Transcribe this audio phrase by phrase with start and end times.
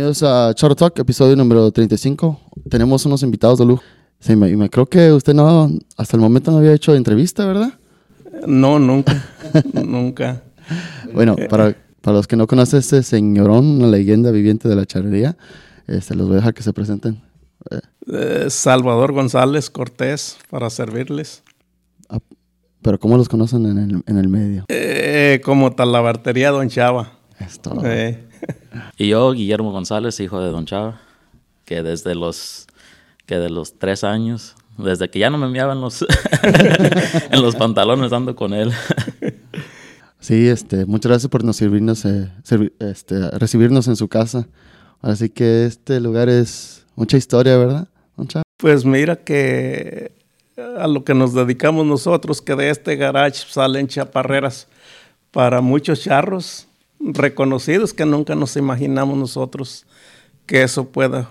[0.00, 2.40] Bienvenidos a Charo Talk, episodio número 35.
[2.70, 3.82] Tenemos unos invitados de lujo.
[4.18, 7.74] Sí, me, me creo que usted no, hasta el momento no había hecho entrevista, ¿verdad?
[8.46, 9.22] No, nunca,
[9.74, 10.42] nunca.
[11.12, 15.36] Bueno, para, para los que no conocen este señorón, una leyenda viviente de la charrería,
[15.86, 17.20] este, los voy a dejar que se presenten.
[17.70, 21.42] Eh, Salvador González Cortés, para servirles.
[22.08, 22.20] Ah,
[22.80, 24.64] pero ¿cómo los conocen en el, en el medio?
[24.68, 27.18] Eh, como talabartería Don Chava.
[27.38, 27.78] Esto.
[27.84, 28.29] Eh,
[28.96, 31.00] Y yo, Guillermo González, hijo de Don Chava,
[31.64, 32.66] que desde los,
[33.26, 36.02] que de los tres años, desde que ya no me enviaban los,
[37.30, 38.72] en los pantalones ando con él.
[40.20, 44.46] Sí, este, muchas gracias por nos servirnos, eh, servi- este, recibirnos en su casa.
[45.00, 47.88] Así que este lugar es mucha historia, ¿verdad?
[48.16, 48.42] don Chava?
[48.58, 50.12] pues mira que
[50.78, 54.68] a lo que nos dedicamos nosotros, que de este garage salen chaparreras
[55.30, 56.66] para muchos charros
[57.00, 59.86] reconocidos que nunca nos imaginamos nosotros
[60.46, 61.30] que eso pueda,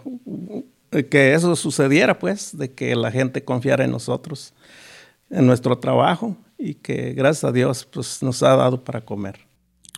[1.09, 4.53] que eso sucediera, pues, de que la gente confiara en nosotros,
[5.30, 9.40] en nuestro trabajo y que gracias a Dios, pues, nos ha dado para comer.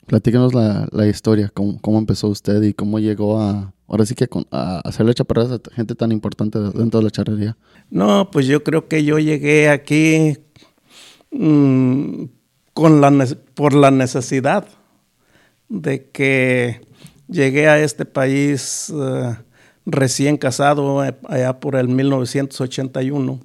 [0.07, 4.27] Platícanos la, la historia, cómo, cómo empezó usted y cómo llegó a, ahora sí que
[4.49, 7.57] a hacerle chaparras a gente tan importante dentro de la charrería.
[7.89, 10.37] No, pues yo creo que yo llegué aquí
[11.31, 12.23] mm,
[12.73, 14.67] con la, por la necesidad
[15.71, 16.81] de que
[17.27, 19.35] llegué a este país eh,
[19.85, 23.39] recién casado eh, allá por el 1981.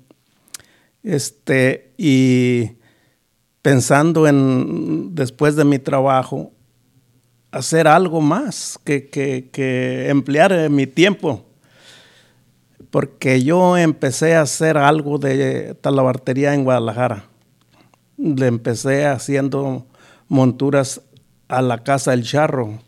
[1.02, 2.72] Este, y
[3.62, 6.52] pensando en, después de mi trabajo,
[7.52, 11.46] hacer algo más que, que, que emplear eh, mi tiempo
[12.90, 17.24] porque yo empecé a hacer algo de talabartería en Guadalajara.
[18.16, 19.84] Le empecé haciendo
[20.28, 21.02] monturas
[21.48, 22.80] a la Casa del Charro,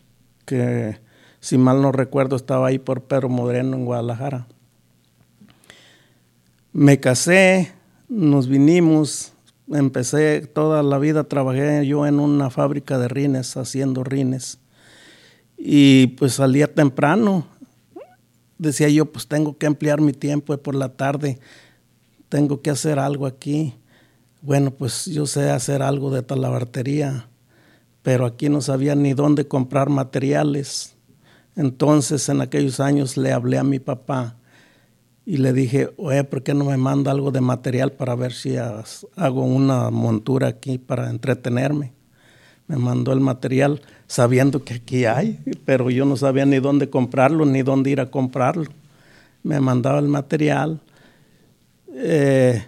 [0.45, 0.99] que
[1.41, 4.47] si mal no recuerdo estaba ahí por Pedro Moreno en Guadalajara.
[6.73, 7.73] Me casé,
[8.09, 9.33] nos vinimos,
[9.69, 14.59] empecé toda la vida, trabajé yo en una fábrica de rines, haciendo rines.
[15.57, 17.47] Y pues salía temprano,
[18.59, 21.39] decía yo, pues tengo que emplear mi tiempo por la tarde,
[22.29, 23.75] tengo que hacer algo aquí.
[24.43, 27.27] Bueno, pues yo sé hacer algo de talabartería,
[28.09, 30.97] pero aquí no sabía ni dónde comprar materiales.
[31.57, 34.37] Entonces, en aquellos años le hablé a mi papá
[35.27, 38.57] y le dije, oye, ¿por qué no me manda algo de material para ver si
[38.57, 41.93] hago una montura aquí para entretenerme?
[42.67, 47.45] Me mandó el material sabiendo que aquí hay, pero yo no sabía ni dónde comprarlo
[47.45, 48.71] ni dónde ir a comprarlo.
[49.43, 50.81] Me mandaba el material,
[51.93, 52.65] eh,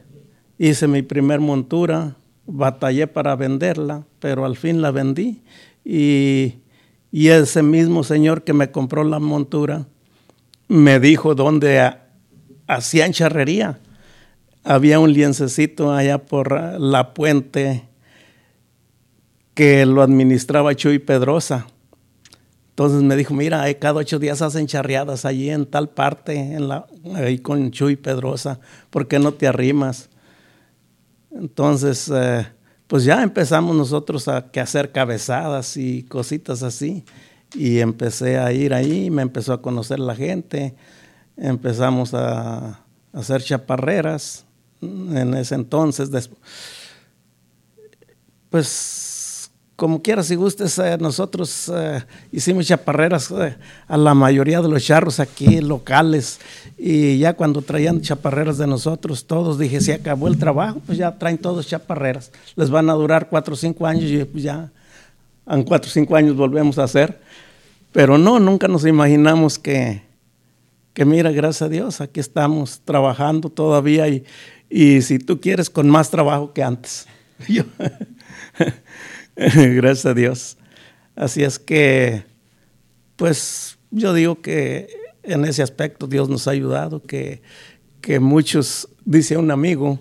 [0.59, 2.15] hice mi primer montura,
[2.53, 5.43] batallé para venderla, pero al fin la vendí.
[5.85, 6.57] Y,
[7.11, 9.87] y ese mismo señor que me compró la montura
[10.69, 12.07] me dijo dónde ha-
[12.67, 13.81] hacían charrería.
[14.63, 17.85] Había un lienzecito allá por ah, la puente
[19.55, 21.67] que lo administraba Chuy Pedrosa.
[22.71, 26.69] Entonces me dijo, mira, eh, cada ocho días hacen charreadas allí en tal parte, en
[26.69, 30.10] la, ahí con Chuy Pedrosa, ¿por qué no te arrimas?
[31.31, 32.47] Entonces, eh,
[32.87, 37.05] pues ya empezamos nosotros a hacer cabezadas y cositas así.
[37.55, 40.75] Y empecé a ir ahí, me empezó a conocer la gente,
[41.37, 44.45] empezamos a, a hacer chaparreras
[44.81, 46.11] en ese entonces.
[48.51, 49.10] pues
[49.81, 53.57] como quiera, si gustes, eh, nosotros eh, hicimos chaparreras eh,
[53.89, 56.39] a la mayoría de los charros aquí locales
[56.77, 61.17] y ya cuando traían chaparreras de nosotros, todos dije, si acabó el trabajo, pues ya
[61.17, 62.31] traen todos chaparreras.
[62.57, 64.71] Les van a durar cuatro o cinco años y pues ya
[65.47, 67.19] en cuatro o cinco años volvemos a hacer.
[67.91, 70.03] Pero no, nunca nos imaginamos que,
[70.93, 74.25] que mira, gracias a Dios, aquí estamos trabajando todavía y,
[74.69, 77.07] y si tú quieres, con más trabajo que antes.
[77.49, 77.65] Yo-
[79.75, 80.57] gracias a Dios.
[81.17, 82.25] Así es que,
[83.17, 84.89] pues yo digo que
[85.23, 87.43] en ese aspecto Dios nos ha ayudado, que,
[88.01, 89.99] que muchos, dice un amigo,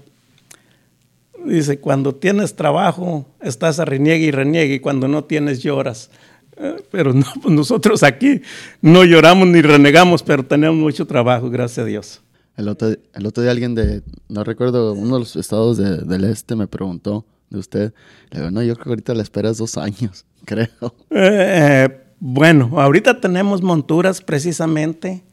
[1.45, 6.09] dice, cuando tienes trabajo, estás a reniegue y reniegue, y cuando no tienes lloras.
[6.57, 8.41] Eh, Pero pues nosotros aquí
[8.81, 12.21] no lloramos ni renegamos, pero tenemos mucho trabajo, gracias a Dios.
[12.57, 16.25] El otro, el otro día alguien de, no recuerdo, uno de los estados de- del
[16.25, 17.93] este me preguntó de usted.
[18.31, 20.95] Le digo, no, yo creo que ahorita le esperas dos años, creo.
[21.09, 21.87] Eh,
[22.19, 25.23] bueno, ahorita tenemos monturas precisamente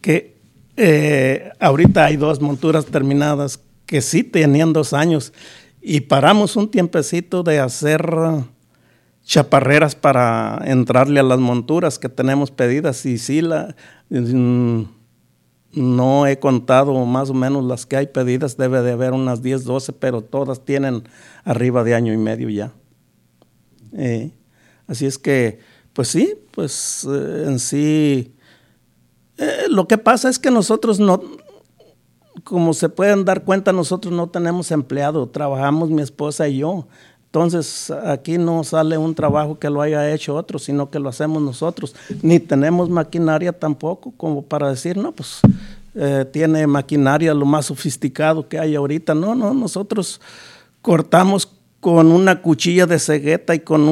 [0.00, 0.38] que
[0.76, 5.32] eh, ahorita hay dos monturas terminadas que sí tenían dos años
[5.80, 8.04] y paramos un tiempecito de hacer
[9.24, 13.74] chaparreras para entrarle a las monturas que tenemos pedidas y sí la
[14.10, 14.82] mm,
[15.80, 19.64] no he contado más o menos las que hay pedidas, debe de haber unas 10,
[19.64, 21.04] 12, pero todas tienen
[21.44, 22.72] arriba de año y medio ya.
[23.92, 24.32] Eh,
[24.86, 25.60] así es que,
[25.92, 28.34] pues sí, pues eh, en sí,
[29.38, 31.20] eh, lo que pasa es que nosotros no,
[32.44, 36.88] como se pueden dar cuenta, nosotros no tenemos empleado, trabajamos mi esposa y yo.
[37.34, 41.42] Entonces aquí no sale un trabajo que lo haya hecho otro, sino que lo hacemos
[41.42, 41.92] nosotros.
[42.22, 45.40] Ni tenemos maquinaria tampoco como para decir, no, pues
[45.96, 49.16] eh, tiene maquinaria lo más sofisticado que hay ahorita.
[49.16, 50.20] No, no, nosotros
[50.80, 51.48] cortamos
[51.80, 53.82] con una cuchilla de cegueta y con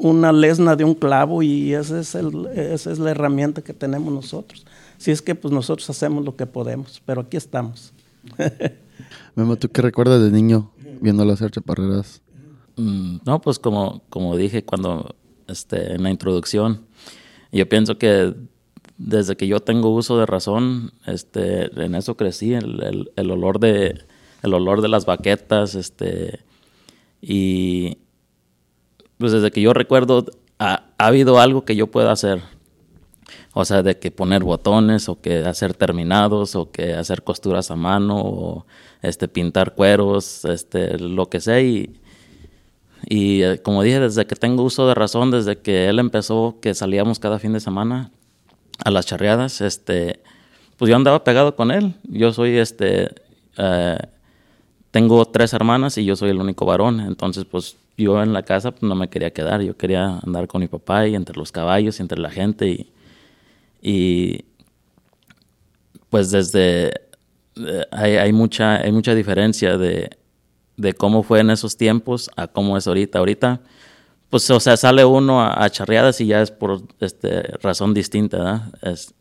[0.00, 4.64] una lesna de un clavo y esa es, es la herramienta que tenemos nosotros.
[4.96, 7.92] Si es que pues nosotros hacemos lo que podemos, pero aquí estamos.
[9.34, 10.70] Memo, ¿tú qué recuerdas de niño
[11.02, 12.22] viéndolo hacer chaparreras?
[12.80, 15.14] Mm, no, pues como, como dije cuando
[15.48, 16.86] este, en la introducción,
[17.52, 18.34] yo pienso que
[18.96, 24.04] desde que yo tengo uso de razón, este, en eso crecí, el, el, olor de
[24.42, 26.40] el olor de las baquetas, este,
[27.20, 27.98] y
[29.18, 30.24] pues desde que yo recuerdo
[30.58, 32.40] ha, ha, habido algo que yo pueda hacer,
[33.52, 37.76] o sea, de que poner botones o que hacer terminados o que hacer costuras a
[37.76, 38.66] mano o
[39.02, 42.00] este pintar cueros, este, lo que sea y
[43.10, 46.74] y eh, como dije, desde que tengo uso de razón, desde que él empezó, que
[46.74, 48.12] salíamos cada fin de semana
[48.84, 50.20] a las charreadas, este,
[50.76, 51.94] pues yo andaba pegado con él.
[52.04, 53.10] Yo soy, este,
[53.56, 53.98] eh,
[54.92, 57.00] tengo tres hermanas y yo soy el único varón.
[57.00, 59.60] Entonces, pues yo en la casa pues, no me quería quedar.
[59.60, 62.86] Yo quería andar con mi papá y entre los caballos y entre la gente.
[63.82, 64.44] Y,
[66.10, 66.90] pues desde,
[67.56, 70.19] eh, hay, mucha, hay mucha diferencia de
[70.80, 73.18] de cómo fue en esos tiempos a cómo es ahorita.
[73.18, 73.60] Ahorita,
[74.30, 78.62] pues, o sea, sale uno a, charreadas y ya es por este, razón distinta, ¿verdad?
[78.82, 79.14] Es,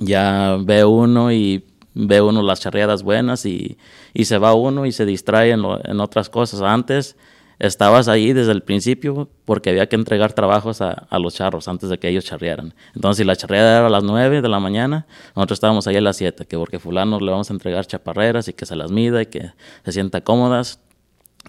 [0.00, 1.64] ya ve uno y
[1.94, 3.76] ve uno las charreadas buenas y,
[4.14, 6.62] y se va uno y se distrae en, en otras cosas.
[6.62, 7.16] Antes
[7.58, 11.98] estabas ahí desde el principio porque había que entregar trabajos a, los charros antes de
[11.98, 12.74] que ellos charrearan.
[12.94, 16.00] Entonces, si la charreada era a las 9 de la mañana, nosotros estábamos ahí a
[16.00, 19.22] las 7, que porque fulano le vamos a entregar chaparreras y que se las mida
[19.22, 19.52] y que
[19.84, 20.80] se sienta cómodas.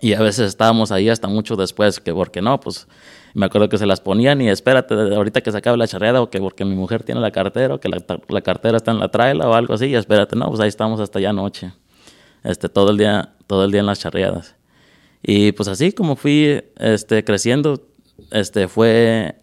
[0.02, 2.88] Y a veces estábamos ahí hasta mucho después, que porque no, pues
[3.34, 6.30] me acuerdo que se las ponían y espérate, ahorita que se acabe la charreada o
[6.30, 9.10] que porque mi mujer tiene la cartera o que la, la cartera está en la
[9.10, 11.74] traila o algo así, y espérate, no, pues ahí estamos hasta ya noche,
[12.44, 14.59] este, todo el día, todo el día en las charreadas.
[15.22, 17.88] Y pues así como fui este, creciendo,
[18.32, 19.36] este, fue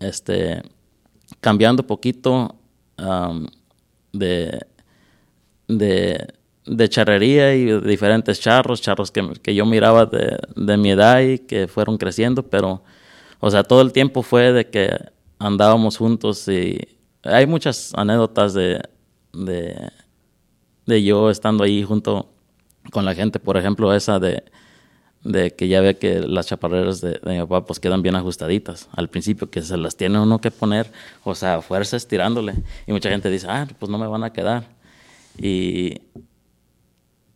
[0.00, 0.62] este,
[1.40, 2.56] cambiando poquito
[4.12, 4.64] de,
[5.68, 11.68] de, charrería y diferentes charros, charros que, yo miraba de, de, mi edad y que
[11.68, 12.82] fueron creciendo, pero,
[13.40, 14.90] o sea, todo el tiempo fue de que
[15.38, 16.78] andábamos juntos y
[17.22, 18.80] hay muchas anécdotas de,
[19.34, 19.90] de,
[20.86, 22.30] de yo estando ahí junto
[22.92, 24.44] con la gente, por ejemplo, esa de
[25.26, 29.08] de que ya ve que las chaparreras de, mi papá pues quedan bien ajustaditas al
[29.08, 30.90] principio, que se las tiene uno que poner,
[31.24, 32.54] o sea, fuerza estirándole.
[32.86, 34.64] Y mucha gente dice, ah, pues no me van a quedar.
[35.38, 36.00] Y,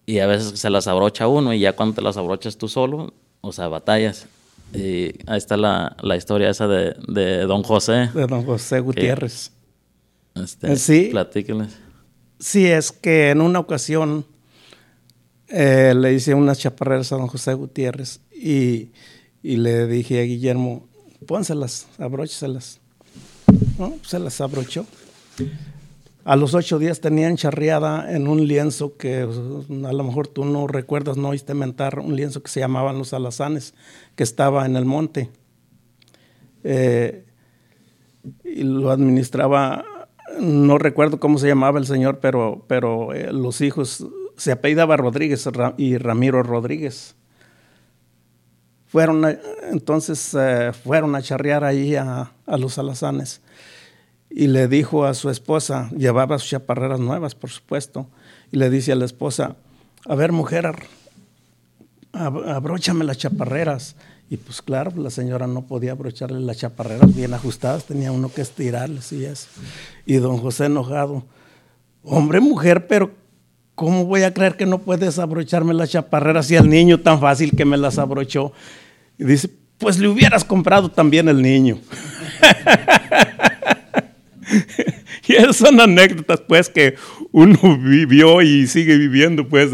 [0.06, 3.12] y a veces se las abrocha uno y ya cuando te las abrochas tú solo,
[3.40, 4.26] o sea, batallas.
[4.72, 8.08] Y ahí está la, la historia esa de, de, don José.
[8.14, 9.50] De don José Gutiérrez.
[10.36, 11.08] este, sí.
[11.10, 11.76] Platíquenles.
[12.38, 14.24] Sí, es que en una ocasión
[15.50, 18.90] eh, le hice unas chaparreras a don José Gutiérrez y,
[19.42, 20.86] le dije a Guillermo,
[21.26, 22.80] pónselas, abrócheselas.
[24.02, 24.86] Se las abrochó.
[26.24, 30.66] A los ocho días tenían charreada en un lienzo que a lo mejor tú no
[30.66, 33.74] recuerdas, no oíste mentar, un lienzo que se llamaban Los Alazanes,
[34.14, 35.30] que estaba en el monte.
[36.62, 37.24] Eh,
[38.44, 39.84] y lo administraba,
[40.38, 44.06] no recuerdo cómo se llamaba el señor, pero, pero eh, los hijos
[44.40, 47.14] se apellidaba Rodríguez y Ramiro Rodríguez.
[48.86, 49.38] Fueron
[49.70, 53.42] entonces eh, fueron a charrear ahí a, los alazanes
[54.30, 58.08] y le dijo a su esposa, llevaba sus chaparreras nuevas, por supuesto,
[58.50, 59.56] y le dice a la esposa,
[60.06, 60.74] a ver mujer,
[62.12, 63.94] abróchame las chaparreras.
[64.30, 68.40] Y pues claro, la señora no podía abrocharle las chaparreras bien ajustadas, tenía uno que
[68.40, 69.48] estirarles y eso.
[70.06, 71.24] Y don José enojado,
[72.04, 73.19] hombre, mujer, pero
[73.80, 77.56] ¿cómo voy a creer que no puedes abrocharme las chaparreras si el niño tan fácil
[77.56, 78.52] que me las abrochó?
[79.16, 81.78] Y dice, pues le hubieras comprado también el niño.
[85.26, 86.96] y esas son anécdotas, pues, que
[87.32, 89.70] uno vivió y sigue viviendo, pues,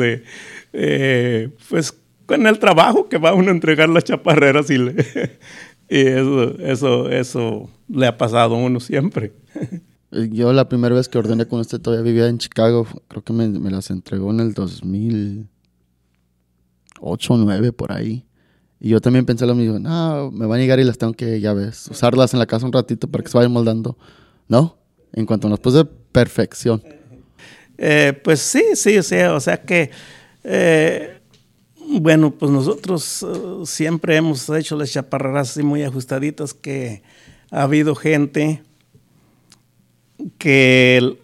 [0.72, 1.92] eh, pues,
[2.26, 4.88] con el trabajo que va uno a entregar las chaparreras y, y
[5.88, 9.32] eso, eso, eso le ha pasado a uno siempre.
[10.30, 13.48] Yo la primera vez que ordené con usted todavía vivía en Chicago, creo que me,
[13.70, 18.24] las entregó en el 2008 o 9 por ahí.
[18.80, 21.40] Y yo también pensé lo mismo, no, me van a llegar y las tengo que,
[21.40, 23.98] ya ves, usarlas en la casa un ratito para que se vayan moldando.
[24.48, 24.78] No,
[25.12, 26.82] en cuanto nos puse perfección.
[27.78, 29.90] Eh, pues sí, sí, o sea, o sea que,
[30.44, 31.20] eh,
[31.88, 37.02] bueno, pues nosotros uh, siempre hemos hecho las chaparreras así muy ajustaditas que
[37.50, 38.62] ha habido gente
[40.38, 41.18] que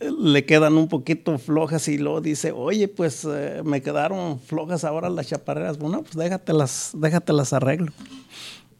[0.00, 5.10] le quedan un poquito flojas y luego dice, oye, pues eh, me quedaron flojas ahora
[5.10, 5.78] las chaparreras.
[5.78, 7.92] Bueno, pues déjatelas, déjatelas arreglo.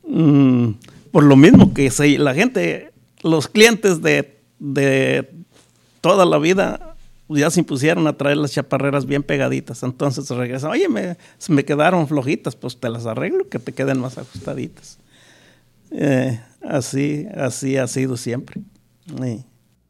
[0.07, 0.71] Mm,
[1.11, 5.29] por lo mismo que la gente, los clientes de, de
[6.01, 6.97] toda la vida
[7.29, 9.83] ya se impusieron a traer las chaparreras bien pegaditas.
[9.83, 11.17] Entonces regresan, oye, me,
[11.49, 14.99] me quedaron flojitas, pues te las arreglo que te queden más ajustaditas.
[15.91, 18.61] Eh, así, así ha sido siempre.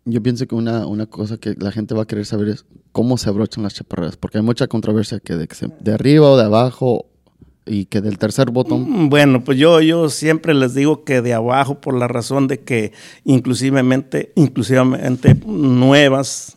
[0.04, 3.18] Yo pienso que una, una cosa que la gente va a querer saber es cómo
[3.18, 6.36] se abrochan las chaparreras, porque hay mucha controversia que de, que se- de arriba o
[6.38, 7.06] de abajo
[7.66, 8.86] y que del tercer botón.
[8.88, 12.60] Mm, Bueno, pues yo, yo siempre les digo que de abajo por la razón de
[12.60, 12.92] que
[13.24, 16.56] inclusivemente, inclusivamente nuevas,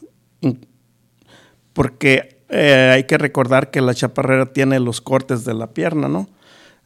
[1.74, 6.30] porque eh, hay que recordar que la chaparrera tiene los cortes de la pierna, ¿no?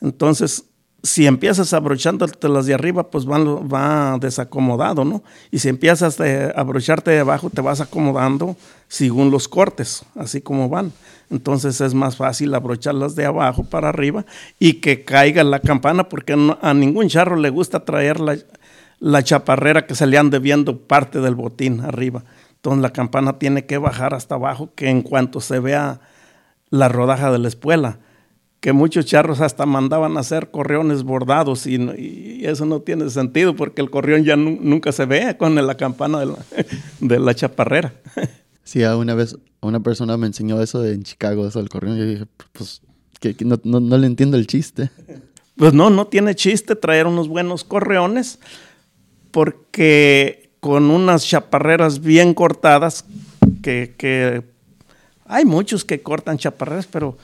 [0.02, 0.66] Entonces,
[1.06, 5.24] si empiezas abrochándote las de arriba, pues van, va desacomodado, ¿no?
[5.52, 8.56] Y si empiezas a abrocharte de abajo, te vas acomodando
[8.88, 10.92] según los cortes, así como van.
[11.30, 14.26] Entonces es más fácil abrocharlas de abajo para arriba
[14.60, 19.86] y que caiga la campana, porque no- a ningún charro le gusta traer la, chaparrera
[19.86, 22.24] que se le ande viendo parte del botín arriba.
[22.56, 26.00] Entonces la campana tiene que bajar hasta abajo, que en cuanto se vea
[26.72, 28.00] la rodaja de la espuela,
[28.66, 33.80] que muchos charros hasta mandaban a hacer correones bordados y, eso no tiene sentido porque
[33.80, 36.36] el correón ya nu- nunca se ve con la campana de la,
[37.00, 37.94] de la chaparrera.
[38.64, 41.96] Sí, una vez una persona me enseñó eso de- en Chicago, eso del correo.
[41.96, 42.82] y Yo dije, pues,
[43.20, 44.90] que, que no, no- no le entiendo el chiste.
[45.56, 48.40] Pues no, no tiene chiste traer unos buenos correones
[49.30, 53.06] porque con unas chaparreras bien cortadas,
[53.62, 54.42] que, que
[55.26, 57.16] hay muchos que cortan chaparreras, pero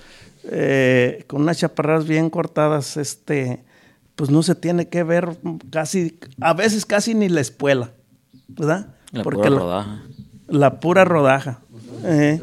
[0.45, 3.63] eh, con unas chaparreras bien cortadas, este,
[4.15, 5.37] pues no se tiene que ver
[5.69, 7.91] casi, a veces casi ni la espuela,
[8.47, 8.87] ¿verdad?
[9.11, 10.01] La Porque pura la- rodaja.
[10.47, 11.59] la pura rodaja.
[12.03, 12.41] Eh,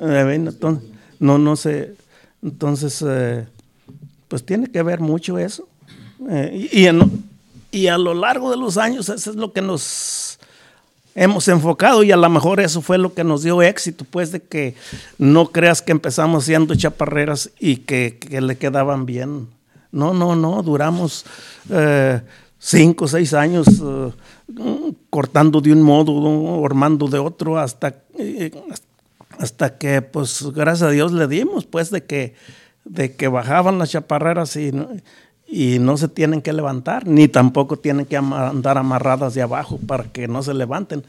[0.00, 1.94] eh, entonces, no, no sé.
[2.42, 3.04] Entonces,
[4.28, 5.68] pues tiene que ver mucho eso.
[6.52, 7.24] Y, y en-
[7.70, 10.23] y a lo largo de los años, eso es lo que nos
[11.14, 14.42] hemos enfocado y a lo mejor eso fue lo que nos dio éxito, pues de
[14.42, 14.74] que
[15.18, 19.48] no creas que empezamos haciendo chaparreras y que, que le quedaban bien.
[19.92, 21.24] No, no, no, duramos
[21.70, 22.20] eh,
[22.58, 24.12] cinco o seis años eh,
[25.08, 28.50] cortando de un modo, armando de otro, hasta, eh,
[29.38, 32.34] hasta que, pues, gracias a Dios le dimos, pues, de que,
[32.84, 34.72] de que bajaban las chaparreras y,
[35.56, 40.02] y no se tienen que levantar, ni tampoco tienen que andar amarradas de abajo para
[40.04, 41.04] que no se levanten,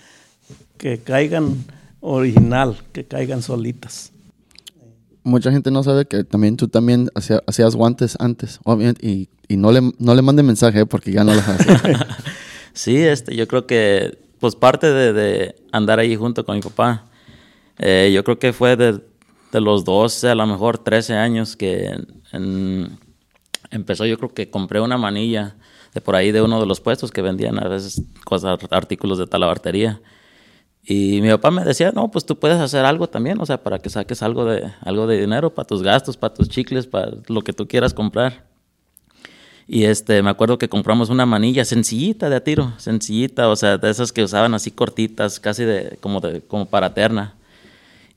[0.78, 1.64] que caigan
[2.00, 4.12] original, que caigan solitas.
[5.24, 9.58] Mucha gente no sabe que también tú también hacía- hacías guantes antes, obviamente, y, y
[9.58, 11.66] no, le, no le mande mensaje eh, porque ya no los hace.
[12.74, 17.06] Sí, este, yo creo que, pues parte de, de andar ahí junto con mi papá,
[17.80, 19.00] eh, yo creo que fue de,
[19.54, 21.86] de los 12, a lo mejor 13 años que
[22.34, 23.00] en-
[23.72, 25.56] empezó, yo creo que compré una manilla
[25.94, 29.28] de por ahí de uno de los puestos que vendían a veces cosas, artículos de
[29.28, 30.02] talabartería.
[30.84, 33.80] Y mi papá me decía, no, pues tú puedes hacer algo también, o sea, para
[33.80, 37.42] que saques algo de, algo de dinero para tus gastos, para tus chicles, para lo
[37.42, 38.46] que tú quieras comprar.
[39.68, 43.78] Y este, me acuerdo que compramos una manilla sencillita de a tiro, sencillita, o sea,
[43.80, 47.36] de esas que usaban así cortitas, casi de, como, de, como para terna.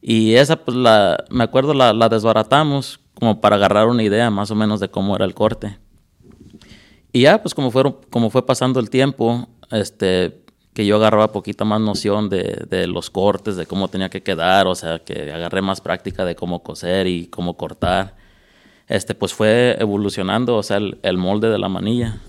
[0.02, 4.50] Y esa, pues, la, me acuerdo, la, la desbaratamos como para agarrar una idea más
[4.50, 5.78] o menos de cómo era el corte.
[7.12, 10.42] Y ya, pues, como, fueron, como fue pasando el tiempo, este,
[10.74, 14.66] que yo agarraba poquita más noción de, de los cortes, de cómo tenía que quedar,
[14.66, 18.14] o sea, que agarré más práctica de cómo coser y cómo cortar
[18.88, 22.20] este, pues fue evolucionando, o sea, el, el molde de la manilla.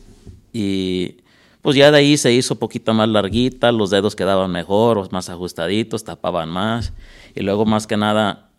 [0.51, 1.17] Y
[1.61, 6.03] pues ya de ahí se hizo poquito más larguita, los dedos quedaban mejor, más ajustaditos,
[6.03, 6.93] tapaban más.
[7.33, 8.49] Y luego más que nada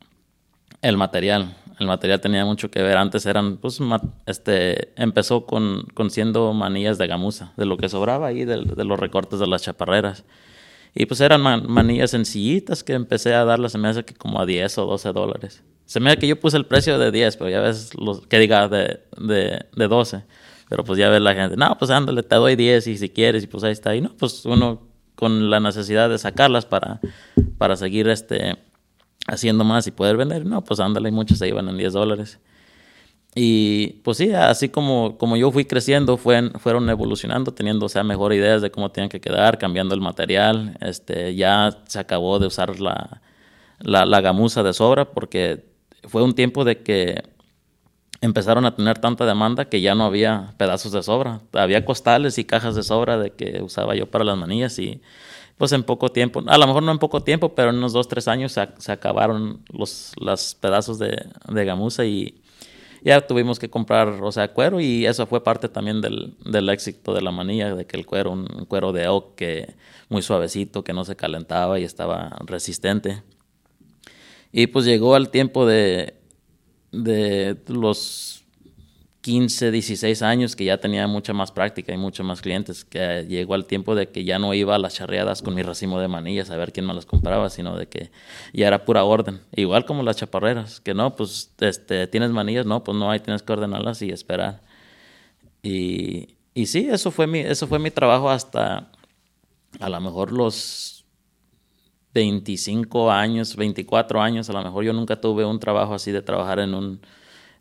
[0.81, 1.57] el material.
[1.81, 2.99] El material tenía mucho que ver.
[2.99, 3.81] Antes eran, pues,
[4.27, 9.01] este, empezó con, con siendo manillas de gamuza, de lo que sobraba ahí, de, los
[9.01, 10.25] recortes de las chaparreras.
[10.95, 14.41] Y pues eran man- manillas sencillitas que empecé a darlas, se me hace que como
[14.43, 15.63] a 10 o 12 dólares.
[15.87, 18.39] Se me da que yo puse el precio de 10, pero ya ves, los, que
[18.39, 20.23] diga de, de, de 12.
[20.69, 23.43] Pero pues ya ves la gente, no, pues ándale, te doy 10 y si quieres,
[23.43, 23.97] y pues ahí está.
[23.97, 24.83] Y no, pues uno
[25.15, 27.01] con la necesidad de sacarlas para,
[27.57, 28.57] para seguir este,
[29.31, 32.39] haciendo más y poder vender, no, pues ándale, muchos se iban en 10 dólares.
[33.35, 38.33] Y pues sí, así como, como yo fui creciendo, fueron evolucionando, teniendo o sea, mejor
[38.33, 40.77] ideas de cómo tenían que quedar, cambiando el material.
[40.81, 43.23] Este, ya se acabó de usar la,
[43.79, 45.65] la, la gamuza de sobra porque
[46.09, 47.23] fue un tiempo de que
[48.21, 51.41] empezaron a tener tanta demanda que ya no había pedazos de sobra.
[51.53, 55.03] Había costales y cajas de sobra de que usaba yo para las manillas y
[55.61, 58.09] pues en poco tiempo, a lo mejor no en poco tiempo, pero en unos dos,
[58.09, 62.41] tres años se, acabaron los, los pedazos de, de, gamuza y
[63.03, 67.13] ya tuvimos que comprar, o sea, cuero y eso fue parte también del, del éxito
[67.13, 69.75] de la manilla, de que el cuero, un, cuero de oak que
[70.09, 73.23] muy suavecito, que no se calentaba y estaba resistente.
[74.53, 76.15] Y pues llegó al tiempo de,
[76.91, 78.40] de los
[79.21, 83.55] 15, 16 años que ya tenía mucha más práctica y muchos más clientes, que llegó
[83.55, 86.51] al tiempo de que ya no iba a las charreadas con mi racimo de manillas
[86.51, 88.11] a ver quién me las compraba, sino de que
[88.55, 89.41] ya era pura orden.
[89.55, 93.43] Igual como las chaparreras, que no, pues este, tienes manillas, no, pues no hay, tienes
[93.43, 94.63] que ordenarlas y esperar.
[95.63, 98.91] Y, y sí, eso fue, mi, eso fue mi trabajo hasta
[99.79, 101.05] a lo mejor los
[102.15, 106.59] 25 años, 24 años, a lo mejor yo nunca tuve un trabajo así de trabajar
[106.59, 107.01] en un,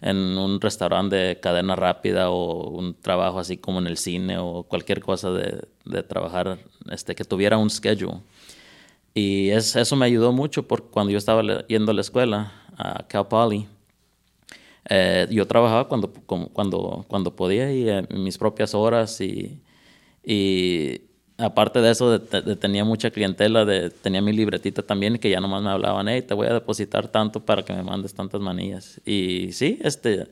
[0.01, 4.63] en un restaurante de cadena rápida o un trabajo así como en el cine o
[4.63, 6.59] cualquier cosa de, de trabajar
[6.91, 8.21] este, que tuviera un schedule.
[9.13, 13.05] Y es, eso me ayudó mucho porque cuando yo estaba yendo a la escuela, a
[13.07, 13.67] Cal Poly,
[14.89, 19.61] eh, yo trabajaba cuando, cuando, cuando podía y mis propias horas y,
[20.23, 21.01] y
[21.39, 23.65] aparte de eso, tenía mucha clientela,
[24.01, 27.39] tenía mi libretita también que ya nomás me hablaban, hey, te voy a depositar tanto
[27.39, 29.02] para que me mandes tantas manillas.
[29.06, 30.28] Y sí, este,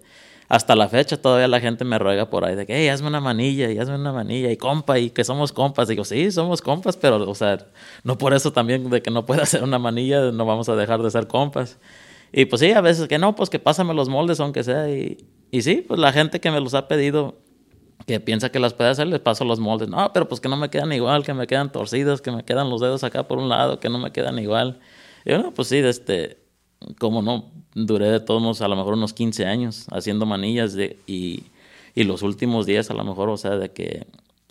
[0.50, 3.22] hasta la fecha todavía la gente me ruega por ahí de que, hey, hazme una
[3.22, 5.88] manilla, y hazme una manilla, y compa, y que somos compas.
[5.88, 7.58] Digo, sí, somos compas, pero, o sea,
[8.04, 11.02] no por eso también de que no pueda hacer una manilla, no vamos a dejar
[11.02, 11.80] de ser compas.
[12.32, 14.90] Y pues sí, a veces que no, pues que pásame los moldes, aunque sea.
[14.90, 15.18] Y,
[15.52, 17.38] y sí, pues la gente que me los ha pedido,
[18.06, 19.90] que piensa que las puede hacer, les paso los moldes.
[19.90, 22.70] No, pero pues que no me quedan igual, que me quedan torcidos, que me quedan
[22.70, 24.80] los dedos acá por un lado, que no me quedan igual.
[25.26, 26.38] Y yo, no, pues sí, este,
[27.00, 31.46] como no, duré de todos a lo mejor unos 15 años haciendo manillas y,
[31.96, 34.08] y los últimos días a lo mejor, o sea, de que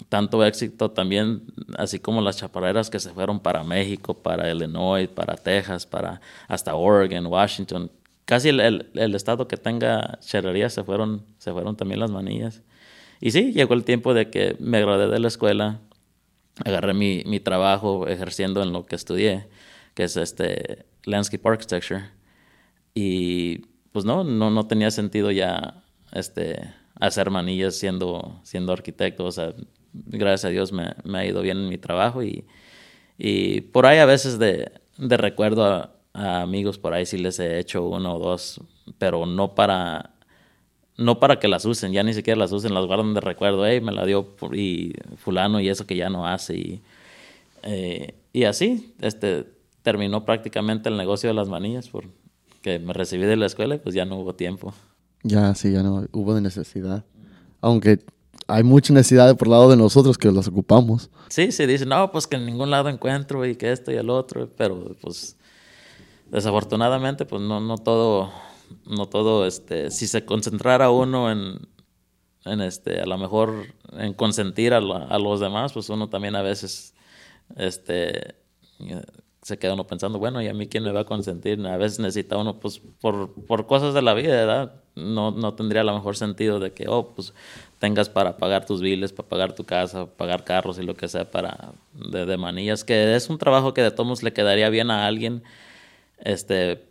[0.09, 1.43] tanto éxito también,
[1.79, 6.75] así como las chaparreras que se fueron para México, para Illinois, para Texas, para hasta
[6.75, 7.91] Oregon, Washington.
[8.25, 12.63] Casi el, el, el estado que tenga charrería se fueron, se fueron también las manillas.
[13.21, 15.81] Y sí, llegó el tiempo de que me gradué de la escuela,
[16.65, 19.49] agarré mi, mi trabajo ejerciendo en lo que estudié,
[19.95, 22.11] que es este Landscape Architecture.
[22.95, 23.59] Y
[23.93, 29.25] pues no, no, no tenía sentido ya este, hacer manillas siendo, siendo arquitecto.
[29.25, 29.55] O sea,
[29.93, 32.47] gracias a Dios me, me ha ido bien en mi trabajo y,
[33.19, 37.39] y por ahí a veces de, de recuerdo a, a, amigos, por ahí sí les
[37.39, 38.61] he hecho uno o dos,
[38.99, 40.16] pero no para
[40.97, 43.81] no para que las usen, ya ni siquiera las usen, las guardan de recuerdo, hey,
[43.81, 46.57] me la dio y fulano y eso que ya no hace.
[46.57, 46.83] Y,
[47.63, 49.47] eh, y así este,
[49.83, 53.95] terminó prácticamente el negocio de las manillas, porque me recibí de la escuela y pues
[53.95, 54.73] ya no hubo tiempo.
[55.23, 57.05] Ya, sí, ya no hubo de necesidad.
[57.61, 58.01] Aunque
[58.47, 61.11] hay mucha necesidad por lado de nosotros que las ocupamos.
[61.29, 64.09] Sí, se dice, no, pues que en ningún lado encuentro y que esto y el
[64.09, 65.37] otro, pero pues
[66.31, 68.31] desafortunadamente pues no, no todo
[68.87, 71.69] no todo, este, si se concentrara uno en,
[72.45, 76.43] en este, a lo mejor en consentir a, a, los demás, pues uno también a
[76.43, 76.95] veces,
[77.57, 78.37] este,
[79.43, 81.65] se queda uno pensando, bueno, ¿y a mí quién me va a consentir?
[81.67, 84.73] A veces necesita uno, pues, por, por cosas de la vida, ¿verdad?
[84.97, 87.33] No, no tendría a lo mejor sentido de que, oh, pues,
[87.79, 91.31] tengas para pagar tus biles, para pagar tu casa, pagar carros y lo que sea
[91.31, 95.07] para, de, de manillas, que es un trabajo que de todos le quedaría bien a
[95.07, 95.45] alguien,
[96.19, 96.86] este,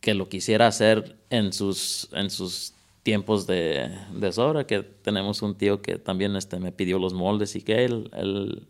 [0.00, 5.56] que lo quisiera hacer en sus, en sus tiempos de, de, sobra, que tenemos un
[5.56, 8.66] tío que también este, me pidió los moldes y que él, él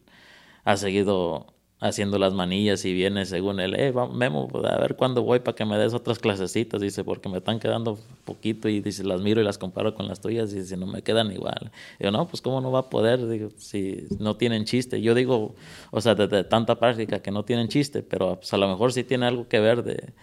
[0.64, 1.46] ha seguido
[1.78, 5.64] haciendo las manillas y viene según él, eh, Memo, a ver cuándo voy para que
[5.64, 9.44] me des otras clasecitas, dice, porque me están quedando poquito y dice, las miro y
[9.44, 11.70] las comparo con las tuyas y dice, no me quedan igual.
[12.00, 15.02] yo, no, pues cómo no va a poder, digo, si no tienen chiste.
[15.02, 15.54] Yo digo,
[15.90, 19.04] o sea, de, tanta práctica que no tienen chiste, pero pues, a lo mejor sí
[19.04, 20.14] tiene algo que ver de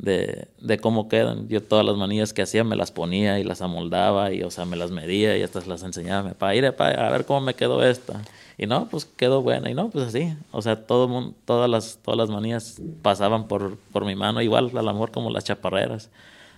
[0.00, 1.48] de, de, cómo quedan.
[1.48, 4.64] Yo todas las manillas que hacía me las ponía y las amoldaba y, o sea,
[4.64, 6.32] me las medía y estas las enseñaba.
[6.32, 8.22] Para ir a ver cómo me quedó esta.
[8.56, 9.70] Y no, pues quedó buena.
[9.70, 10.34] Y no, pues así.
[10.52, 14.70] O sea, todo mundo, todas las, todas las manillas pasaban por, por mi mano, igual
[14.76, 16.10] al amor como las chaparreras.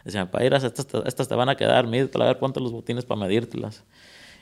[0.04, 3.20] Decían, para estas, estas te van a quedar, mídetela, a ver cuántos los botines para
[3.20, 3.84] medírtelas.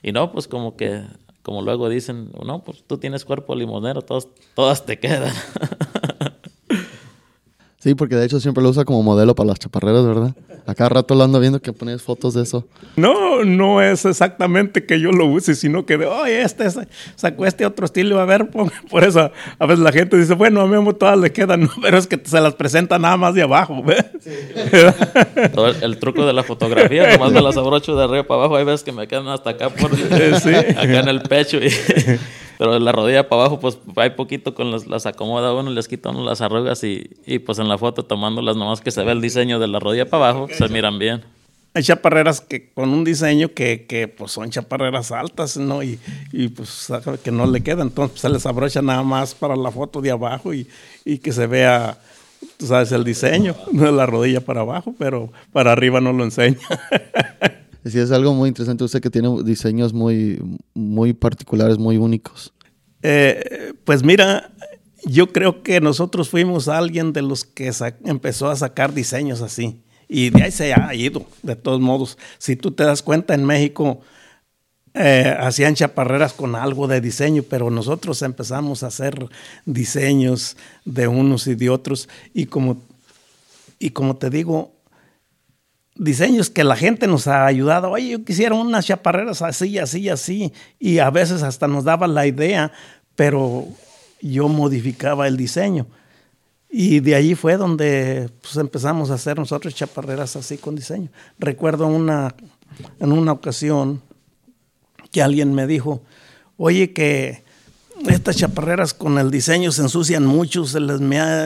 [0.03, 1.03] Y no, pues como que,
[1.43, 5.33] como luego dicen, no, pues tú tienes cuerpo limonero, todas, todas te quedan.
[7.81, 10.35] Sí, porque de hecho siempre lo usa como modelo para las chaparreras, ¿verdad?
[10.67, 12.67] A cada rato lo ando viendo que pones fotos de eso.
[12.97, 16.67] No, no es exactamente que yo lo use, sino que de, oye, este
[17.17, 18.49] sacó este otro estilo, a ver,
[18.91, 21.99] por eso a veces la gente dice, bueno, a mí todas le quedan, no, pero
[21.99, 24.05] es que se las presenta nada más de abajo, ¿ves?
[25.83, 28.83] el, truco de la fotografía, nomás me las abrocho de arriba para abajo, hay veces
[28.83, 31.71] que me quedan hasta acá, por, acá en el pecho y...
[32.61, 36.11] Pero la rodilla para abajo, pues hay poquito con las, las acomoda uno, les quita
[36.11, 39.23] uno las arrugas y, y, pues en la foto tomándolas nomás que se ve el
[39.23, 41.23] diseño de la rodilla para abajo, se miran bien.
[41.73, 45.83] Hay chaparreras que con un diseño que, que pues son chaparreras altas, ¿no?
[45.83, 46.01] Y,
[46.33, 46.89] y pues
[47.23, 50.11] que no le queda, entonces pues, se les abrocha nada más para la foto de
[50.11, 50.67] abajo y,
[51.05, 51.99] y que se vea,
[52.57, 56.59] tú sabes, el diseño, la rodilla para abajo, pero para arriba no lo enseña.
[57.85, 58.85] Sí, es algo muy interesante.
[58.85, 60.39] Usted que tiene diseños muy,
[60.75, 62.53] muy particulares, muy únicos.
[63.03, 64.51] Eh, pues mira,
[65.05, 67.73] yo creo que nosotros fuimos alguien de los que
[68.05, 69.81] empezó a sacar diseños así.
[70.13, 72.19] Y de ahí se ha ido, de todos modos.
[72.39, 74.01] Si tú te das cuenta, en México
[74.93, 79.29] eh, hacían chaparreras con algo de diseño, pero nosotros empezamos a hacer
[79.67, 82.09] diseños de unos y de otros.
[82.35, 82.83] Y como,
[83.79, 84.73] y como te digo,
[85.95, 87.91] diseños que la gente nos ha ayudado.
[87.91, 90.53] Oye, yo quisiera unas chaparreras así, así, así.
[90.81, 92.73] Y a veces hasta nos daba la idea,
[93.15, 93.69] pero
[94.21, 95.87] yo modificaba el diseño.
[96.71, 101.09] Y de allí fue donde pues, empezamos a hacer nosotros chaparreras así con diseño.
[101.39, 102.35] Recuerdo una,
[103.01, 104.01] en una ocasión
[105.11, 106.03] que alguien me dijo,
[106.57, 107.43] oye, que
[108.09, 111.01] estas chaparreras con el diseño se ensucian mucho, se les,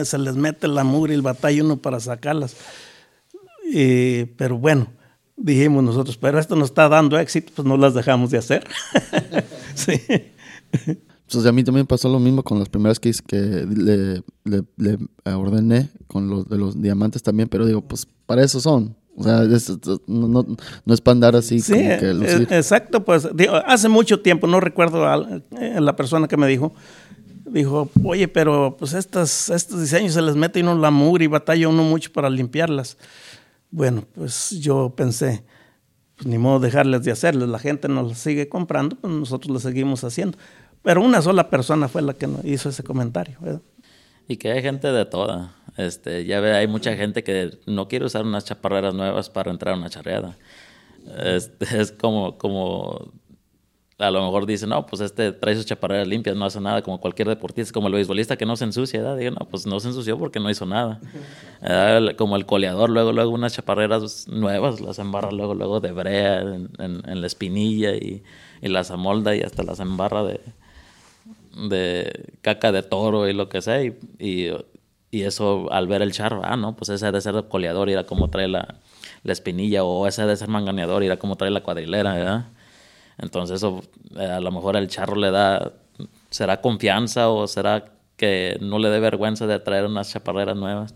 [0.07, 2.55] se les mete la mugre y el batalla uno para sacarlas
[4.37, 4.87] pero bueno,
[5.35, 8.67] dijimos nosotros, pero esto nos está dando éxito, pues no las dejamos de hacer.
[9.75, 10.01] sí.
[11.31, 15.89] Pues a mí también pasó lo mismo con las primeras que, que le, le, ordené,
[16.07, 18.95] con los de los diamantes también, pero digo, pues para eso son.
[19.17, 19.41] O sea,
[20.07, 20.45] no, no,
[20.85, 22.47] no, es para andar así sí, como que lucir.
[22.51, 25.41] Exacto, pues digo, hace mucho tiempo, no recuerdo a
[25.79, 26.73] la persona que me dijo,
[27.45, 31.69] dijo, oye, pero pues estas, estos diseños se les mete uno la mugre y batalla
[31.69, 32.97] uno mucho para limpiarlas.
[33.71, 35.43] Bueno, pues yo pensé,
[36.15, 39.59] pues ni modo dejarles de hacerles, la gente nos las sigue comprando, pues nosotros lo
[39.59, 40.37] seguimos haciendo.
[40.85, 43.39] Pero una sola persona fue la que hizo ese comentario.
[44.27, 45.55] Y que hay gente de toda.
[45.77, 49.73] Este, ya ve, hay mucha gente que no quiere usar unas chaparreras nuevas para entrar
[49.73, 50.37] a una charreada.
[51.23, 53.11] Este, es como, como
[53.97, 57.01] a lo mejor dicen, no, pues este trae sus chaparreras limpias, no hace nada, como
[57.01, 59.17] cualquier deportista, como el beisbolista que no se ensucia, ¿verdad?
[59.17, 61.01] Digo, no, pues no se ensució porque no hizo nada.
[62.15, 67.21] Como el coleador, luego, luego unas chaparreras nuevas, las embarra luego, luego de brea en,
[67.21, 68.23] la espinilla y,
[68.61, 70.41] y, las amolda y hasta las embarra de,
[71.55, 73.83] de caca de toro y lo que sea.
[73.83, 74.51] Y, y,
[75.23, 78.49] eso al ver el charro, ah, no, pues ese de ser coleador, era como trae
[78.49, 78.75] la,
[79.23, 82.45] la espinilla, o ese de ser manganeador, era como trae la cuadrilera, ¿verdad?
[83.17, 83.81] Entonces eso
[84.17, 85.71] eh, a lo mejor el charro le da,
[86.29, 87.85] será confianza o será
[88.17, 90.95] que no le dé vergüenza de traer unas chaparreras nuevas.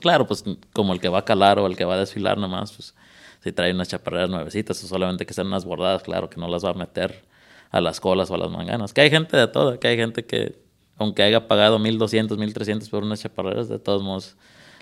[0.00, 2.72] Claro, pues como el que va a calar o el que va a desfilar nomás,
[2.72, 2.94] pues
[3.42, 6.64] si trae unas chaparreras nuevecitas o solamente que sean unas bordadas, claro que no las
[6.64, 7.24] va a meter
[7.70, 8.92] a las colas o a las manganas.
[8.92, 10.64] Que hay gente de todo, que hay gente que
[10.98, 14.36] aunque haya pagado 1200, 1300 por unas chaparreras, de todos modos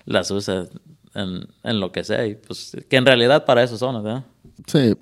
[0.05, 0.67] las usa
[1.13, 2.25] en, en lo que sea.
[2.25, 4.23] Y pues que en realidad para eso son, ¿verdad?
[4.67, 4.95] Sí,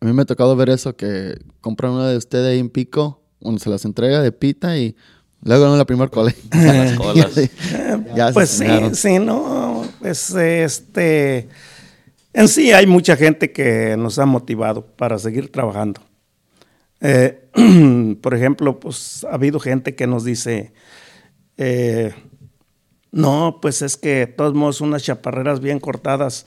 [0.00, 3.22] a mí me ha tocado ver eso, que compran una de ustedes ahí en Pico,
[3.40, 4.96] donde se las entrega de pita y
[5.42, 6.32] luego en la primera cola.
[6.52, 8.32] las colas.
[8.32, 11.48] pues sí, sí, no, pues este...
[12.32, 16.00] En sí hay mucha gente que nos ha motivado para seguir trabajando.
[17.00, 17.48] Eh,
[18.22, 20.72] por ejemplo, pues ha habido gente que nos dice,
[21.56, 22.14] eh,
[23.12, 26.46] no, pues es que de todos modos unas chaparreras bien cortadas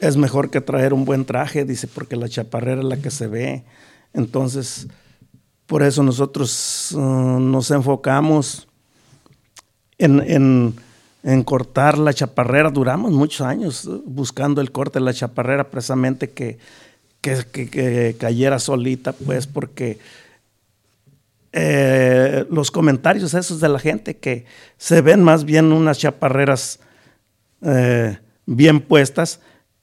[0.00, 3.26] es mejor que traer un buen traje, dice, porque la chaparrera es la que se
[3.26, 3.64] ve.
[4.12, 4.88] Entonces,
[5.66, 8.68] por eso nosotros uh, nos enfocamos
[9.98, 10.74] en,
[11.44, 12.70] cortar la chaparrera.
[12.70, 16.32] Duramos muchos años buscando el corte de la chaparrera, precisamente
[17.24, 19.98] que, que, cayera solita, pues, porque
[21.52, 24.44] eh, los comentarios esos de la gente que
[24.76, 26.80] se ven más bien unas chaparreras
[27.62, 29.40] eh, bien puestas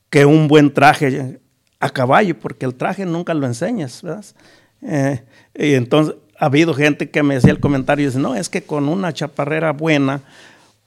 [0.09, 1.39] que un buen traje
[1.79, 4.25] a caballo, porque el traje nunca lo enseñas, ¿verdad?
[4.83, 5.23] Eh,
[5.55, 8.87] y entonces ha habido gente que me decía el comentario, dice, no, es que con
[8.87, 10.21] una chaparrera buena,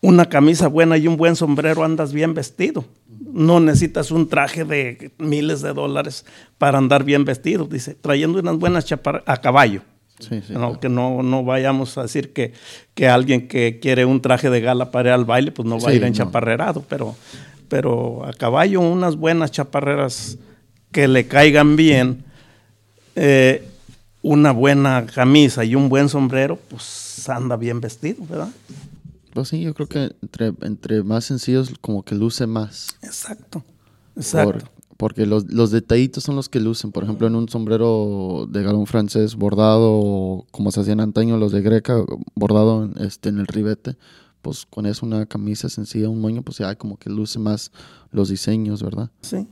[0.00, 2.84] una camisa buena y un buen sombrero andas bien vestido.
[3.32, 6.24] No necesitas un traje de miles de dólares
[6.58, 9.82] para andar bien vestido, dice, trayendo unas buenas chaparreras a caballo.
[10.50, 12.52] no, Que no, no, vayamos a decir que,
[12.94, 15.90] que, alguien que quiere un traje de gala para ir al baile, pues no va
[15.90, 17.16] a ir en chaparrerado, pero,
[17.68, 20.38] pero a caballo unas buenas chaparreras
[20.92, 22.24] que le caigan bien,
[23.16, 23.68] eh,
[24.22, 28.48] una buena camisa y un buen sombrero, pues anda bien vestido, ¿verdad?
[29.34, 32.96] Pues sí, yo creo que entre, entre más sencillos como que luce más.
[33.02, 33.64] Exacto,
[34.16, 34.70] exacto.
[34.96, 36.92] porque los, los, detallitos son los que lucen.
[36.92, 41.62] Por ejemplo, en un sombrero de galón francés bordado, como se hacían antaño los de
[41.62, 42.04] Greca,
[42.36, 43.96] bordado este, en el ribete,
[44.40, 47.72] pues con eso una camisa sencilla, un moño, pues ya como que luce más
[48.12, 49.10] los diseños, ¿verdad?
[49.20, 49.48] Sí.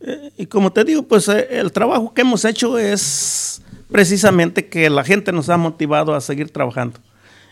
[0.00, 4.90] Eh, y como te digo, pues eh, el trabajo que hemos hecho es precisamente que
[4.90, 7.00] la gente nos ha motivado a seguir trabajando.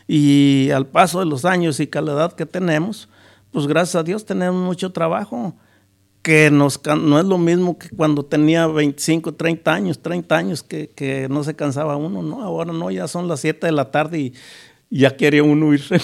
[0.06, 3.08] Y al paso de los años y edad que tenemos,
[3.50, 5.54] pues gracias a Dios tenemos mucho trabajo,
[6.22, 10.88] que nos, no es lo mismo que cuando tenía 25, 30 años, 30 años, que,
[10.88, 12.42] que no se cansaba uno, ¿no?
[12.42, 14.32] Ahora no, ya son las 7 de la tarde y
[14.90, 16.00] ya quiere uno irse.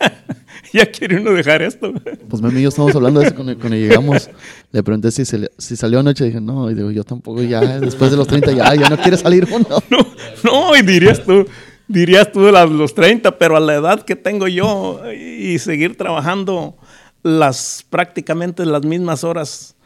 [0.72, 1.92] ya quiere uno dejar esto.
[2.28, 4.28] Pues mami y yo estamos hablando de eso cuando, llegamos.
[4.72, 6.24] Le pregunté si, si salió anoche.
[6.24, 9.16] Dije, no, y digo, yo tampoco ya, después de los 30 ya, ya no quiere
[9.16, 9.66] salir uno.
[9.90, 11.46] No, no, y dirías tú,
[11.88, 16.76] dirías tú de los 30, pero a la edad que tengo yo y seguir trabajando
[17.22, 19.76] las prácticamente las mismas horas,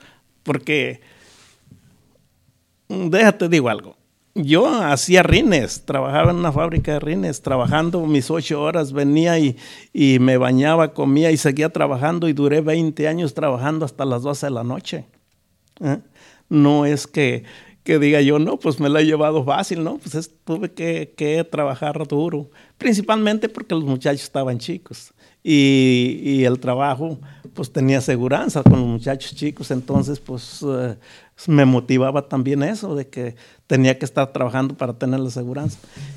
[0.43, 1.01] porque
[2.89, 3.97] déjate digo algo,
[4.35, 9.57] yo hacía rines, trabajaba en una fábrica de rines, trabajando mis ocho horas, venía y,
[9.93, 14.47] y, me bañaba, comía y seguía trabajando y duré 20 años trabajando hasta las 12
[14.47, 15.07] de la noche.
[15.81, 15.99] ¿eh?
[16.49, 17.45] No es que,
[17.89, 19.97] que, diga yo, no, pues me la he llevado fácil, ¿no?
[19.97, 26.61] Pues tuve que, que, trabajar duro, principalmente porque los muchachos estaban chicos y, y el
[26.61, 27.19] trabajo
[27.55, 30.63] pues tenía seguridad con los muchachos chicos, entonces pues...
[30.63, 30.97] Eh,
[31.47, 33.37] me motivaba también eso, de que
[33.69, 35.71] tenía que estar trabajando para tener la seguridad.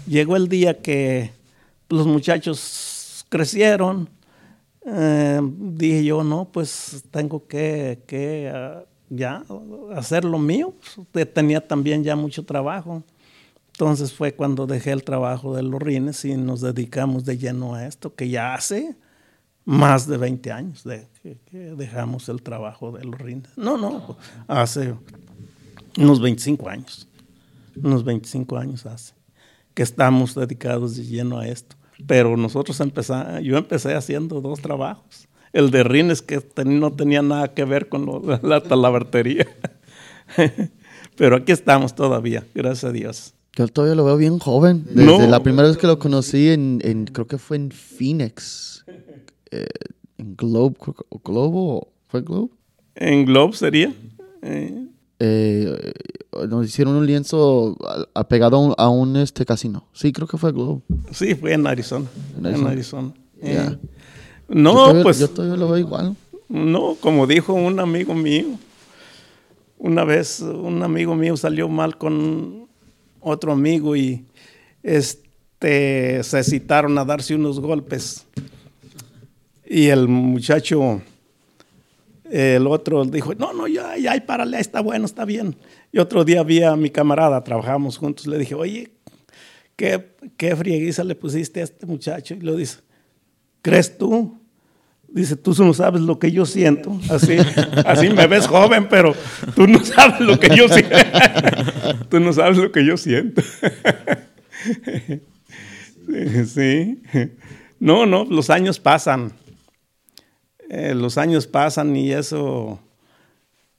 [0.08, 1.32] Llegó el día que
[1.90, 4.10] los muchachos crecieron,
[4.84, 9.44] eh, dije yo, no, pues tengo que, ah, ya
[9.96, 10.74] hacer lo mío.
[11.12, 13.04] Pues, tenía también ya mucho trabajo.
[13.74, 17.86] Entonces fue cuando dejé el trabajo de los rines y nos dedicamos de lleno a
[17.86, 18.96] esto, que ya hace
[19.66, 23.58] más de 20 años de que, dejamos el trabajo de los rindes.
[23.58, 24.94] No, no, hace
[25.98, 27.08] unos 25 años,
[27.76, 29.14] unos 25 años hace
[29.74, 31.76] que estamos dedicados de lleno a esto.
[32.08, 35.28] Pero nosotros empezamos, yo empecé haciendo dos trabajos.
[35.54, 38.08] El de rines que no tenía nada que ver con
[38.44, 39.48] la talabartería.
[41.18, 43.34] Pero aquí estamos todavía, gracias a Dios.
[43.54, 44.86] Yo todavía lo veo bien joven.
[44.90, 46.80] Desde la primera vez que lo conocí, en,
[47.12, 48.86] creo que fue en Phoenix.
[49.52, 49.68] Eh,
[50.18, 50.76] en Globe,
[51.24, 52.50] Globo, ¿fue Globe?
[52.96, 53.94] En Globe sería.
[54.42, 54.88] Eh.
[55.20, 55.94] Eh,
[56.50, 57.78] nos hicieron un lienzo
[58.14, 59.86] apegado a un, este casino.
[59.94, 60.82] Sí, creo que fue Globe.
[61.12, 62.08] Sí, fue en Arizona.
[62.42, 63.14] En Arizona.
[64.54, 65.20] No, yo pues.
[65.20, 66.16] Yo todavía lo veo igual.
[66.50, 68.58] No, como dijo un amigo mío,
[69.78, 72.68] una vez un amigo mío salió mal con
[73.22, 74.26] otro amigo y
[74.84, 78.26] este se citaron a darse unos golpes
[79.74, 81.02] y el muchacho,
[82.30, 85.56] el otro dijo, no, no, ya, ya, párale, está bueno, está bien.
[85.94, 88.92] Y otro día vi a mi camarada, trabajamos juntos, le dije, oye,
[89.78, 92.34] ¿qué, qué frieguiza le pusiste a este muchacho?
[92.34, 92.80] Y lo dice,
[93.62, 94.41] ¿crees tú?
[95.14, 96.98] Dice, tú no sabes lo que yo siento.
[97.10, 97.36] Así,
[97.86, 99.14] así me ves joven, pero
[99.56, 100.96] tú no sabes lo que yo siento.
[102.10, 103.42] tú no sabes lo que yo siento.
[106.46, 107.02] sí.
[107.80, 109.34] No, no, los años pasan.
[110.70, 112.80] Eh, los años pasan y eso,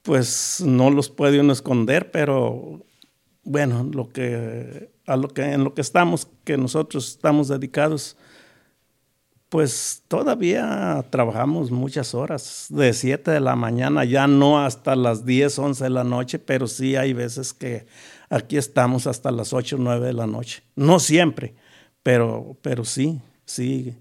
[0.02, 2.84] pues no los puede uno esconder, pero
[3.44, 8.18] bueno, lo que, a lo que, en lo que estamos, que nosotros estamos dedicados,
[9.52, 15.58] pues todavía trabajamos muchas horas, de 7 de la mañana, ya no hasta las 10,
[15.58, 17.84] 11 de la noche, pero sí hay veces que
[18.30, 20.62] aquí estamos hasta las 8, 9 de la noche.
[20.74, 21.54] No siempre,
[22.02, 23.94] pero, pero sí, sí.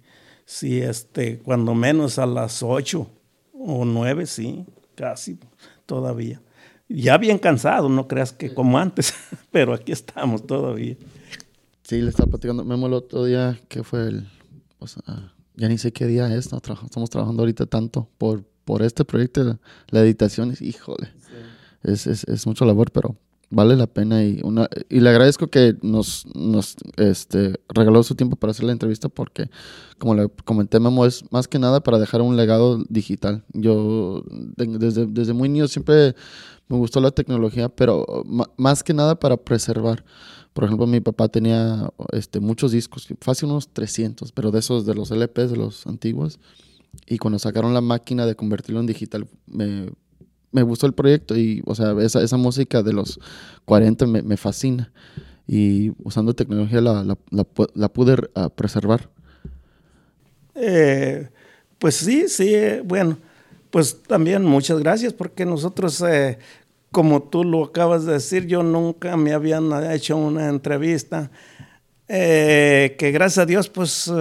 [0.45, 3.07] Sí, este, cuando menos a las ocho
[3.53, 5.37] o nueve, sí, casi
[5.85, 6.41] todavía.
[6.87, 9.13] Ya bien cansado, no creas que como antes,
[9.51, 10.95] pero aquí estamos todavía.
[11.83, 14.27] Sí, le estaba platicando Memo el otro día que fue el,
[15.55, 16.57] ya ni sé qué día es, ¿no?
[16.57, 19.59] estamos trabajando ahorita tanto por, por este proyecto,
[19.89, 21.09] la editación, híjole,
[21.83, 23.15] es, es, es mucho labor, pero
[23.51, 28.37] vale la pena y una y le agradezco que nos, nos este, regaló su tiempo
[28.37, 29.49] para hacer la entrevista porque
[29.99, 34.23] como le comenté Memo es más que nada para dejar un legado digital yo
[34.55, 36.15] desde, desde muy niño siempre
[36.69, 38.23] me gustó la tecnología pero
[38.55, 40.05] más que nada para preservar
[40.53, 44.95] por ejemplo mi papá tenía este muchos discos fácil unos 300 pero de esos de
[44.95, 46.39] los LPs de los antiguos
[47.07, 49.87] y cuando sacaron la máquina de convertirlo en digital me
[50.51, 53.19] me gustó el proyecto y, o sea, esa, esa música de los
[53.65, 54.91] 40 me, me fascina.
[55.47, 57.17] Y usando tecnología la, la,
[57.73, 59.09] la, pude uh, preservar.
[60.55, 61.29] Eh,
[61.79, 63.17] pues sí, sí, eh, bueno,
[63.69, 66.37] pues también muchas gracias porque nosotros, eh,
[66.91, 71.31] como tú lo acabas de decir, yo nunca me habían hecho una entrevista.
[72.07, 74.11] Eh, que gracias a Dios, pues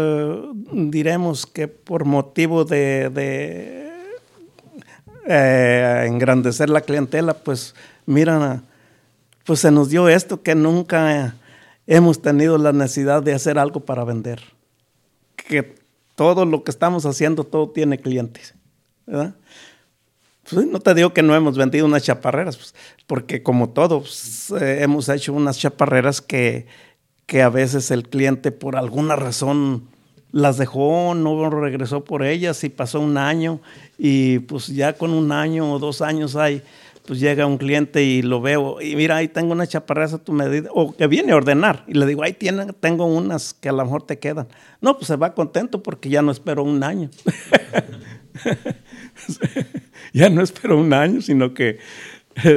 [0.72, 3.90] diremos que por motivo de, de
[5.26, 7.74] eh, engrandecer la clientela, pues
[8.06, 8.62] mira,
[9.44, 11.34] pues se nos dio esto que nunca
[11.86, 14.40] hemos tenido la necesidad de hacer algo para vender.
[15.34, 15.74] Que
[16.14, 18.54] todo lo que estamos haciendo, todo tiene clientes.
[19.06, 19.34] ¿verdad?
[20.48, 22.74] Pues, no te digo que no hemos vendido unas chaparreras, pues,
[23.06, 26.66] porque como todos eh, hemos hecho unas chaparreras que,
[27.26, 29.88] que a veces el cliente por alguna razón
[30.32, 33.60] las dejó, no regresó por ellas y pasó un año
[33.98, 36.62] y pues ya con un año o dos años hay,
[37.06, 40.32] pues llega un cliente y lo veo y mira, ahí tengo una chaparrera a tu
[40.32, 43.72] medida, o que viene a ordenar y le digo, ahí tiene, tengo unas que a
[43.72, 44.48] lo mejor te quedan.
[44.80, 47.10] No, pues se va contento porque ya no espero un año.
[50.12, 51.78] ya no espero un año, sino que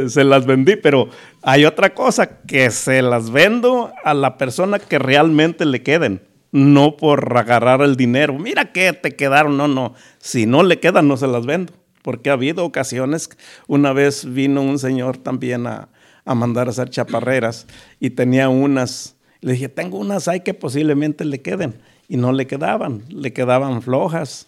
[0.07, 1.09] se las vendí, pero
[1.41, 6.21] hay otra cosa, que se las vendo a la persona que realmente le queden
[6.53, 8.37] no por agarrar el dinero.
[8.37, 9.95] Mira que te quedaron, no, no.
[10.19, 11.73] Si no le quedan, no se las vendo.
[12.03, 13.29] Porque ha habido ocasiones,
[13.67, 15.89] una vez vino un señor también a,
[16.25, 17.65] mandar a hacer chaparreras
[17.99, 21.81] y tenía unas, le dije, tengo unas hay que posiblemente le queden.
[22.07, 24.45] Y no le quedaban, le quedaban flojas.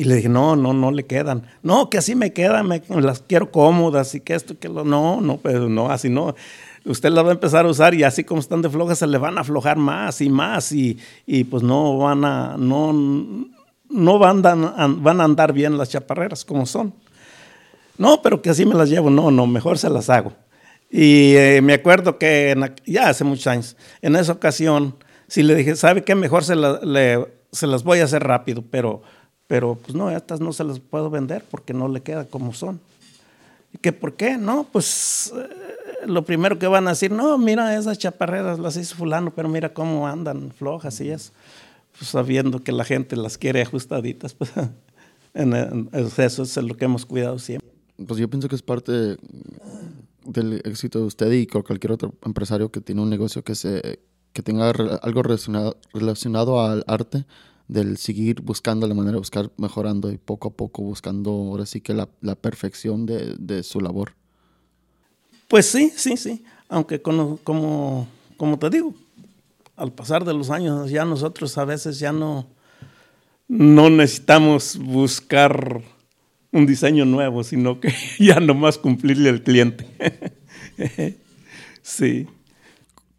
[0.00, 1.42] Y le dije, no, no, no le quedan.
[1.62, 4.82] No, que así me quedan, me, las quiero cómodas y que esto, que lo.
[4.82, 6.34] No, no, pero no, así no
[6.86, 9.18] usted la va a empezar a usar y así como están de flojas se le
[9.18, 10.96] van a aflojar más y más y,
[11.50, 12.94] pues no van a, no,
[13.90, 16.94] no van, a, van a andar bien las chaparreras como son.
[17.98, 20.32] No, pero que así me las llevo, no, no, mejor se las hago.
[20.90, 24.96] Y eh, me acuerdo que ya hace muchos años, en esa ocasión,
[25.28, 26.14] sí le dije, ¿sabe qué?
[26.14, 26.54] Mejor se,
[27.52, 29.02] se las voy a hacer rápido, pero,
[29.50, 32.78] pero pues no, estas no se las puedo vender porque no le queda como son.
[33.74, 34.38] ¿Y que por qué?
[34.38, 35.34] No, pues
[36.06, 39.74] lo primero que van a decir, no, mira esas chaparreras las hizo fulano, pero mira
[39.74, 41.32] cómo andan flojas y eso.
[41.98, 44.52] Pues sabiendo que la gente las quiere ajustaditas, pues
[46.18, 47.68] eso es lo que hemos cuidado siempre.
[48.06, 49.16] Pues yo pienso que es parte
[50.26, 53.98] del éxito de usted y cualquier otro empresario que tiene un negocio que se
[54.32, 54.70] que tenga
[55.02, 57.24] algo relacionado, relacionado al arte,
[57.70, 61.80] del seguir buscando la manera de buscar mejorando y poco a poco buscando ahora sí
[61.80, 64.12] que la, la perfección de, de su labor.
[65.46, 66.44] Pues sí, sí, sí.
[66.68, 68.08] Aunque como, como,
[68.58, 68.94] te digo,
[69.76, 72.46] al pasar de los años ya nosotros a veces ya no,
[73.48, 75.80] no necesitamos buscar
[76.52, 79.86] un diseño nuevo, sino que ya nomás cumplirle al cliente.
[81.82, 82.26] sí.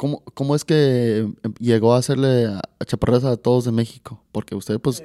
[0.01, 1.27] ¿Cómo, ¿Cómo, es que
[1.59, 4.19] llegó a hacerle a chaparras a todos de México?
[4.31, 5.03] Porque usted, pues,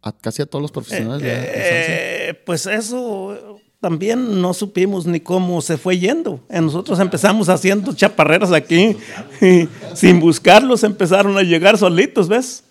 [0.00, 1.22] a casi a todos los profesionales.
[1.30, 6.40] Eh, pues eso también no supimos ni cómo se fue yendo.
[6.48, 8.96] Nosotros empezamos haciendo chaparreras aquí
[9.42, 12.64] y sin buscarlos empezaron a llegar solitos, ¿ves?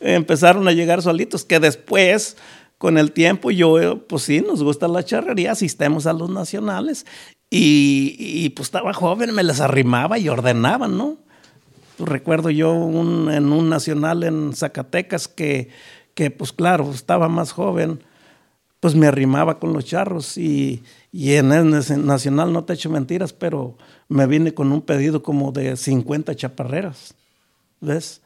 [0.00, 2.36] Empezaron a llegar solitos, que después,
[2.76, 7.06] con el tiempo, yo, pues sí, nos gusta la charrería, asistemos a los nacionales
[7.56, 11.18] y, pues estaba joven, me les arrimaba y ordenaban, ¿no?
[11.98, 15.68] Recuerdo yo en un nacional en Zacatecas que,
[16.14, 18.00] que, pues claro, estaba más joven
[18.84, 21.70] pues me arrimaba con los charros y, en el
[22.04, 23.78] Nacional, no te echo mentiras, pero
[24.10, 27.14] me vine con un pedido como de 50 chaparreras,
[27.80, 28.20] ¿ves?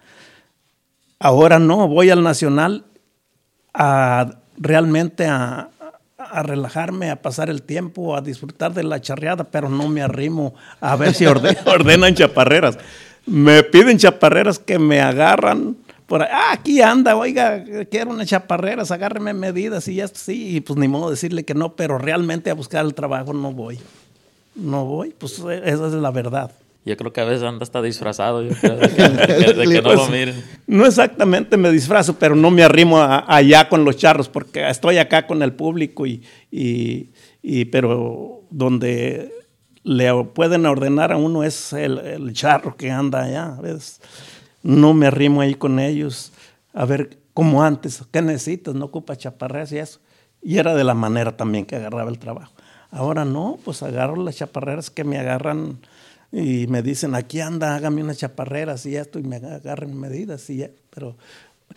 [1.20, 2.86] Ahora no, voy al Nacional
[3.72, 5.70] a realmente a,
[6.42, 10.96] relajarme, a pasar el tiempo, a disfrutar de la charreada, pero no me arrimo a
[10.96, 11.26] ver si
[11.66, 12.78] ordenan chaparreras.
[13.26, 15.76] Me piden chaparreras que me agarran
[16.08, 20.78] por ah, aquí anda, oiga, quiero unas chaparreras, agárreme medidas y ya sí, y pues
[20.78, 23.78] ni modo decirle que no, pero realmente a buscar el trabajo no voy.
[24.54, 26.50] No voy, pues esa es la verdad.
[26.84, 30.10] Yo creo que a veces anda hasta disfrazado, yo creo, de que, no lo pues,
[30.10, 30.44] miren.
[30.66, 35.26] No exactamente me disfrazo, pero no me arrimo allá con los charros, porque estoy acá
[35.26, 39.32] con el público y, y, pero donde
[39.82, 44.00] le pueden ordenar a uno es el, charro que anda allá, ¿ves?
[44.62, 46.32] No me arrimo ahí con ellos
[46.72, 48.74] a ver como antes, ¿qué necesitas?
[48.74, 50.00] No ocupa chaparreras y eso.
[50.42, 52.52] Y era de la manera también que agarraba el trabajo.
[52.90, 55.78] Ahora no, pues agarro las chaparreras que me agarran
[56.30, 60.58] y me dicen, aquí anda, hágame unas chaparreras y esto, y me agarren medidas y
[60.58, 60.70] ya.
[60.90, 61.16] Pero,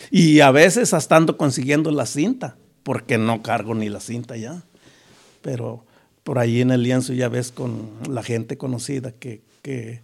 [0.09, 4.63] y a veces hasta ando consiguiendo la cinta, porque no cargo ni la cinta ya.
[5.41, 5.85] Pero
[6.23, 10.01] por ahí en el lienzo ya ves con la gente conocida que, que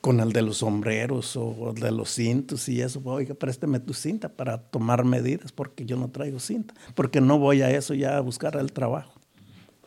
[0.00, 4.30] con el de los sombreros o de los cintos y eso, oiga, présteme tu cinta
[4.30, 8.20] para tomar medidas porque yo no traigo cinta, porque no voy a eso ya a
[8.20, 9.12] buscar el trabajo.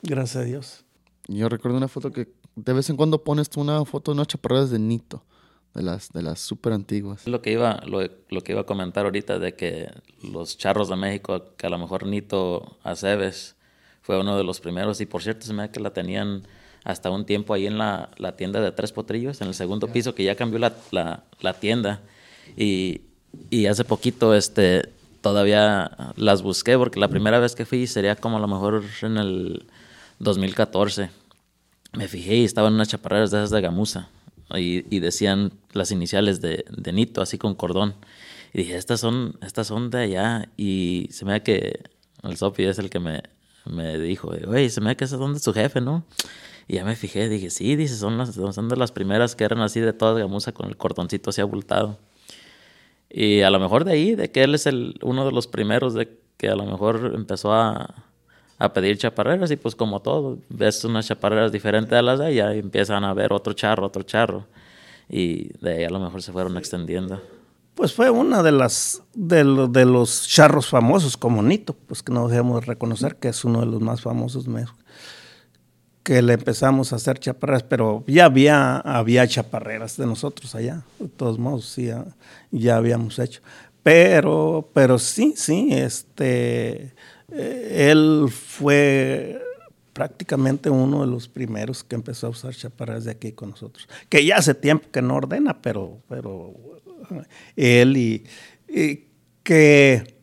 [0.04, 0.86] Gracias a Dios.
[1.28, 2.28] Yo recuerdo una foto que
[2.58, 5.24] de vez en cuando pones una foto de unas chaparreras de Nito,
[5.76, 7.28] de las de las súper antiguas.
[7.28, 9.91] Lo que iba lo, lo, que iba a comentar ahorita de que
[10.24, 13.55] los charros de México, que a lo mejor Nito Aceves
[14.01, 16.47] fue uno de los primeros y por cierto se me da que la tenían
[16.84, 20.16] hasta un tiempo ahí en la, la tienda de Tres Potrillos, en el segundo piso,
[20.16, 22.01] que ya cambió la, la, la tienda.
[22.55, 23.01] Y,
[23.49, 24.89] y, hace poquito este,
[25.20, 29.18] todavía las busqué, porque la primera vez que fui sería como a lo mejor en
[29.18, 29.66] el
[30.20, 31.10] 2014.
[31.94, 34.10] Me fijé y estaban unas chaparreras de esas de gamuza.
[34.56, 37.96] Y, y, decían las iniciales de, de, Nito, así con cordón.
[38.54, 40.50] Y dije, estas son, estas son de allá.
[40.56, 41.82] Y se me da que
[42.24, 43.24] el Sofi es el que me,
[43.66, 46.06] me dijo, oye, se me da que esas son de su jefe, ¿no?
[46.68, 49.62] Y ya me fijé, dije, sí, dice, son, las, son de las primeras que eran
[49.62, 51.98] así de toda gamuza con el cordoncito así abultado.
[53.10, 55.94] Y a lo mejor de ahí, de que él es el, uno de los primeros
[55.94, 58.07] de que a lo mejor empezó a,
[58.58, 62.55] a pedir chaparreras y pues como todo, ves unas chaparreras diferentes a las de allá
[62.55, 64.47] y empiezan a ver otro charro, otro charro.
[65.10, 67.22] Y de ahí a lo mejor se fueron extendiendo.
[67.76, 72.28] Pues fue una de las de, de los charros famosos como Nito, pues que no
[72.28, 74.47] debemos reconocer que es uno de los más famosos
[76.08, 81.10] que le empezamos a hacer chaparreras, pero ya había, había chaparreras de nosotros allá, de
[81.10, 81.89] todos modos, sí,
[82.49, 83.41] ya, habíamos hecho.
[83.84, 86.95] Pero, pero sí, sí, este,
[87.32, 89.41] eh, él fue
[89.93, 93.88] prácticamente uno de los primeros que empezó a usar chaparreras de aquí con nosotros.
[94.09, 96.53] Que ya hace tiempo que no ordena, pero, pero
[97.55, 98.23] él y,
[99.43, 100.15] que,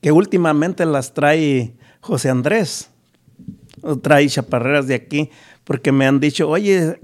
[0.00, 2.90] que últimamente las trae José Andrés
[4.02, 5.30] trae chaparreras de aquí,
[5.64, 6.98] porque me han dicho, oye,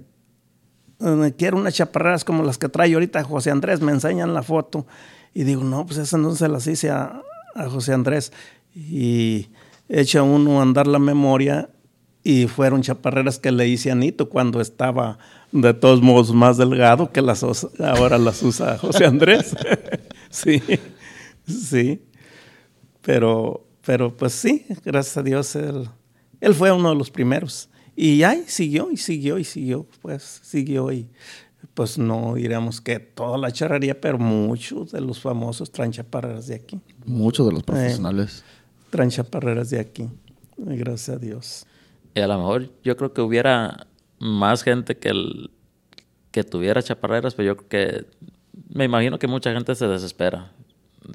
[1.00, 4.86] eh, quiero unas chaparreras como las que trae ahorita José Andrés, me enseñan la foto.
[5.34, 7.22] Y digo, no, pues esas no se las hice a,
[7.70, 8.32] José Andrés.
[8.75, 9.49] Y
[9.89, 11.70] echa uno a andar la memoria
[12.25, 15.18] y fueron chaparreras que le hice a Nito cuando estaba
[15.51, 17.45] de todos modos más delgado que las
[17.81, 19.55] ahora las usa José Andrés.
[20.31, 20.62] sí,
[21.47, 22.03] sí.
[23.03, 25.89] Pero, pero pues sí, gracias a Dios él
[26.43, 27.70] él fue uno de los primeros.
[27.95, 31.09] Y ahí siguió y siguió y siguió, pues siguió y
[31.73, 36.57] pues no diremos que toda la charrería, pero muchos de los famosos traen chaparreras de
[36.57, 36.81] aquí.
[37.07, 38.41] Muchos de los profesionales.
[38.41, 38.62] Eh,
[38.93, 40.07] traen chaparreras de aquí,
[40.59, 41.66] gracias a Dios.
[42.14, 43.86] Y a lo mejor yo creo que hubiera
[44.18, 45.51] más gente que, el,
[46.30, 48.07] que tuviera chaparreras, pero yo creo que
[48.68, 50.53] me imagino que mucha gente se desespera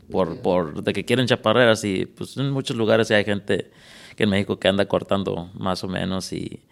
[0.09, 3.71] por, por de que quieren chaparreras y pues en muchos lugares hay gente
[4.15, 6.63] que en México que anda cortando más o menos y,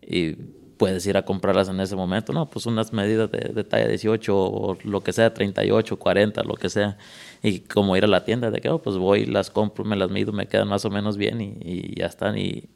[0.00, 0.36] y
[0.76, 4.78] puedes ir a comprarlas en ese momento, no, pues unas medidas de, talla 18 o
[4.84, 6.98] lo que sea, 38, 40, lo que sea,
[7.42, 10.10] y como ir a la tienda de que, oh, pues voy, las compro, me las
[10.10, 12.36] mido, me quedan más o menos bien y, y ya están.
[12.38, 12.68] Y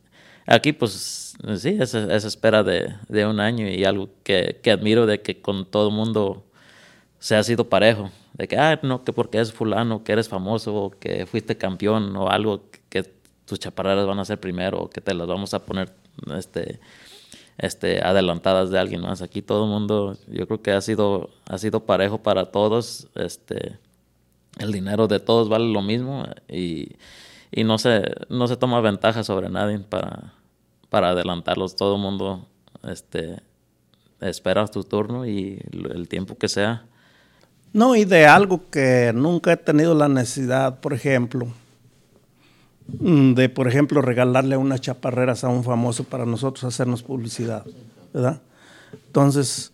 [0.46, 5.06] aquí, pues sí, esa, esa espera de, de, un año y algo que, que admiro
[5.06, 6.44] de que con todo mundo
[7.18, 10.74] se ha sido parejo, de que, ah, no, que porque es fulano, que eres famoso,
[10.74, 13.04] o que fuiste campeón o algo que
[13.44, 15.92] tus chaparreras van a ser primero, que te las vamos a poner
[16.36, 16.80] este,
[17.60, 19.20] este, adelantadas de alguien más.
[19.20, 23.06] Aquí todo el mundo, yo creo que ha sido, ha sido parejo para todos.
[23.14, 23.78] Este,
[24.58, 26.96] el dinero de todos vale lo mismo y,
[27.52, 30.32] y no, se, no se toma ventaja sobre nadie para,
[30.88, 31.76] para adelantarlos.
[31.76, 32.46] Todo el mundo
[32.82, 33.42] este,
[34.20, 36.84] espera tu turno y el tiempo que sea.
[37.74, 41.46] No, y de algo que nunca he tenido la necesidad, por ejemplo,
[42.98, 47.64] de, por ejemplo, regalarle unas chaparreras a un famoso para nosotros hacernos publicidad,
[48.12, 48.40] ¿verdad?
[49.06, 49.72] Entonces,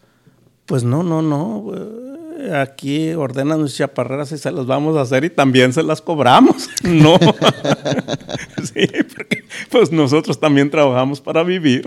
[0.67, 1.73] pues no, no, no.
[1.75, 6.01] Eh, aquí ordenan las chaparreras y se las vamos a hacer y también se las
[6.03, 6.69] cobramos.
[6.85, 7.19] No.
[8.63, 11.85] sí, porque pues nosotros también trabajamos para vivir.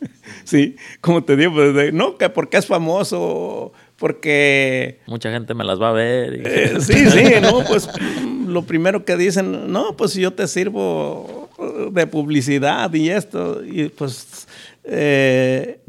[0.44, 5.00] sí, como te digo, pues, no, que porque es famoso, porque...
[5.06, 6.40] Mucha gente me las va a ver.
[6.44, 7.88] Eh, sí, sí, no, pues
[8.50, 11.48] lo primero que dicen, no, pues yo te sirvo
[11.92, 14.46] de publicidad y esto, y pues,
[14.84, 15.80] eh,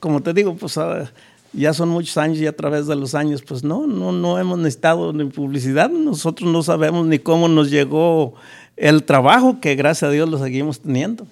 [0.00, 1.10] como te digo, pues ah,
[1.52, 4.58] ya son muchos años y a través de los años, pues no, no, no hemos
[4.58, 8.34] necesitado ni publicidad, nosotros no sabemos ni cómo nos llegó
[8.76, 11.26] el trabajo que gracias a Dios lo seguimos teniendo.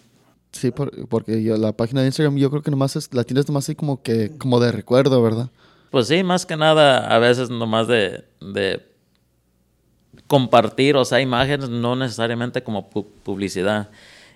[0.53, 3.64] Sí, porque yo, la página de Instagram yo creo que nomás es, la tienes nomás
[3.64, 5.49] así como que como de recuerdo, ¿verdad?
[5.91, 8.89] Pues sí, más que nada a veces nomás de, de
[10.31, 13.91] compartir, o sea, imágenes, no necesariamente como publicidad.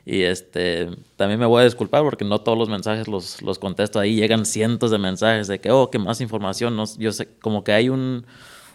[0.05, 4.01] Y este, también me voy a disculpar porque no todos los mensajes los, los contesto
[4.01, 4.17] ahí.
[4.17, 6.75] Llegan cientos de mensajes de que, oh, que más información.
[6.75, 8.27] No, yo sé, como que hay un,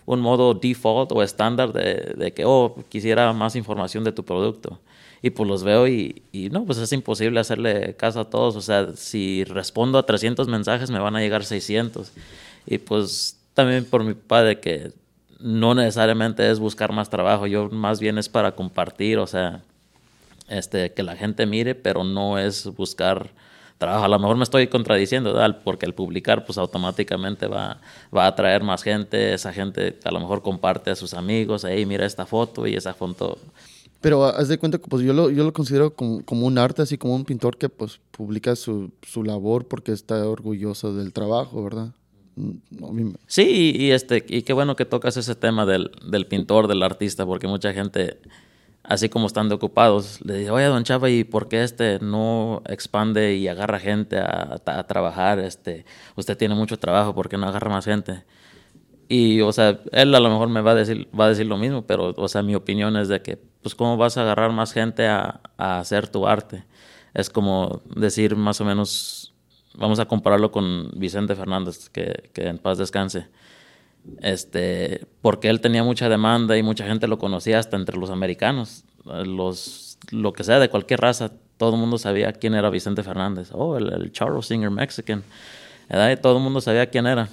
[0.05, 4.80] un modo default o estándar de, de, que, oh, quisiera más información de tu producto.
[5.22, 8.55] Y pues los veo y, y, no, pues es imposible hacerle caso a todos.
[8.55, 12.13] O sea, si respondo a 300 mensajes me van a llegar 600.
[12.65, 14.93] Y pues también por mi padre que
[15.39, 19.63] no necesariamente es buscar más trabajo, yo más bien es para compartir, o sea,
[20.49, 23.31] este, que la gente mire, pero no es buscar
[23.77, 24.05] trabajo.
[24.05, 27.79] A lo mejor me estoy contradiciendo, porque el publicar pues automáticamente va,
[28.15, 31.85] va a atraer más gente, esa gente a lo mejor comparte a sus amigos, hey,
[31.85, 33.37] mira esta foto y esa foto.
[34.01, 36.81] Pero haz de cuenta que pues yo lo, yo lo considero como, como, un arte,
[36.81, 41.63] así como un pintor que pues publica su, su labor porque está orgulloso del trabajo,
[41.63, 41.89] ¿verdad?
[43.27, 47.25] Sí, y, este, y qué bueno que tocas ese tema del, del pintor, del artista,
[47.25, 48.19] porque mucha gente
[48.89, 53.35] así como están ocupados, le dice, oye, don Chava, ¿y por qué este no expande
[53.35, 55.39] y agarra gente a, trabajar?
[55.39, 55.85] Este,
[56.15, 58.23] usted tiene mucho trabajo, ¿por qué no agarra más gente?
[59.07, 61.57] Y, o sea, él a lo mejor me va a decir, va a decir lo
[61.57, 64.73] mismo, pero, o sea, mi opinión es de que, pues, ¿cómo vas a agarrar más
[64.73, 66.65] gente a, hacer tu arte?
[67.13, 69.18] Es como decir más o menos,
[69.80, 73.27] vamos a compararlo con Vicente Fernández, que, que en paz descanse
[74.21, 78.84] este, porque él tenía mucha demanda y mucha gente lo conocía hasta entre los americanos,
[79.05, 83.49] los, lo que sea de cualquier raza, todo el mundo sabía quién era Vicente Fernández,
[83.53, 85.23] oh, el, Charles Singer Mexican,
[86.21, 87.30] todo el mundo sabía quién era.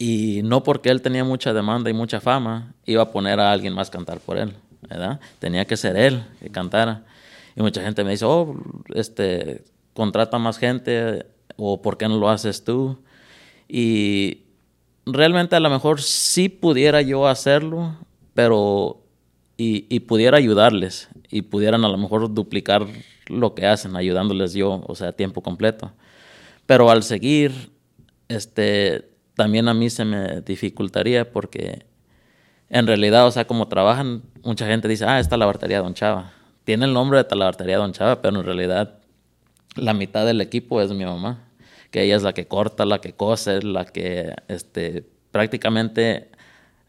[0.00, 3.74] Y no porque él tenía mucha demanda y mucha fama, iba a poner a alguien
[3.74, 4.54] más cantar por él,
[4.88, 5.18] ¿verdad?
[5.40, 7.04] Tenía que ser él que cantara.
[7.56, 8.54] Y mucha gente me dice, oh,
[8.94, 9.64] este,
[9.98, 11.26] contrata más gente,
[11.56, 13.02] o ¿por qué no lo haces tú?
[13.66, 14.44] Y
[15.04, 17.96] realmente a lo mejor sí pudiera yo hacerlo,
[18.32, 19.02] pero
[19.56, 22.86] y, pudiera ayudarles y pudieran a lo mejor duplicar
[23.26, 25.90] lo que hacen, ayudándoles yo, o sea, tiempo completo.
[26.64, 27.72] Pero al seguir,
[28.28, 31.86] este, también a mí se me dificultaría porque
[32.70, 36.32] en realidad, o sea, como trabajan, mucha gente dice, ah, esta lavartería Don Chava.
[36.62, 38.97] Tiene el nombre de la lavartería Don Chava, pero en realidad
[39.78, 41.48] la mitad del equipo es mi mamá
[41.90, 46.30] que ella es la que corta, la que cose, la que este, prácticamente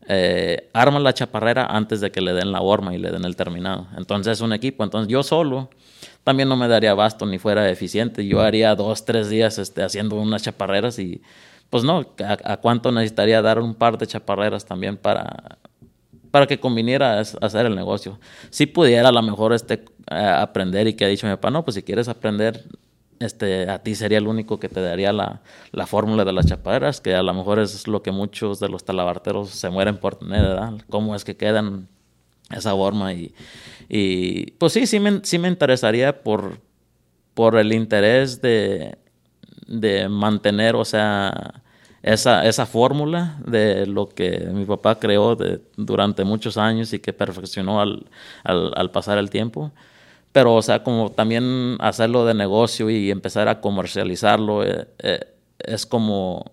[0.07, 3.35] eh, arma la chaparrera antes de que le den la horma y le den el
[3.35, 3.87] terminado.
[3.97, 4.83] Entonces es un equipo.
[4.83, 5.69] Entonces yo solo
[6.23, 8.25] también no me daría basto ni fuera eficiente.
[8.25, 11.21] Yo haría dos, tres días este, haciendo unas chaparreras y
[11.69, 12.05] pues no,
[12.43, 15.59] ¿a, cuánto necesitaría dar un par de chaparreras también para,
[16.31, 18.19] para que conviniera hacer el negocio?
[18.49, 21.63] Si pudiera a lo mejor este, eh, aprender y que ha dicho mi papá, no,
[21.63, 22.65] pues si quieres aprender
[23.19, 27.01] este, a ti sería el único que te daría la, la fórmula de las chaparreras,
[27.01, 30.41] que a lo mejor es lo que muchos de los talabarteros se mueren por tener,
[30.41, 30.73] ¿verdad?
[30.89, 31.87] Cómo es que quedan
[32.49, 33.33] esa forma y,
[33.89, 36.59] y pues sí, sí me, sí me interesaría por,
[37.33, 38.97] por el interés de,
[39.67, 41.61] de mantener, o sea,
[42.03, 45.37] esa, esa fórmula de lo que mi papá creó
[45.75, 48.05] durante muchos años y que perfeccionó al,
[48.43, 49.71] al, al pasar el tiempo
[50.31, 55.19] pero o sea, como también hacerlo de negocio y empezar a comercializarlo eh, eh,
[55.59, 56.45] es como,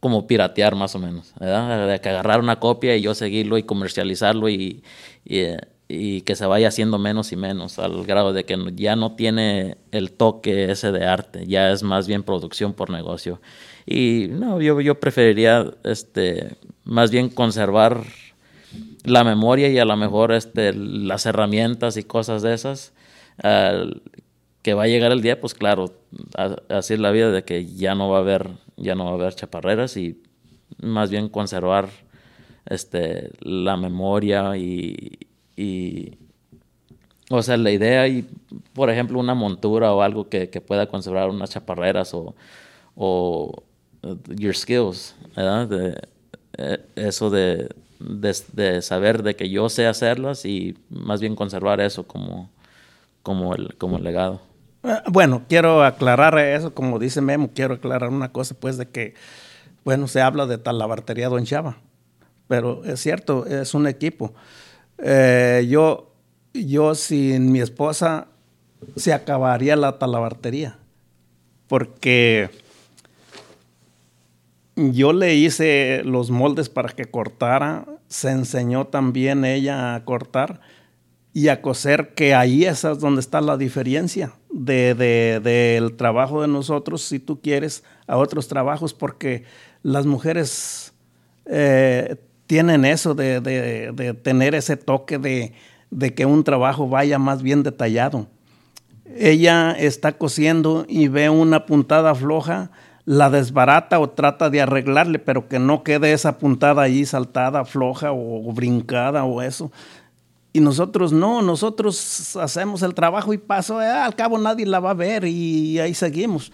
[0.00, 1.88] como piratear más o menos, ¿verdad?
[1.88, 4.82] De que agarrar una copia y yo seguirlo y comercializarlo y,
[5.24, 9.78] y, que se vaya haciendo menos y menos, al grado de que ya no tiene
[9.90, 13.40] el toque ese de arte, ya es más bien producción por negocio.
[13.90, 18.04] Y no, yo, yo preferiría este, más bien conservar
[19.04, 22.92] la memoria y a lo mejor este, las herramientas y cosas de esas,
[24.62, 25.94] que va a llegar el día, pues claro,
[26.68, 29.14] así es la vida de que ya no va a haber, ya no va a
[29.14, 30.20] haber chaparreras y
[30.82, 31.88] más bien conservar
[32.66, 35.18] este, la memoria y,
[35.56, 36.18] y
[37.30, 38.28] o sea, la idea y,
[38.74, 42.34] por ejemplo, una montura o algo que, que pueda conservar unas chaparreras o,
[44.28, 45.68] your skills, ¿verdad?
[45.68, 46.08] De,
[46.58, 47.68] eh, eso de,
[48.00, 52.50] de, saber de que yo sé hacerlas y más bien conservar eso como,
[53.22, 54.40] como, el, como el legado.
[54.82, 59.14] Ah, bueno, quiero aclarar eso, como dice Memo, quiero aclarar una cosa, pues, de que,
[59.84, 61.78] bueno, se habla de talabartería Don Chava,
[62.46, 64.32] pero es cierto, es un equipo.
[64.98, 66.12] Eh, yo,
[66.54, 68.28] yo sin mi esposa
[68.96, 70.78] se acabaría la talabartería,
[71.66, 72.50] porque
[74.78, 80.60] yo le hice los moldes para que cortara, se enseñó también ella a cortar
[81.32, 87.02] y a coser, que ahí es donde está la diferencia del de, trabajo de nosotros,
[87.02, 89.44] si tú quieres, a otros trabajos, porque
[89.82, 90.92] las mujeres
[91.46, 92.16] eh,
[92.46, 98.26] tienen eso de, tener ese toque de, que un trabajo vaya más bien detallado.
[99.16, 102.70] Ella está cosiendo y ve una puntada floja,
[103.08, 108.12] la desbarata o trata de arreglarle, pero que no quede esa puntada ahí saltada, floja
[108.12, 109.72] o brincada o eso.
[110.52, 114.90] Y nosotros no, nosotros hacemos el trabajo y paso, eh, al cabo nadie la va
[114.90, 116.52] a ver y ahí seguimos.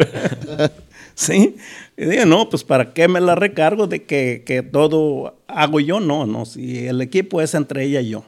[1.15, 1.57] Sí.
[1.97, 5.99] Y dije, no, pues para qué me la recargo de que, que, todo hago yo,
[5.99, 8.25] no, no, si el equipo es entre ella y yo.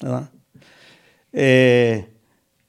[0.00, 0.30] ¿verdad?
[1.34, 2.06] Eh,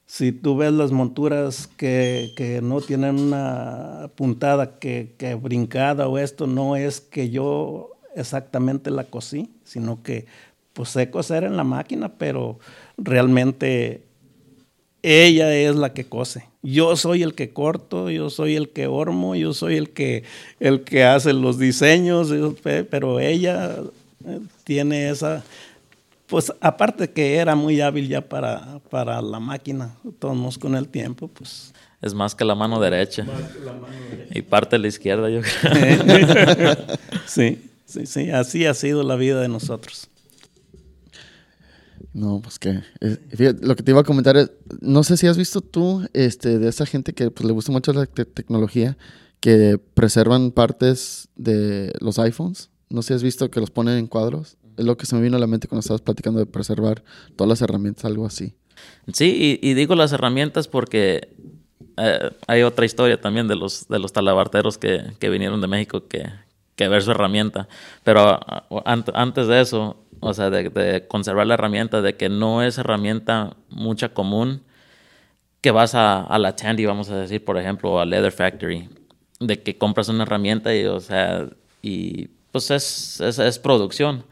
[0.04, 6.46] si tú ves las monturas que, no tienen una puntada que, que, brincada o esto,
[6.46, 10.26] no es que yo exactamente la cosí, sino que
[10.72, 12.58] pues sé coser en la máquina, pero
[12.96, 14.02] realmente
[15.02, 16.44] ella es la que cose.
[16.62, 20.24] Yo soy el que corto, yo soy el que hormo, yo soy el que,
[20.60, 23.76] el que hace los diseños, pero ella
[24.24, 25.42] eh, tiene esa,
[26.26, 31.28] pues aparte que era muy hábil ya para, para la máquina, todos con el tiempo,
[31.28, 31.72] pues...
[32.00, 33.26] Es más que la mano derecha.
[34.30, 36.76] Y parte de la izquierda, yo creo.
[37.26, 40.08] sí, sí, sí, así ha sido la vida de nosotros.
[42.12, 42.80] No, pues que
[43.60, 46.68] lo que te iba a comentar es, no sé si has visto tú este, de
[46.68, 48.96] esa gente que pues, le gusta mucho la tecnología,
[49.40, 52.70] que preservan partes de los iPhones.
[52.88, 55.20] No sé si has visto que los ponen en cuadros es lo que se me
[55.20, 57.02] vino a la mente cuando estabas platicando de preservar
[57.36, 58.54] todas las herramientas, algo así.
[59.12, 61.34] Sí, y, digo las herramientas porque
[61.96, 66.06] eh, hay otra historia también de los, de los talabarteros que, que vinieron de México
[66.06, 66.30] que,
[66.78, 67.68] que, ver su herramienta.
[68.04, 68.38] Pero
[68.84, 74.10] antes de eso, o sea, de, conservar la herramienta, de que no es herramienta mucha
[74.10, 74.62] común,
[75.60, 78.88] que vas a, a la Tandy, vamos a decir, por ejemplo, o a Leather Factory,
[79.40, 81.48] de que compras una herramienta y, o sea,
[81.82, 84.24] y pues es, es, producción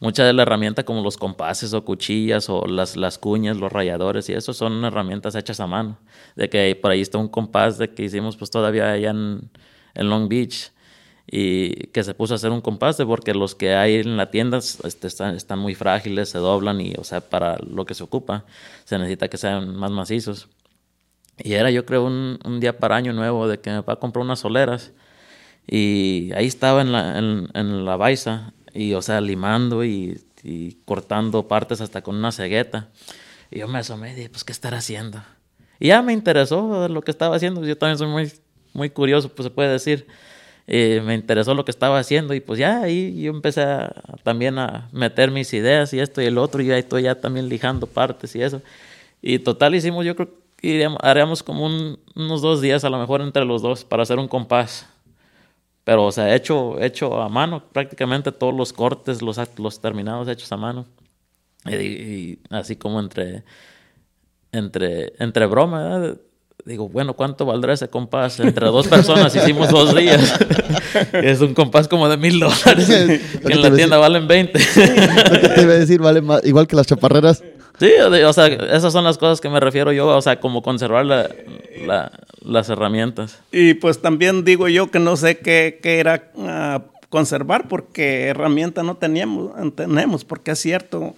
[0.00, 4.28] mucha de la herramienta como los compases o cuchillas o las, las cuñas, los rayadores
[4.28, 5.98] y eso son herramientas hechas a mano.
[6.36, 9.50] De que por ahí está un compás de que hicimos pues todavía allá en,
[9.94, 10.72] Long Beach
[11.26, 14.30] y que se puso a hacer un compás de porque los que hay en la
[14.30, 18.04] tienda este, están, están muy frágiles, se doblan y o sea para lo que se
[18.04, 18.44] ocupa
[18.84, 20.48] se necesita que sean más macizos.
[21.38, 24.22] Y era yo creo un, un día para año nuevo de que me papá compró
[24.22, 24.92] unas soleras
[25.66, 30.20] y ahí estaba en la, en, en la baisa y, o sea, limando y,
[30.84, 32.90] cortando partes hasta con una cegueta.
[33.50, 35.22] Y yo me asomé y dije, pues, ¿qué estará haciendo?
[35.80, 37.64] Y ya me interesó lo que estaba haciendo.
[37.64, 38.32] Yo también soy muy,
[38.74, 40.06] muy curioso, pues se puede decir.
[40.66, 43.64] Eh, me interesó lo que estaba haciendo y pues ya ahí yo empecé
[44.22, 47.48] también a meter mis ideas y esto y el otro y ahí estoy ya también
[47.48, 48.62] lijando partes y eso.
[49.20, 51.66] Y total hicimos, yo creo que haríamos como
[52.14, 54.86] unos dos días a lo mejor entre los dos para hacer un compás.
[55.84, 60.50] Pero, o sea, hecho, hecho a mano, prácticamente todos los cortes, los, los terminados hechos
[60.50, 60.86] a mano.
[61.66, 63.44] Y, así como entre,
[64.52, 66.14] entre, entre broma,
[66.64, 68.40] Digo, bueno, ¿cuánto valdrá ese compás?
[68.40, 70.34] Entre dos personas hicimos dos días.
[71.12, 72.86] es un compás como de mil dólares.
[72.86, 74.58] que en la tienda valen 20.
[75.30, 77.42] Lo que te iba a decir, vale igual que las chaparreras.
[77.78, 81.04] Sí, o sea, esas son las cosas que me refiero yo, o sea, como conservar
[81.04, 83.40] las herramientas.
[83.52, 88.96] Y pues también digo yo que no sé qué, era ah, conservar, porque herramienta no
[88.96, 91.14] teníamos, tenemos, porque es cierto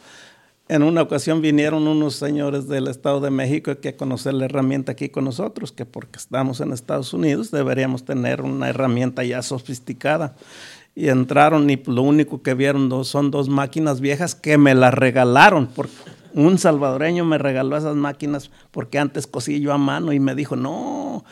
[0.69, 4.93] en una ocasión vinieron unos señores del Estado de México que a conocer la herramienta
[4.93, 10.35] aquí con nosotros, que porque estamos en Estados Unidos deberíamos tener una herramienta ya sofisticada.
[10.97, 15.67] Y entraron y lo único que vieron son dos máquinas viejas que me las regalaron.
[15.67, 15.93] Porque
[16.33, 20.57] un salvadoreño me regaló esas máquinas porque antes cosí yo a mano y me dijo,
[20.57, 21.25] no,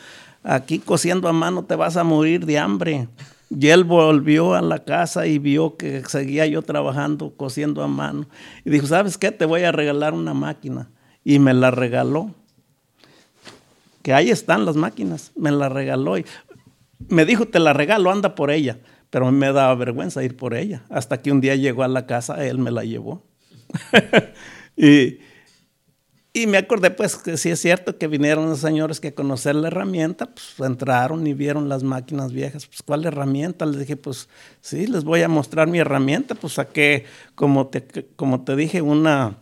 [0.43, 3.07] aquí cosiendo a mano te vas a morir de hambre.
[3.49, 8.25] Y él volvió a la casa y vio que seguía yo trabajando, cosiendo a mano.
[8.63, 9.31] Y dijo, ¿sabes qué?
[9.31, 10.89] Te voy a regalar una máquina.
[11.23, 12.31] Y me la regaló.
[14.01, 15.31] Que ahí están las máquinas.
[15.35, 16.17] Me la regaló.
[16.17, 16.25] Y
[17.07, 18.79] me dijo, te la regalo, anda por ella.
[19.09, 20.83] Pero me daba vergüenza ir por ella.
[20.89, 23.23] Hasta que un día llegó a la casa, él me la llevó.
[24.75, 25.19] y,
[26.37, 29.55] y me acordé, pues, que sí es cierto que vinieron los señores que a conocer
[29.55, 32.65] la herramienta, pues entraron y vieron las máquinas viejas.
[32.65, 33.65] Pues, ¿cuál herramienta?
[33.65, 34.27] Les dije, pues,
[34.59, 36.35] sí, les voy a mostrar mi herramienta.
[36.35, 37.05] Pues saqué,
[37.35, 39.37] como te, como te dije, una,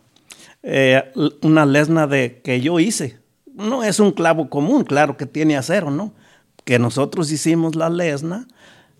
[0.61, 3.17] eh, una lesna de, que yo hice.
[3.55, 6.13] No es un clavo común, claro que tiene acero, ¿no?
[6.63, 8.47] Que nosotros hicimos la lesna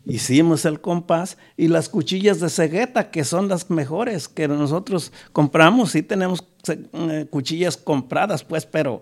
[0.05, 5.91] Hicimos el compás y las cuchillas de cegueta, que son las mejores que nosotros compramos.
[5.91, 8.99] Sí tenemos eh, cuchillas compradas, pues, pero,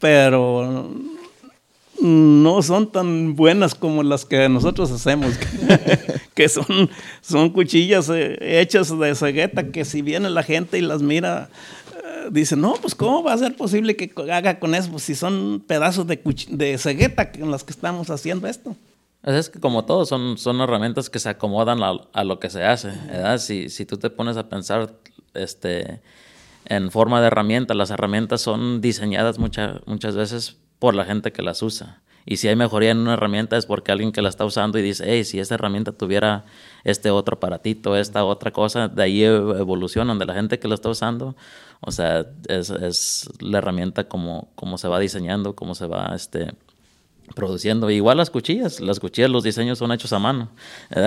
[0.00, 0.90] pero
[2.00, 5.32] no son tan buenas como las que nosotros hacemos,
[6.34, 11.02] que son, son cuchillas eh, hechas de cegueta, que si viene la gente y las
[11.02, 11.50] mira,
[12.04, 14.98] eh, dice, no, pues ¿cómo va a ser posible que haga con eso?
[14.98, 16.20] Si son pedazos de,
[16.50, 18.74] de cegueta con las que estamos haciendo esto.
[19.26, 22.92] Es que como todo, son, son herramientas que se acomodan a, lo que se hace.
[23.38, 24.94] Si, si tú te pones a pensar
[25.34, 26.00] este,
[26.64, 31.60] en forma de herramienta, las herramientas son diseñadas muchas veces por la gente que las
[31.62, 32.02] usa.
[32.24, 34.82] Y si hay mejoría en una herramienta es porque alguien que la está usando y
[34.82, 36.44] dice, hey, si esta herramienta tuviera
[36.84, 40.88] este otro aparatito, esta otra cosa, de ahí evolucionan de la gente que la está
[40.88, 41.36] usando.
[41.80, 46.52] O sea, es, es la herramienta como, como se va diseñando, como se va este,
[47.34, 47.90] produciendo.
[47.90, 50.50] Igual las cuchillas, las cuchillas, los diseños son hechos a mano.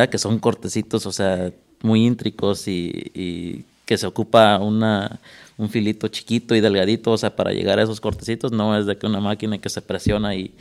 [0.09, 1.51] Que son cortecitos, o sea,
[1.81, 5.19] muy íntricos y, que se ocupa una,
[5.57, 8.97] un filito chiquito y delgadito, o sea, para llegar a esos cortecitos, no es de
[8.97, 10.53] que una máquina que se presiona y,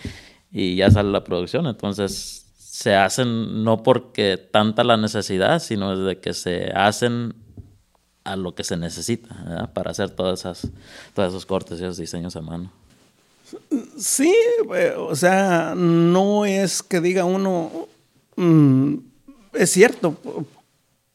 [0.50, 1.66] y ya sale la producción.
[1.66, 7.34] Entonces, se hacen no porque tanta la necesidad, sino de que se hacen
[8.24, 10.70] a lo que se necesita para hacer todas esas,
[11.14, 12.70] todos esos cortes y esos diseños a mano.
[13.96, 14.34] Sí,
[14.74, 17.88] eh, o sea, no es que diga uno,
[18.36, 18.94] mm,
[19.54, 20.16] es cierto,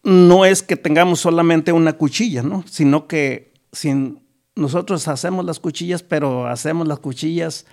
[0.03, 2.63] no es que tengamos solamente una cuchilla, ¿no?
[2.67, 4.19] Sino que sin,
[4.55, 7.65] nosotros hacemos las cuchillas, pero hacemos las cuchillas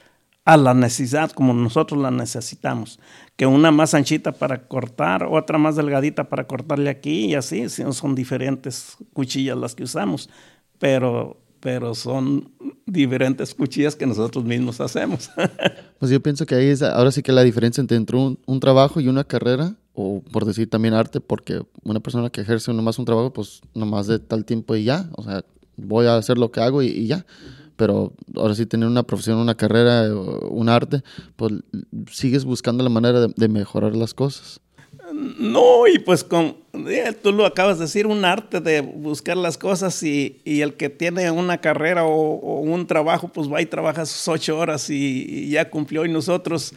[0.44, 2.98] a la necesidad, como nosotros las necesitamos.
[3.36, 8.14] Que una más anchita para cortar, otra más delgadita para cortarle aquí y así, son
[8.14, 10.30] diferentes cuchillas las que usamos.
[10.78, 12.50] Pero pero son
[12.86, 15.30] diferentes cuchillas que nosotros mismos hacemos.
[15.98, 19.00] pues yo pienso que ahí es ahora sí que la diferencia entre un, un, trabajo
[19.00, 23.04] y una carrera, o por decir también arte, porque una persona que ejerce nomás un
[23.04, 25.44] trabajo, pues nomás de tal tiempo y ya, o sea,
[25.76, 27.26] voy a hacer lo que hago y, ya.
[27.76, 31.02] Pero ahora sí tener una profesión, una carrera, un arte,
[31.36, 31.52] pues
[32.10, 34.60] sigues buscando la manera de mejorar las cosas.
[35.20, 39.58] No, y pues con, eh, tú lo acabas de decir, un arte de buscar las
[39.58, 44.26] cosas y, el que tiene una carrera o, un trabajo, pues va y trabaja sus
[44.28, 46.06] ocho horas y, ya cumplió.
[46.06, 46.72] Y nosotros,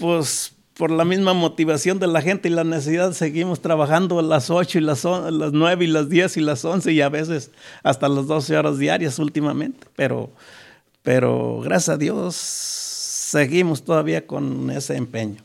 [0.00, 4.78] pues por la misma motivación de la gente y la necesidad, seguimos trabajando las ocho
[4.78, 5.04] y las,
[5.52, 7.52] nueve y las diez y las once y a veces
[7.84, 9.86] hasta las doce horas diarias últimamente.
[9.94, 10.30] Pero,
[11.04, 15.40] pero gracias a Dios seguimos todavía con ese empeño.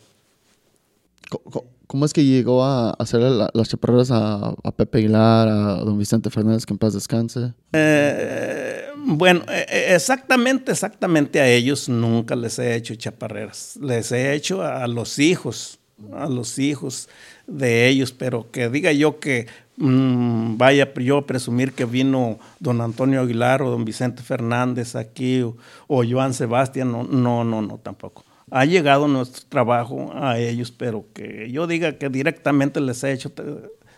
[1.87, 6.65] ¿Cómo es que llegó a hacer las chaparreras a, Pepe Aguilar, a don Vicente Fernández,
[6.65, 7.53] que en paz descanse?
[7.73, 13.77] Eh, bueno, eh, eh, exactamente, exactamente a ellos nunca les he hecho chaparreras.
[13.81, 15.79] Les he hecho a los hijos,
[16.13, 17.07] a los hijos
[17.47, 22.81] de ellos, pero que diga yo que mm, vaya yo a presumir que vino don
[22.81, 25.55] Antonio Aguilar o don Vicente Fernández aquí o,
[25.87, 28.24] o Joan Sebastián, no, no, no, no, tampoco.
[28.51, 33.31] Ha llegado nuestro trabajo a ellos, pero que yo diga que directamente les he hecho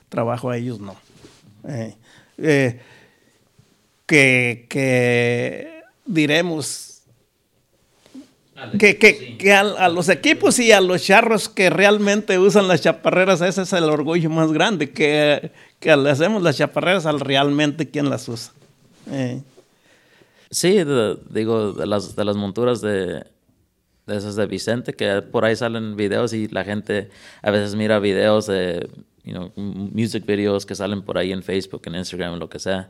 [0.09, 0.95] trabajo a ellos, no.
[1.67, 1.95] Eh,
[2.37, 2.79] eh,
[4.05, 6.97] que, que diremos
[8.79, 13.41] que, que, que a, los equipos y a los charros que realmente usan las chaparreras,
[13.41, 18.09] ese es el orgullo más grande, que, que le hacemos las chaparreras al realmente quien
[18.09, 18.53] las usa.
[19.11, 19.41] Eh.
[20.49, 20.79] Sí,
[21.29, 23.25] digo, de las, de las monturas de,
[24.07, 27.09] de esas de Vicente, que por ahí salen videos y la gente
[27.41, 28.89] a veces mira videos de,
[29.23, 32.89] you know, music videos que salen por ahí en Facebook, en Instagram, lo que sea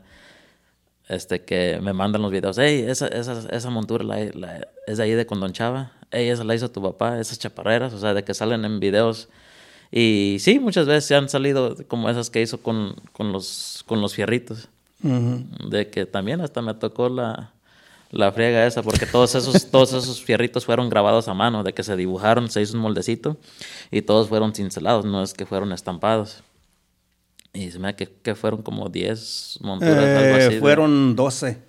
[1.08, 5.12] este, que me mandan los videos, hey, esa, esa, esa montura la, es de ahí
[5.12, 8.64] de Condonchava, hey, esa la hizo tu papá, esas chaparreras, o sea, de que salen
[8.64, 9.28] en videos.
[9.90, 14.00] Y sí, muchas veces se han salido como esas que hizo con, con, los, con
[14.00, 14.68] los fierritos.
[15.00, 17.52] De que también hasta me tocó la,
[18.10, 21.82] la friega esa, porque todos esos, todos esos fierritos fueron grabados a mano, de que
[21.82, 23.36] se dibujaron, se hizo un moldecito
[23.90, 26.42] y todos fueron cincelados, no es que fueron estampados.
[27.52, 30.58] Y se me da que, que, fueron como 10 monturas, algo eh, así.
[30.58, 31.67] Fueron 12.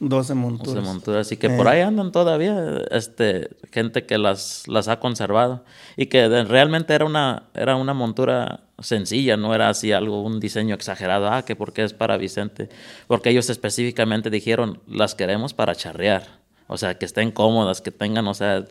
[0.00, 0.74] 12 monturas.
[0.74, 1.32] 12 monturas.
[1.32, 5.64] Y que por ahí andan todavía este, gente que las, las ha conservado.
[5.96, 10.74] Y que realmente era una, era una montura sencilla, no era así algo, un diseño
[10.74, 11.28] exagerado.
[11.28, 12.68] Ah, que porque es para Vicente.
[13.06, 16.40] Porque ellos específicamente dijeron, las queremos para charrear.
[16.66, 18.64] O sea, que estén cómodas, que tengan, o sea,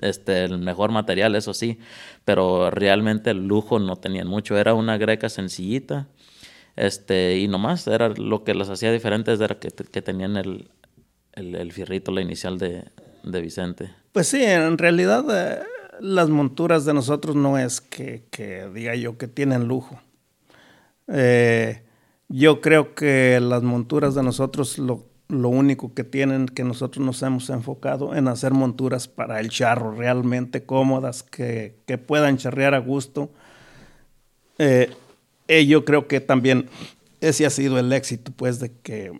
[0.00, 1.78] este, el mejor material, eso sí,
[2.24, 4.56] pero realmente el lujo no tenían mucho.
[4.56, 6.08] Era una greca sencillita,
[6.76, 10.70] este, y nomás era lo que las hacía diferentes, era que, que tenían el,
[11.32, 12.84] el, fierrito, la inicial de,
[13.22, 13.90] de, Vicente.
[14.12, 15.62] Pues sí, en realidad eh,
[16.00, 20.00] las monturas de nosotros no es que, que diga yo que tienen lujo.
[21.08, 21.82] Eh,
[22.28, 27.22] yo creo que las monturas de nosotros lo, lo único que tienen que nosotros nos
[27.22, 32.78] hemos enfocado en hacer monturas para el charro realmente cómodas, que, que puedan charrear a
[32.78, 33.30] gusto.
[34.58, 34.90] Eh,
[35.58, 36.68] eh, yo creo que también
[37.20, 39.12] ese ha sido el éxito, pues, de que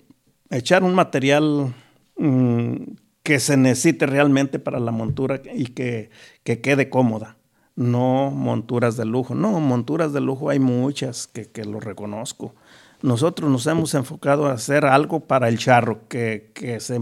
[0.50, 1.74] echar un material
[2.16, 2.74] mm,
[3.22, 6.10] que se necesite realmente para la montura y que,
[6.44, 7.36] que, quede cómoda.
[7.76, 12.54] No monturas de lujo, no, monturas de lujo hay muchas que, que lo reconozco
[13.02, 16.98] nosotros nos hemos enfocado a hacer algo para el charro, que, que, se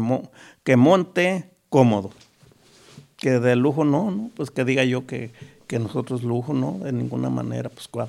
[0.62, 2.10] que monte cómodo.
[3.16, 4.30] Que de lujo no, ¿no?
[4.36, 5.32] Pues que diga yo que,
[5.66, 8.08] que nosotros lujo no, de ninguna manera, pues cuál.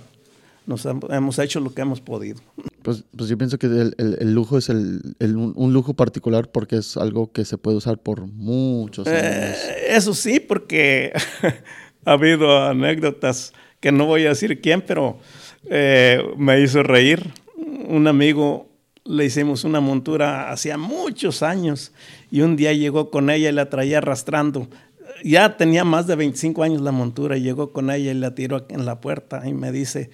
[0.70, 2.40] Nos hemos hecho lo que hemos podido.
[2.84, 6.96] Pues, pues yo pienso que el, el, lujo es el, un lujo particular porque es
[6.96, 9.58] algo que se puede usar por muchos eh, años.
[9.88, 11.12] eso sí, porque
[12.06, 15.18] ha habido anécdotas que no voy a decir quién, pero
[15.72, 17.34] eh, me hizo reír
[17.88, 18.70] un amigo
[19.06, 21.94] le hicimos una montura hacía muchos años
[22.30, 24.70] y un día llegó con ella y la traía arrastrando.
[25.24, 28.68] Ya tenía más de 25 años la montura y llegó con ella y la tiró
[28.70, 30.12] en la puerta y me dice,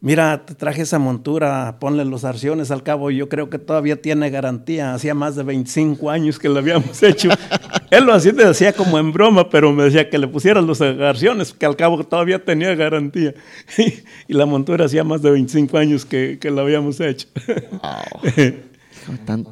[0.00, 4.30] mira, te traje esa montura, ponle los arciones al cabo, yo creo que todavía tiene
[4.30, 7.30] garantía, hacía más de 25 años que lo habíamos hecho.
[7.90, 11.52] Él lo hacía, decía como en broma, pero me decía que le pusieran los arciones,
[11.52, 13.34] que al cabo todavía tenía garantía.
[14.28, 17.28] y la montura hacía más de 25 años que, que lo habíamos hecho.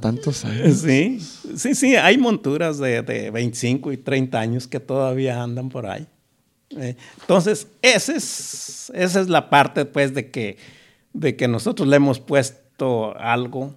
[0.01, 0.79] tantos años.
[0.79, 1.21] Sí,
[1.57, 6.07] sí, sí, hay monturas de, de 25 y 30 años que todavía andan por ahí.
[6.71, 10.57] Eh, entonces, ese es, esa es la parte, pues, de que,
[11.13, 13.75] de que nosotros le hemos puesto algo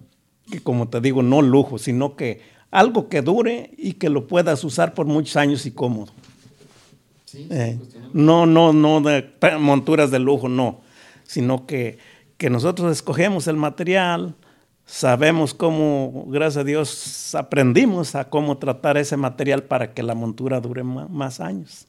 [0.50, 4.62] que, como te digo, no lujo, sino que algo que dure y que lo puedas
[4.64, 6.12] usar por muchos años y cómodo.
[7.34, 7.78] Eh,
[8.12, 10.80] no, no, no de monturas de lujo, no,
[11.24, 11.98] sino que,
[12.38, 14.34] que nosotros escogemos el material,
[14.86, 20.60] sabemos cómo, gracias a Dios, aprendimos a cómo tratar ese material para que la montura
[20.60, 21.86] dure más años.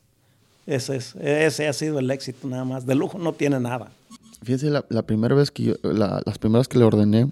[0.69, 2.85] Ese, es, ese ha sido el éxito nada más.
[2.85, 3.91] De lujo no tiene nada.
[4.43, 7.31] Fíjese, la, la primera vez que yo, la, las primeras que le ordené,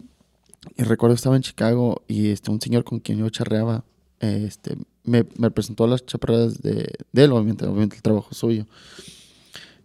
[0.76, 3.84] y recuerdo estaba en Chicago y este, un señor con quien yo charreaba,
[4.20, 8.66] este, me, me presentó las chaparras de, de él, obviamente, obviamente el trabajo suyo.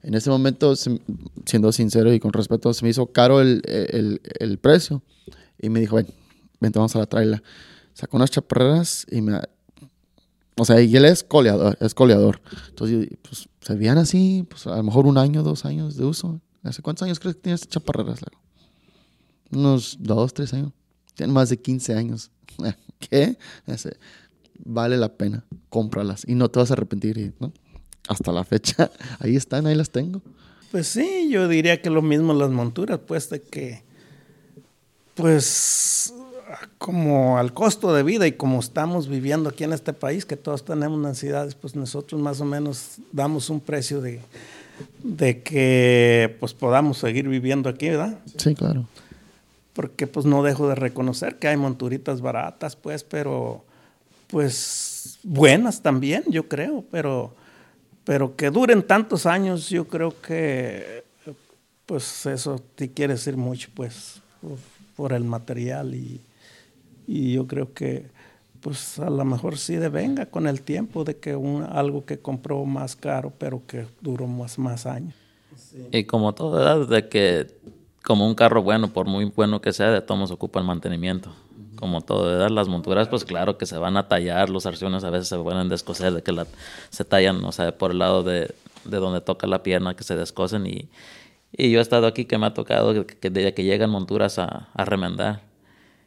[0.02, 4.58] En ese momento, siendo sincero y con respeto, se me hizo caro el, el, el
[4.58, 5.02] precio.
[5.60, 6.08] Y me dijo, ven,
[6.58, 7.42] vente, vamos a la traila.
[7.92, 9.38] Sacó unas chaparreras y me,
[10.56, 12.40] o sea, y él es coleador, es coleador.
[12.68, 16.40] Entonces, pues, se veían así, pues a lo mejor un año, dos años de uso.
[16.62, 18.20] ¿Hace cuántos años crees que tienes chaparreras,
[19.50, 20.72] Unos dos, tres años.
[21.14, 22.30] Tienen más de 15 años.
[22.98, 23.36] ¿Qué?
[24.64, 27.52] vale la pena, cómpralas y no te vas a arrepentir, ¿no?
[28.08, 28.90] hasta la fecha,
[29.20, 30.22] ahí están, ahí las tengo.
[30.70, 33.82] Pues sí, yo diría que lo mismo las monturas, pues de que,
[35.14, 36.14] pues
[36.78, 40.64] como al costo de vida y como estamos viviendo aquí en este país, que todos
[40.64, 44.20] tenemos necesidades, pues nosotros más o menos damos un precio de,
[45.02, 48.18] de que pues podamos seguir viviendo aquí, ¿verdad?
[48.36, 48.86] Sí, claro.
[49.72, 53.64] Porque pues no dejo de reconocer que hay monturitas baratas, pues, pero
[54.28, 57.34] pues buenas también, yo creo, pero,
[58.04, 61.04] pero que duren tantos años, yo creo que
[61.86, 64.20] pues eso te quiere decir mucho, pues,
[64.96, 66.20] por el material y,
[67.12, 68.06] y yo creo que
[68.62, 72.64] pues a lo mejor sí devenga con el tiempo de que un, algo que compró
[72.64, 75.14] más caro, pero que duró más, más años.
[75.90, 76.88] Y como todo, ¿verdad?
[76.88, 77.48] De que
[78.02, 81.34] como un carro bueno, por muy bueno que sea, de todos ocupa el mantenimiento.
[81.76, 82.48] Como todo, ¿verdad?
[82.48, 85.68] Las monturas, pues claro que se van a tallar, los arciones a veces se pueden
[85.68, 86.46] descoser, de que la,
[86.88, 88.54] se tallan, o sea, por el lado de,
[88.84, 90.66] de donde toca la pierna, que se descosen.
[90.66, 90.88] Y,
[91.52, 94.68] y yo he estado aquí que me ha tocado que, que, que llegan monturas a,
[94.72, 95.51] a remendar.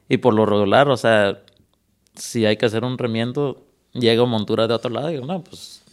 [0.07, 1.41] Y por lo regular, o sea,
[2.15, 5.83] si hay que hacer un remiendo, llega montura de otro lado y digo, no, pues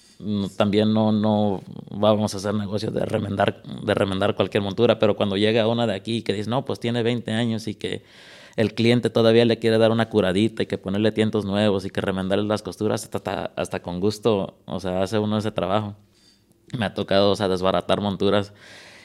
[0.57, 5.37] también no, no vamos a hacer negocio de remendar, de remendar cualquier montura, pero cuando
[5.37, 8.03] llega una de aquí que dice, no, pues tiene 20 años y que
[8.57, 12.01] el cliente todavía le quiere dar una curadita y que ponerle tientos nuevos y que
[12.01, 15.97] remendarle las costuras, hasta, hasta con gusto, o sea, hace uno ese trabajo.
[16.77, 18.53] Me ha tocado, o sea, desbaratar monturas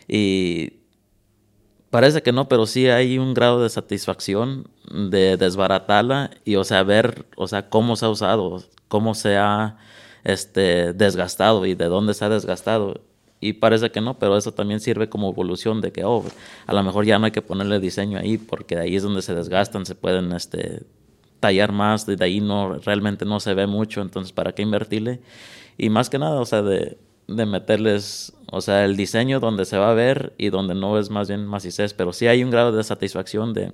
[0.08, 0.77] y
[1.90, 6.84] Parece que no, pero sí hay un grado de satisfacción de desbaratarla y, o sea,
[6.84, 9.78] ver, o sea, cómo se ha usado, cómo se ha
[10.26, 13.02] este, desgastado y de dónde se ha desgastado.
[13.40, 16.26] Y parece que no, pero eso también sirve como evolución de que, oh,
[16.66, 19.22] a lo mejor ya no hay que ponerle diseño ahí porque de ahí es donde
[19.22, 20.84] se desgastan, se pueden este,
[21.40, 25.22] tallar más, de ahí no, realmente no se ve mucho, entonces, ¿para qué invertirle?
[25.78, 29.78] Y más que nada, o sea, de, de meterles, o sea, el diseño donde se
[29.78, 32.72] va a ver y donde no es más bien macizés, pero sí hay un grado
[32.72, 33.74] de satisfacción de,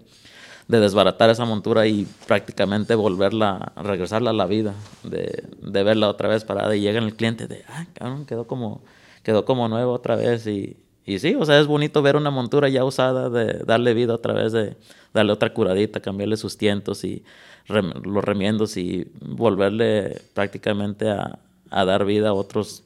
[0.68, 4.74] de desbaratar esa montura y prácticamente volverla, regresarla a la vida,
[5.04, 8.82] de, de verla otra vez parada y llega el cliente de, ah, cabrón, quedó como,
[9.22, 12.70] quedó como nuevo otra vez y, y sí, o sea, es bonito ver una montura
[12.70, 14.78] ya usada, de darle vida otra vez, de
[15.14, 17.24] darle otra curadita, cambiarle sus tientos y
[17.68, 21.40] los remiendos y volverle prácticamente a,
[21.70, 22.83] a dar vida a otros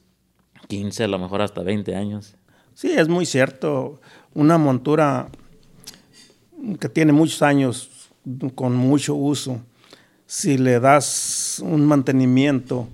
[0.68, 2.36] 15, a lo mejor hasta 20 años.
[2.74, 4.00] Sí, es muy cierto.
[4.34, 5.28] Una montura
[6.78, 8.10] que tiene muchos años
[8.54, 9.60] con mucho uso,
[10.26, 12.88] si le das un mantenimiento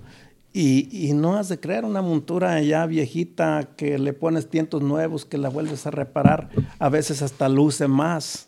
[0.57, 5.37] y, no has de crear una montura ya viejita que le pones tientos nuevos, que
[5.37, 6.49] la vuelves a reparar,
[6.79, 8.47] a veces hasta luce más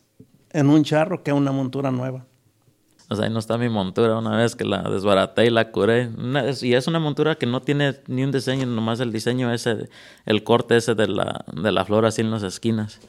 [0.51, 2.25] en un charro que una montura nueva.
[3.09, 6.09] O sea, ahí no está mi montura una vez que la desbaraté y la curé.
[6.61, 9.89] y es una montura que no tiene ni un diseño, nomás el diseño ese,
[10.25, 12.99] el corte ese de la, de la flor así en las esquinas.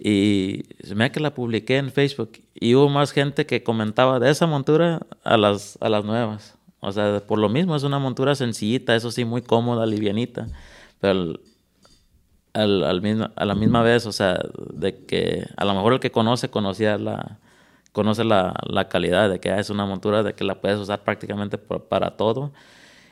[0.00, 0.64] Y
[0.96, 5.06] me que la publiqué en Facebook y hubo más gente que comentaba de esa montura
[5.22, 6.56] a las, a las nuevas.
[6.80, 10.46] O sea, por lo mismo es una montura sencillita, eso sí, muy cómoda, livianita.
[11.00, 11.12] Pero
[12.52, 14.40] al, al, a la misma vez, o sea,
[14.72, 17.38] de que a lo mejor el que conoce conocía la,
[17.92, 21.58] conoce la, la calidad de que es una montura, de que la puedes usar prácticamente
[21.58, 22.52] para todo.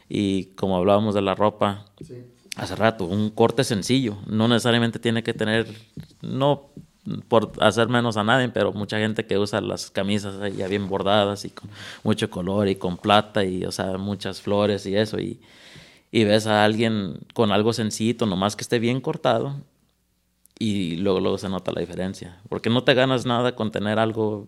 [0.08, 1.84] Y como hablábamos de la ropa
[2.56, 5.66] hace rato, un corte sencillo, no necesariamente tiene que tener,
[6.22, 6.70] no
[7.28, 11.44] por hacer menos a nadie, pero mucha gente que usa las camisas ya bien bordadas
[11.44, 11.70] y con
[12.02, 15.18] mucho color y con plata y, o sea, muchas flores y eso.
[15.18, 15.40] Y,
[16.10, 19.56] y ves a alguien con algo sencillito, nomás que esté bien cortado
[20.58, 22.40] y luego, luego se nota la diferencia.
[22.48, 24.46] Porque no te ganas nada con tener algo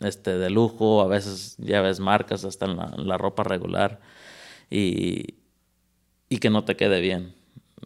[0.00, 4.00] este, de lujo, a veces ya ves marcas hasta en la, ropa regular
[4.70, 5.34] y,
[6.28, 7.34] y, que no te quede bien.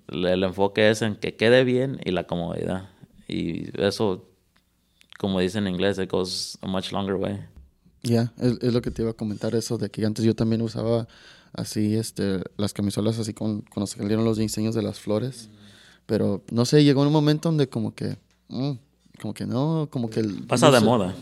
[0.09, 2.91] El, enfoque es en que quede bien y la comodidad.
[3.29, 4.29] Y eso,
[5.19, 7.41] como dicen en inglés, it goes a much longer way.
[8.03, 10.61] Ya, es, es, lo que te iba a comentar, eso de que antes yo también
[10.61, 11.07] usaba
[11.55, 15.49] así este, las camisolas así con, cuando salieron los diseños de las flores.
[16.07, 18.17] Pero no sé, llegó un momento donde como que,
[18.49, 18.73] mm,
[19.21, 20.21] como que no, como que...
[20.21, 21.15] El, Pasa de moda.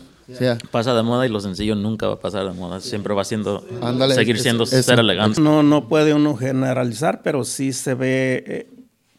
[0.71, 2.79] Pasa de moda y lo sencillo nunca va a pasar de moda.
[2.79, 3.65] Siempre va siendo,
[4.13, 5.41] seguir siendo ser elegante.
[5.41, 8.69] No, no puede uno generalizar, pero sí se ve, eh,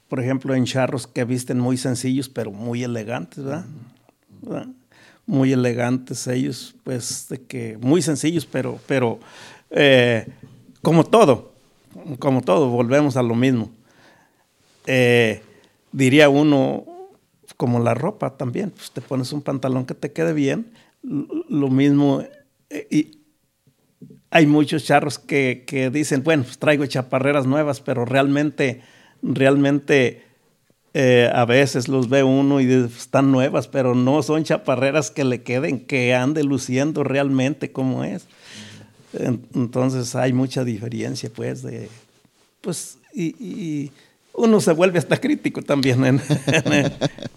[0.09, 3.67] por ejemplo, en charros que visten muy sencillos, pero muy elegantes, ¿verdad?
[5.27, 9.21] Muy elegantes ellos, pues, de que muy sencillos, pero, pero
[9.71, 10.27] eh,
[10.81, 11.53] como todo,
[12.19, 13.71] como todo, volvemos a lo mismo.
[14.87, 15.43] Eh,
[15.93, 16.85] diría uno,
[17.57, 20.73] como la ropa también, pues te pones un pantalón que te quede bien,
[21.03, 22.23] lo mismo,
[22.71, 23.19] eh, y
[24.31, 28.81] hay muchos charros que, que dicen, bueno, pues traigo chaparreras nuevas, pero realmente,
[29.23, 30.23] realmente
[30.95, 35.43] eh, a veces los ve uno y están nuevas, pero no son chaparreras que le
[35.43, 38.27] queden, que ande luciendo realmente como es.
[39.55, 41.89] Entonces hay mucha diferencia, pues, de,
[42.61, 43.91] pues, y,
[44.35, 46.21] uno se vuelve hasta crítico también en,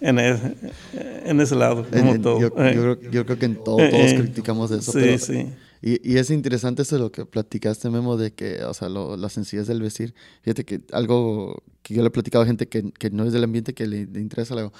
[0.00, 2.40] en, ese lado, como todo.
[2.40, 4.92] Yo, creo, que en todo, todos eh, criticamos eso.
[4.92, 5.46] Sí, sí.
[5.82, 9.66] Y, es interesante eso de lo que platicaste, Memo, de que, o sea, la sencillez
[9.66, 10.14] del vestir.
[10.42, 13.44] Fíjate que algo que yo le he platicado a gente que, que no es del
[13.44, 14.70] ambiente que le, interesa, le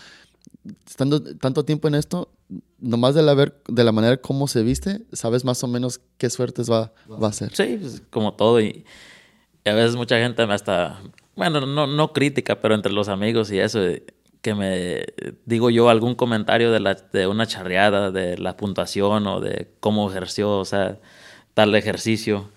[0.86, 2.28] estando tanto tiempo en esto,
[2.80, 6.30] nomás de la, ver, de la manera como se viste, sabes más o menos qué
[6.30, 7.54] suertes va, va a ser.
[7.54, 8.60] Sí, pues, como todo.
[8.60, 8.84] Y,
[9.64, 11.00] a veces mucha gente me hasta,
[11.36, 13.80] bueno, no, no crítica, pero entre los amigos y eso,
[14.40, 15.04] que me
[15.44, 20.10] digo yo algún comentario de, la, de una charreada, de la puntuación o de cómo
[20.10, 20.98] ejerció, o sea,
[21.54, 22.50] tal ejercicio.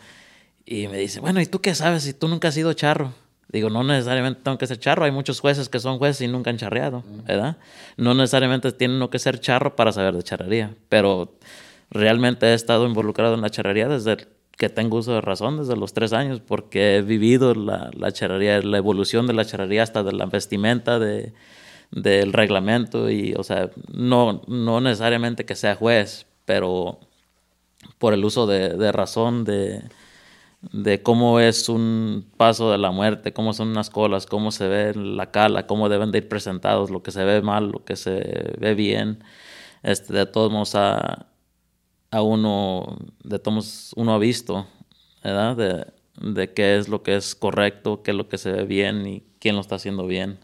[0.65, 3.13] Y me dice, bueno, ¿y tú qué sabes si tú nunca has sido charro?
[3.51, 6.51] Digo, no necesariamente tengo que ser charro, hay muchos jueces que son jueces y nunca
[6.51, 7.57] han charreado, ¿verdad?
[7.97, 11.33] No necesariamente tienen que ser charro para saber de charrería, pero
[11.89, 14.27] realmente he estado involucrado en la charrería desde
[14.59, 18.61] que tengo uso de razón, desde los tres años, porque he vivido la, la charrería,
[18.61, 21.31] la evolución de la charrería hasta de la vestimenta, de,
[21.91, 26.99] del reglamento y, o sea, no, no necesariamente que sea juez, pero
[27.99, 29.81] por el uso de, razón de,
[30.73, 34.93] de, cómo es un paso de la muerte, cómo son unas colas, cómo se ve
[34.93, 38.55] la cala, cómo deben de ir presentados, lo que se ve mal, lo que se
[38.59, 39.23] ve bien.
[39.83, 41.27] Este, de todos modos, a,
[42.11, 44.65] a uno, de todos uno ha visto,
[45.23, 45.55] ¿verdad?
[45.55, 49.05] De, de qué es lo que es correcto, qué es lo que se ve bien
[49.07, 50.39] y quién lo está haciendo bien.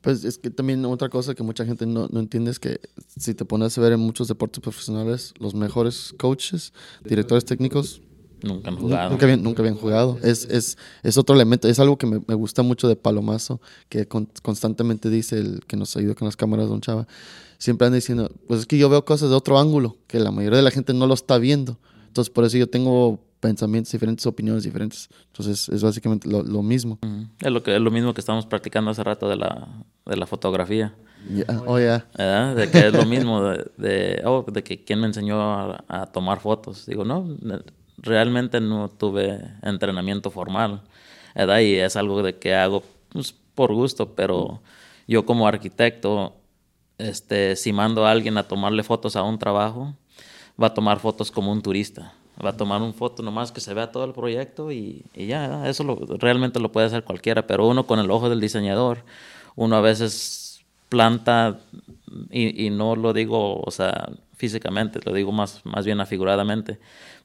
[0.00, 2.78] Pues es que también otra cosa que mucha gente no, no, entiende es que
[3.16, 8.02] si te pones a ver en muchos deportes profesionales, los mejores coaches, directores técnicos,
[8.42, 9.10] nunca han jugado.
[9.10, 10.18] Nunca habían, nunca habían jugado.
[10.22, 14.06] Es, es, es, otro elemento, es algo que me, me gusta mucho de Palomazo, que
[14.06, 17.06] constantemente dice el que nos ayuda con las cámaras, don Chava.
[17.64, 20.58] Siempre anda diciendo, pues es que yo veo cosas de otro ángulo, que la mayoría
[20.58, 21.78] de la gente no lo está viendo.
[22.08, 25.08] Entonces por eso yo tengo pensamientos diferentes, opiniones diferentes.
[25.28, 26.98] Entonces es básicamente lo, lo mismo.
[27.40, 29.66] Es lo que es lo mismo que estamos practicando hace rato de la,
[30.04, 30.94] de la fotografía.
[31.64, 32.06] Oh, ya.
[32.54, 36.40] De que es lo mismo, de, de, oh, de que quién me enseñó a, tomar
[36.40, 36.84] fotos.
[36.84, 37.26] Digo, no,
[37.96, 40.82] realmente no tuve entrenamiento formal.
[41.34, 41.60] ¿verdad?
[41.60, 44.60] Y es algo de que hago pues, por gusto, pero
[45.08, 46.34] yo como arquitecto,
[46.98, 49.94] este, si mando a alguien a tomarle fotos a un trabajo,
[50.60, 52.12] va a tomar fotos como un turista.
[52.44, 55.68] Va a tomar una foto nomás que se vea todo el proyecto y, y ya,
[55.68, 59.04] eso lo, realmente lo puede hacer cualquiera, pero uno con el ojo del diseñador,
[59.54, 61.60] uno a veces planta,
[62.30, 66.78] y, y no lo digo, o sea, físicamente, lo digo más, más bien afiguradamente,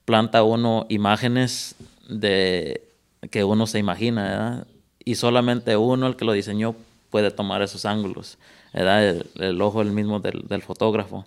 [0.06, 1.76] planta uno imágenes
[2.08, 2.84] de
[3.32, 4.66] que uno se imagina,
[5.04, 6.76] y solamente uno, el que lo diseñó,
[7.10, 8.38] puede tomar esos ángulos.
[8.74, 11.26] El, el, ojo el mismo del, del, fotógrafo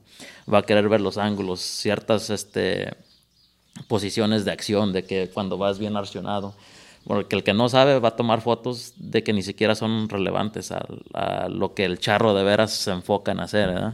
[0.52, 2.94] va a querer ver los ángulos, ciertas este,
[3.88, 6.54] posiciones de acción, de que cuando vas bien arcionado.
[7.04, 10.70] Porque el que no sabe va a tomar fotos de que ni siquiera son relevantes
[10.70, 13.92] a, lo que el charro de veras se enfoca en hacer.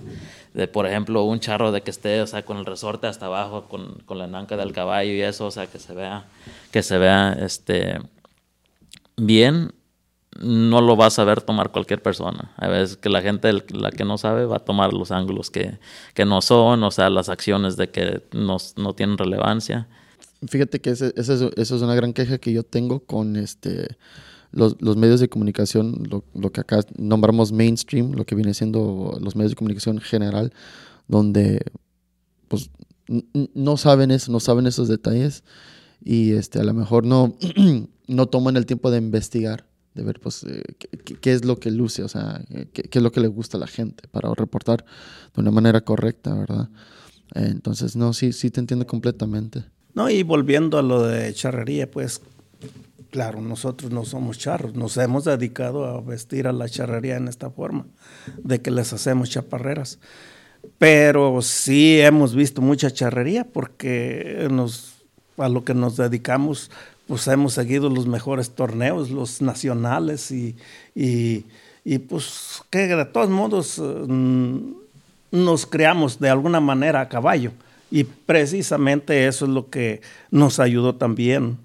[0.52, 3.64] De, por ejemplo, un charro de que esté, o sea, con el resorte hasta abajo,
[3.64, 6.26] con, con la nanca del caballo y eso, o sea, que se vea,
[6.70, 7.98] que se vea este,
[9.16, 9.72] bien
[10.40, 12.52] no lo va a saber tomar cualquier persona.
[12.56, 15.78] A veces que la gente, la que no sabe, va a tomar los ángulos que,
[16.14, 19.88] que no son, o sea, las acciones de que no, no tienen relevancia.
[20.46, 23.96] Fíjate que eso es una gran queja que yo tengo con este
[24.50, 29.18] los, los medios de comunicación, lo, lo, que acá nombramos mainstream, lo que viene siendo
[29.20, 30.52] los medios de comunicación general,
[31.06, 31.60] donde
[32.48, 32.70] pues
[33.54, 35.44] no saben eso, no saben esos detalles
[36.02, 37.36] y este a lo mejor no,
[38.06, 40.62] no toman el tiempo de investigar de ver pues eh,
[41.20, 42.42] qué, es lo que luce, o sea,
[42.72, 44.84] qué, es lo que le gusta a la gente para reportar
[45.34, 46.68] de una manera correcta, ¿verdad?
[47.34, 49.64] entonces, no, sí, sí te entiendo completamente.
[49.94, 52.22] No, y volviendo a lo de charrería, pues
[53.10, 57.50] claro, nosotros no somos charros, nos hemos dedicado a vestir a la charrería en esta
[57.50, 57.86] forma,
[58.42, 59.98] de que les hacemos chaparreras.
[60.78, 65.04] Pero sí hemos visto mucha charrería porque nos,
[65.36, 66.70] a lo que nos dedicamos
[67.08, 70.54] pues hemos seguido los mejores torneos, los nacionales y,
[70.94, 74.58] y, pues que de todos modos mm,
[75.32, 77.52] nos creamos de alguna manera a caballo
[77.90, 81.56] y precisamente eso es lo que nos ayudó también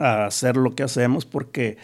[0.00, 1.78] a hacer lo que hacemos porque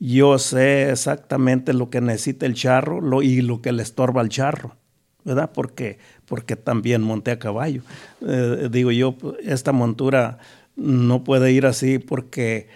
[0.00, 4.76] yo sé exactamente lo que necesita el charro y lo que le estorba al charro,
[5.24, 5.50] ¿verdad?
[5.52, 7.82] Porque, porque también monté a caballo.
[8.26, 9.14] Eh, digo yo,
[9.44, 10.38] esta montura
[10.78, 12.68] no puede ir así porque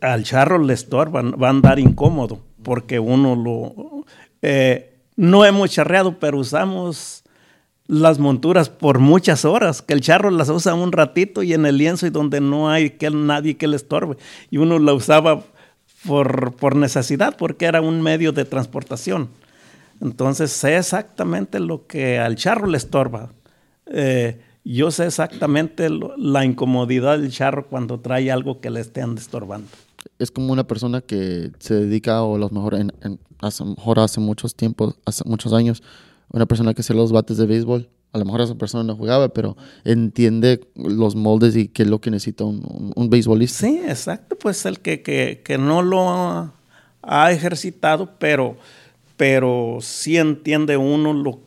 [0.00, 4.04] al charro le estorba, va a andar incómodo porque uno lo...
[4.40, 7.22] Eh, no hemos charreado, pero usamos
[7.86, 11.76] las monturas por muchas horas, que el charro las usa un ratito y en el
[11.76, 14.16] lienzo y donde no hay que, nadie que le estorbe.
[14.50, 15.42] Y uno la usaba
[16.06, 19.28] por, por necesidad, porque era un medio de transportación.
[20.00, 23.30] Entonces sé exactamente lo que al charro le estorba.
[23.86, 29.68] Eh, yo sé exactamente la incomodidad del charro cuando trae algo que le estén estorbando.
[30.18, 32.92] Es como una persona que se dedica, o a lo mejor, en,
[33.40, 35.82] hace, mejor hace muchos tiempos, hace muchos años,
[36.30, 37.88] una persona que hace los bates de béisbol.
[38.12, 42.00] A lo mejor esa persona no jugaba, pero entiende los moldes y qué es lo
[42.00, 43.66] que necesita un, un, beisbolista.
[43.66, 44.36] Sí, exacto.
[44.36, 46.52] Pues el que, que, que no lo ha,
[47.00, 48.56] ha, ejercitado, pero,
[49.16, 51.40] pero sí entiende uno lo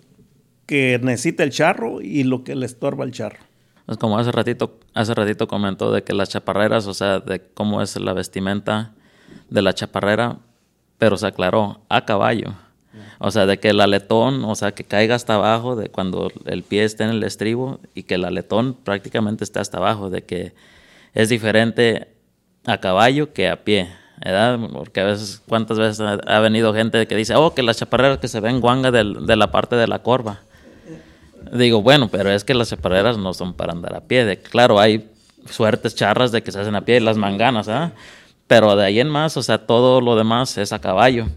[0.66, 3.40] que necesita el charro y lo que le estorba el charro.
[3.88, 7.82] Es como hace ratito, hace ratito comentó de que las chaparreras, o sea, de cómo
[7.82, 8.94] es la vestimenta
[9.50, 10.40] de la chaparrera,
[10.98, 12.56] pero se aclaró a caballo.
[13.20, 16.64] O sea, de que el aletón, o sea, que caiga hasta abajo, de cuando el
[16.64, 20.54] pie esté en el estribo y que el aletón prácticamente esté hasta abajo, de que
[21.14, 22.08] es diferente
[22.66, 23.90] a caballo que a pie.
[24.24, 24.60] ¿verdad?
[24.74, 28.30] Porque a veces, ¿cuántas veces ha, venido gente que dice, oh, que las chaparreras que
[28.30, 30.42] se ven guanga de la parte de la corva?
[31.52, 34.26] Digo, bueno, pero es que las chaparreras no son para andar a pie.
[34.26, 35.10] De, claro, hay
[35.50, 37.94] suertes charras de que se hacen a pie, las manganas, ¿ah?
[38.48, 41.28] Pero de ahí en más, o sea, todo lo demás es a caballo.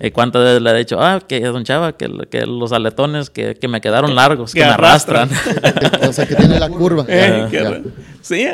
[0.00, 3.56] ¿Y cuántas veces le he dicho, ah, que don Chava, que, que los aletones que,
[3.56, 5.28] que, me quedaron largos, que, me arrastran?
[6.08, 7.04] o sea, que tiene la curva.
[7.08, 7.82] Eh,
[8.20, 8.46] sí,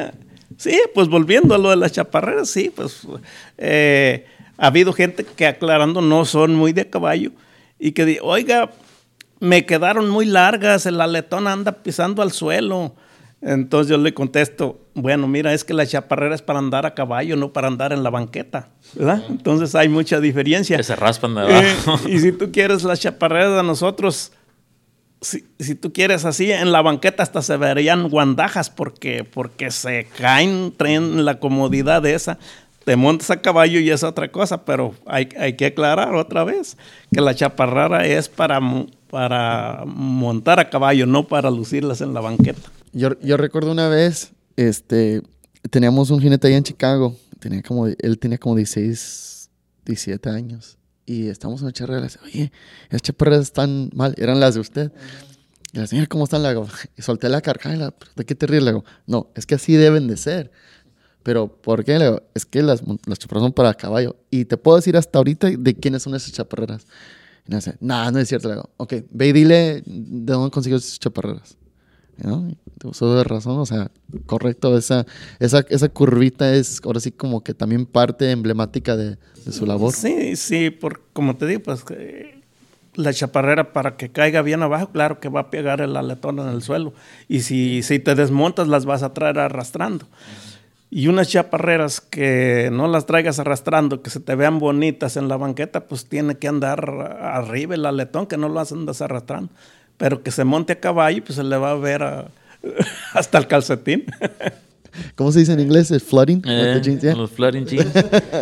[0.56, 3.06] sí, pues volviendo a lo de las chaparreras, sí, pues
[3.58, 4.26] eh,
[4.56, 7.30] ha habido gente que aclarando no son muy de caballo
[7.78, 8.70] y que dice, oiga,
[9.44, 12.94] me quedaron muy largas, el aletón anda pisando al suelo.
[13.42, 17.36] Entonces yo le contesto, bueno, mira, es que la chaparrera es para andar a caballo,
[17.36, 19.22] no para andar en la banqueta, ¿verdad?
[19.28, 20.78] Entonces hay mucha diferencia.
[20.78, 22.00] Que se raspan de abajo.
[22.06, 24.32] Eh, y si tú quieres las chaparreras de nosotros,
[25.20, 30.06] si, si, tú quieres así, en la banqueta hasta se verían guandajas porque, porque se
[30.16, 32.38] caen, traen la comodidad de esa
[32.84, 36.76] te montas a caballo y es otra cosa, pero hay, hay que aclarar otra vez
[37.12, 38.60] que la chaparrara es para,
[39.14, 42.68] para montar a caballo, no para lucirlas en la banqueta.
[42.92, 45.22] Yo, recuerdo una vez, este,
[45.70, 49.50] teníamos un jinete ahí en Chicago, tenía como, él tenía como 16,
[49.84, 52.52] 17 años, y estamos en la le oye,
[52.88, 54.90] esas chaparreras están mal, eran las de usted.
[55.72, 56.42] Y la señora, ¿cómo están?
[56.42, 56.52] Le
[56.98, 58.64] y solté la carcajada, ¿de qué te ríes?
[58.64, 60.50] Le digo, no, es que así deben de ser.
[61.22, 62.18] Pero, ¿por qué?
[62.34, 64.16] Es que las, las son para caballo.
[64.28, 66.84] Y te puedo decir hasta ahorita de quiénes son esas chaparreras.
[67.46, 68.48] Y no sé, nada, no es cierto.
[68.48, 71.56] Le digo, ok, ve y dile de dónde consiguió esas chaparreras.
[72.16, 72.48] ¿No?
[72.84, 73.90] Uso de razón, o sea,
[74.26, 74.76] correcto.
[74.78, 75.04] Esa,
[75.40, 79.92] esa, esa curvita es ahora sí como que también parte emblemática de, de su labor.
[79.92, 81.84] Sí, sí, por, como te digo, pues
[82.94, 86.48] la chaparrera para que caiga bien abajo, claro que va a pegar el aletón en
[86.48, 86.94] el suelo.
[87.28, 90.06] Y si, si te desmontas, las vas a traer arrastrando
[90.94, 95.36] y unas chaparreras que no las traigas arrastrando, que se te vean bonitas en la
[95.36, 96.88] banqueta, pues tiene que andar
[97.20, 99.50] arriba el aletón, que no lo andas arrastrando.
[99.96, 102.00] Pero que se monte a caballo, pues se le va a ver
[103.12, 104.04] hasta el calcetín.
[105.16, 105.90] ¿Cómo se dice en inglés?
[105.90, 106.42] ¿El flooding?
[106.46, 106.80] Eh,
[107.16, 107.92] Los flooding jeans.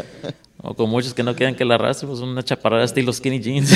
[0.58, 3.72] o con muchos que no quieren que la arrastre, pues una chaparrera estilo skinny jeans.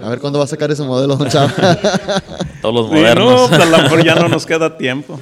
[0.00, 3.40] A ver cuándo va a sacar ese modelo, Todos los modernos.
[3.40, 5.18] no, pues a lo mejor ya no nos queda tiempo.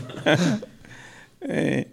[1.45, 1.89] Eh,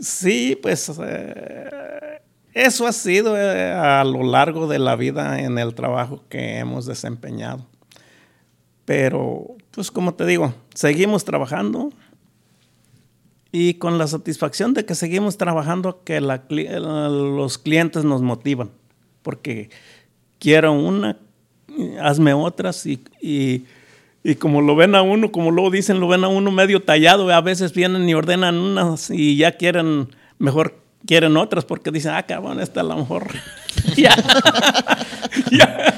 [0.00, 2.20] sí, pues eh,
[2.52, 6.86] eso ha sido eh, a lo largo de la vida en el trabajo que hemos
[6.86, 7.66] desempeñado.
[8.84, 11.90] Pero, pues como te digo, seguimos trabajando
[13.52, 18.70] y con la satisfacción de que seguimos trabajando, que los clientes nos motivan,
[19.22, 19.70] porque
[20.38, 21.18] quiero una,
[22.00, 23.64] hazme otras y y
[24.36, 27.40] como lo ven a uno, como luego dicen, lo ven a uno medio tallado, a
[27.40, 30.76] veces vienen y ordenan unas y ya quieren, mejor
[31.06, 33.28] quieren otras porque dicen, ah, cabrón, esta a lo mejor
[33.96, 34.14] ya,
[35.50, 35.94] ya,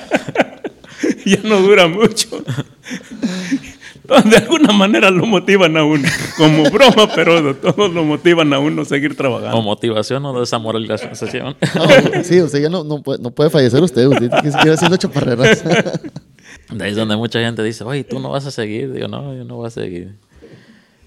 [1.25, 2.29] ya no dura mucho.
[4.25, 8.83] de alguna manera lo motivan a uno, como broma, pero todos lo motivan a uno
[8.83, 9.57] a seguir trabajando.
[9.57, 11.57] O motivación o desamoralización.
[11.75, 14.51] No, sí, o sea, ya no, no, puede, no puede fallecer usted, usted tiene que
[14.51, 15.65] seguir haciendo chaparreras.
[16.73, 18.93] De ahí es donde mucha gente dice, oye, tú no vas a seguir.
[18.93, 20.17] Digo, no, yo no voy a seguir.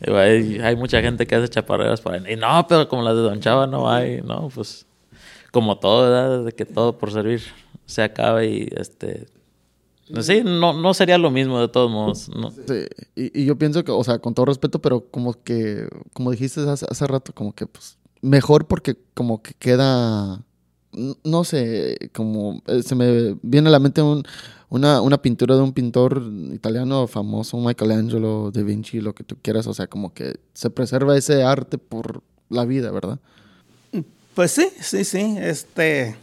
[0.05, 3.67] Hay, mucha gente que hace chaparreras para Y no, pero como las de Don Chava
[3.67, 4.21] no hay.
[4.21, 4.85] No, pues
[5.51, 6.45] como todo, ¿verdad?
[6.45, 7.41] De que todo por servir
[7.85, 9.27] se acaba y este
[10.21, 12.29] Sí, no, no sería lo mismo de todos modos.
[12.29, 12.51] No.
[12.51, 12.85] Sí,
[13.15, 16.61] y, y yo pienso que, o sea, con todo respeto, pero como que, como dijiste
[16.69, 20.43] hace, hace rato, como que, pues, mejor porque como que queda,
[21.23, 24.23] no sé, como eh, se me viene a la mente un-
[24.69, 29.67] una, una pintura de un pintor italiano famoso, Michelangelo, Da Vinci, lo que tú quieras,
[29.67, 33.19] o sea, como que se preserva ese arte por la vida, ¿verdad?
[34.33, 35.35] Pues sí, sí, sí.
[35.39, 36.15] Este,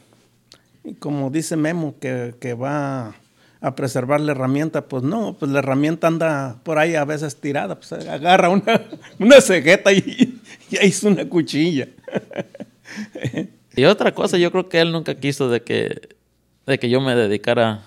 [0.99, 3.15] como dice Memo, que, que va
[3.61, 7.77] a preservar la herramienta, pues no, pues la herramienta anda por ahí a veces tirada,
[7.79, 8.83] pues agarra una,
[9.21, 10.41] una cegueta y,
[10.71, 11.87] y ahí hizo una cuchilla.
[13.77, 16.17] Y otra cosa, yo creo que él nunca quiso de que,
[16.67, 17.83] de que yo me dedicara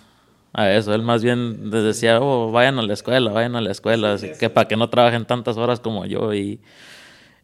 [0.53, 0.93] a eso.
[0.93, 4.29] Él más bien les decía, oh, vayan a la escuela, vayan a la escuela, así
[4.39, 6.33] que para que no trabajen tantas horas como yo.
[6.33, 6.59] Y,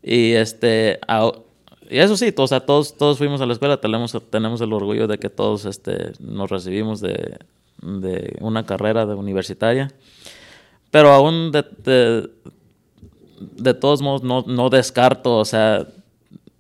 [0.02, 1.32] y este, a-
[1.90, 5.08] y eso sí, o sea, todos, todos fuimos a la escuela, tenemos, tenemos el orgullo
[5.08, 7.40] de que todos este, nos recibimos de,
[7.82, 9.92] de una carrera de universitaria.
[10.92, 12.30] Pero aún de, de,
[13.40, 15.88] de todos modos no, no descarto, o sea,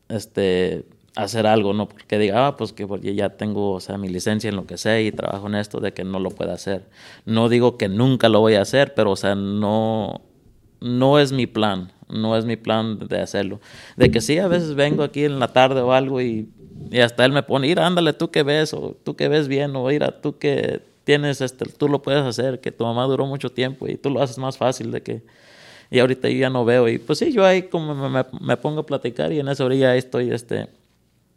[0.07, 0.83] este,
[1.15, 1.87] hacer algo, ¿no?
[1.89, 4.77] Porque diga, ah, pues que porque ya tengo, o sea, mi licencia en lo que
[4.77, 6.83] sé y trabajo en esto, de que no lo pueda hacer.
[7.25, 10.21] No digo que nunca lo voy a hacer, pero, o sea, no,
[10.81, 13.59] no es mi plan, no es mi plan de hacerlo.
[13.97, 16.49] De que sí, a veces vengo aquí en la tarde o algo y,
[16.91, 19.75] y hasta él me pone, ir, ándale, tú que ves, o tú que ves bien,
[19.75, 23.49] o mira, tú que tienes, este, tú lo puedes hacer, que tu mamá duró mucho
[23.51, 25.21] tiempo y tú lo haces más fácil de que
[25.91, 26.87] y ahorita yo ya no veo.
[26.87, 29.91] Y pues sí, yo ahí como me, me- pongo a platicar y en esa orilla
[29.91, 30.67] ahí estoy este,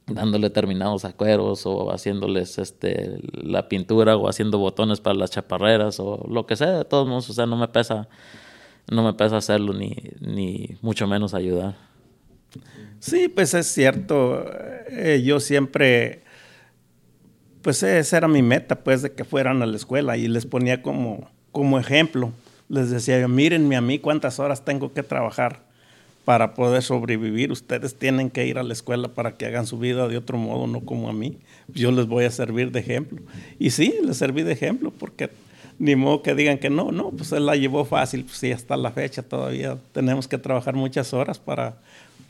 [0.06, 6.26] dándole terminados a o haciéndoles este, la pintura o haciendo botones para las chaparreras o
[6.28, 6.78] lo que sea.
[6.78, 8.08] De todos modos, o sea, no me pesa,
[8.90, 11.76] no me pesa hacerlo ni, ni mucho menos ayudar.
[12.98, 14.44] Sí, pues es cierto.
[14.88, 16.22] Eh, yo siempre,
[17.62, 20.82] pues esa era mi meta, pues, de que fueran a la escuela y les ponía
[20.82, 22.32] como, como ejemplo.
[22.68, 25.71] Les decía mírenme a mí cuántas horas tengo que trabajar
[26.24, 27.52] para poder sobrevivir.
[27.52, 30.66] Ustedes tienen que ir a la escuela para que hagan su vida de otro modo,
[30.66, 31.38] no como a mí.
[31.68, 33.20] Yo les voy a servir de ejemplo.
[33.58, 35.30] Y sí, les serví de ejemplo porque
[35.78, 38.76] ni modo que digan que no, no, pues él la llevó fácil, pues sí, hasta
[38.76, 41.76] la fecha todavía tenemos que trabajar muchas horas para,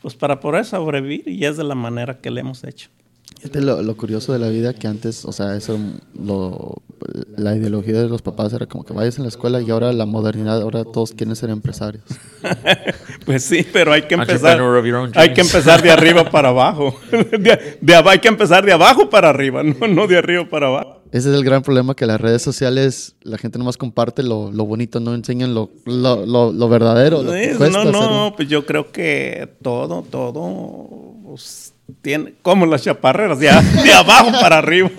[0.01, 2.89] pues para poder sobrevivir y es de la manera que le hemos hecho.
[3.43, 5.77] Fíjate lo, lo curioso de la vida que antes, o sea, eso,
[6.17, 6.81] lo,
[7.35, 10.05] la ideología de los papás era como que vayas en la escuela y ahora la
[10.05, 12.03] modernidad, ahora todos quieren ser empresarios.
[13.25, 14.59] Pues sí, pero hay que empezar,
[15.15, 16.93] hay que empezar de arriba para abajo.
[17.11, 21.01] De, de hay que empezar de abajo para arriba, no, no de arriba para abajo.
[21.13, 24.65] Ese es el gran problema, que las redes sociales, la gente nomás comparte lo, lo
[24.65, 27.23] bonito, no enseñan lo, lo, lo, lo verdadero.
[27.23, 33.39] No, hacer no, un- pues yo creo que todo, todo pues, tiene, como las chaparreras,
[33.39, 34.89] de, a- de abajo para arriba.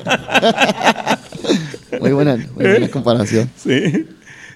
[2.00, 3.50] Muy buena, muy buena comparación.
[3.56, 4.06] Sí.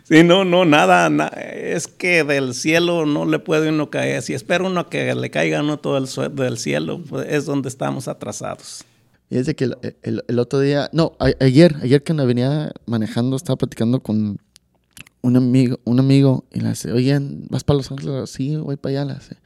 [0.04, 4.22] Sí, no, no, nada, na- es que del cielo no le puede uno caer.
[4.22, 7.68] Si espera uno que le caiga uno todo el sueldo del cielo, pues es donde
[7.68, 8.84] estamos atrasados.
[9.28, 12.24] Y es de que el, el- el otro día, no, a- ayer, ayer que me
[12.24, 14.38] venía manejando, estaba platicando con
[15.20, 17.18] un amigo, un amigo y le dice, oye,
[17.50, 18.30] ¿vas para Los Ángeles?
[18.30, 19.12] Sí, voy para allá.
[19.12, 19.36] Le dice,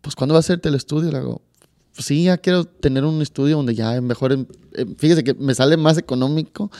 [0.00, 1.10] pues ¿cuándo va a hacerte el estudio?
[1.10, 1.51] Le digo, "Pues,
[1.92, 5.76] sí, ya quiero tener un estudio donde ya mejor, em- em, fíjese que me sale
[5.76, 6.70] más económico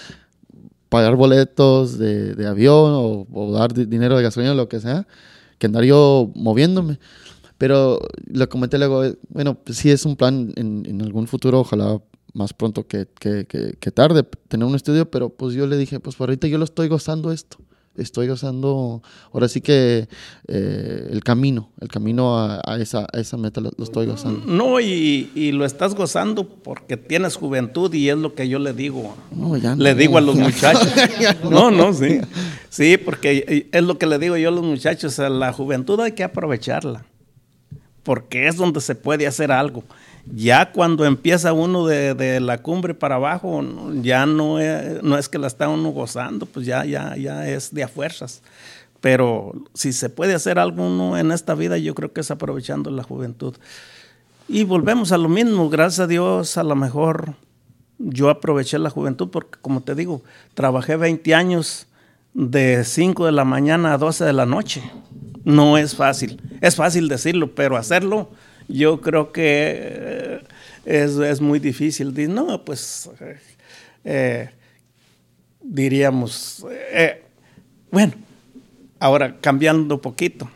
[0.88, 5.06] pagar boletos de, avión o, dar di- dinero de gasolina o lo que sea,
[5.58, 6.98] que andar yo moviéndome.
[7.58, 12.00] Pero le comenté luego, eh, bueno, pues sí es un plan en, algún futuro, ojalá
[12.34, 16.00] más pronto que, que, que- que tarde, tener un estudio, pero pues yo le dije,
[16.00, 17.58] pues por ahorita yo lo estoy gozando esto.
[17.94, 19.02] Estoy gozando,
[19.32, 20.08] ahora sí que
[20.48, 24.46] eh, el camino, el camino a, a esa, a esa meta lo, lo estoy gozando.
[24.46, 28.72] No, y, y lo estás gozando porque tienes juventud y es lo que yo le
[28.72, 29.14] digo.
[29.30, 30.88] No, ya Le digo a los muchachos.
[31.50, 32.20] No, no, sí.
[32.70, 35.18] Sí, porque es lo que le digo yo a los muchachos.
[35.18, 37.04] a La juventud hay que aprovecharla.
[38.02, 39.84] Porque es donde se puede hacer algo.
[40.26, 43.62] Ya cuando empieza uno de, de la cumbre para abajo,
[44.02, 47.74] ya no es, no es que la está uno gozando, pues ya, ya, ya es
[47.74, 48.42] de a fuerzas.
[49.00, 52.90] Pero si se puede hacer algo uno en esta vida, yo creo que es aprovechando
[52.90, 53.56] la juventud.
[54.48, 57.34] Y volvemos a lo mismo, gracias a Dios, a lo mejor
[57.98, 60.22] yo aproveché la juventud porque, como te digo,
[60.54, 61.86] trabajé 20 años
[62.34, 64.82] de 5 de la mañana a 12 de la noche.
[65.44, 66.40] No es fácil.
[66.60, 68.30] Es fácil decirlo, pero hacerlo
[68.72, 70.40] yo creo que eh,
[70.84, 72.12] es, es muy difícil.
[72.14, 73.38] Di- No, pues eh,
[74.04, 74.50] eh,
[75.62, 76.64] diríamos,
[77.90, 78.12] bueno,
[78.98, 80.48] ahora cambiando un poquito.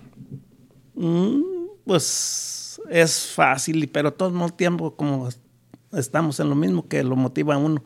[0.95, 1.43] Mm,
[1.85, 5.29] pues es fácil, pero todo el tiempo como
[5.93, 7.83] estamos en lo mismo que lo motiva a uno.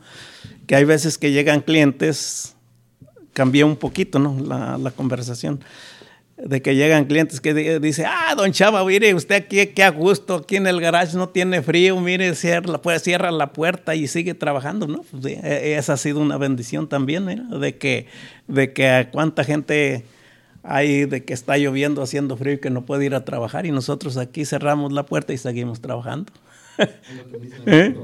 [0.66, 2.55] Que hay veces que llegan clientes
[3.32, 4.39] cambié un poquito, ¿no?
[4.40, 5.61] La, la conversación
[6.44, 10.36] de que llegan clientes que dicen, ah, don Chava, mire, usted aquí, qué a gusto,
[10.36, 14.34] aquí en el garage no tiene frío, mire, cierra, pues, cierra la puerta y sigue
[14.34, 15.04] trabajando, ¿no?
[15.10, 17.42] Pues, e, e, esa ha sido una bendición también, ¿eh?
[17.58, 18.06] De que,
[18.48, 20.04] de que cuánta gente
[20.62, 23.70] hay de que está lloviendo, haciendo frío y que no puede ir a trabajar y
[23.70, 26.32] nosotros aquí cerramos la puerta y seguimos trabajando.
[27.66, 27.94] ¿Eh?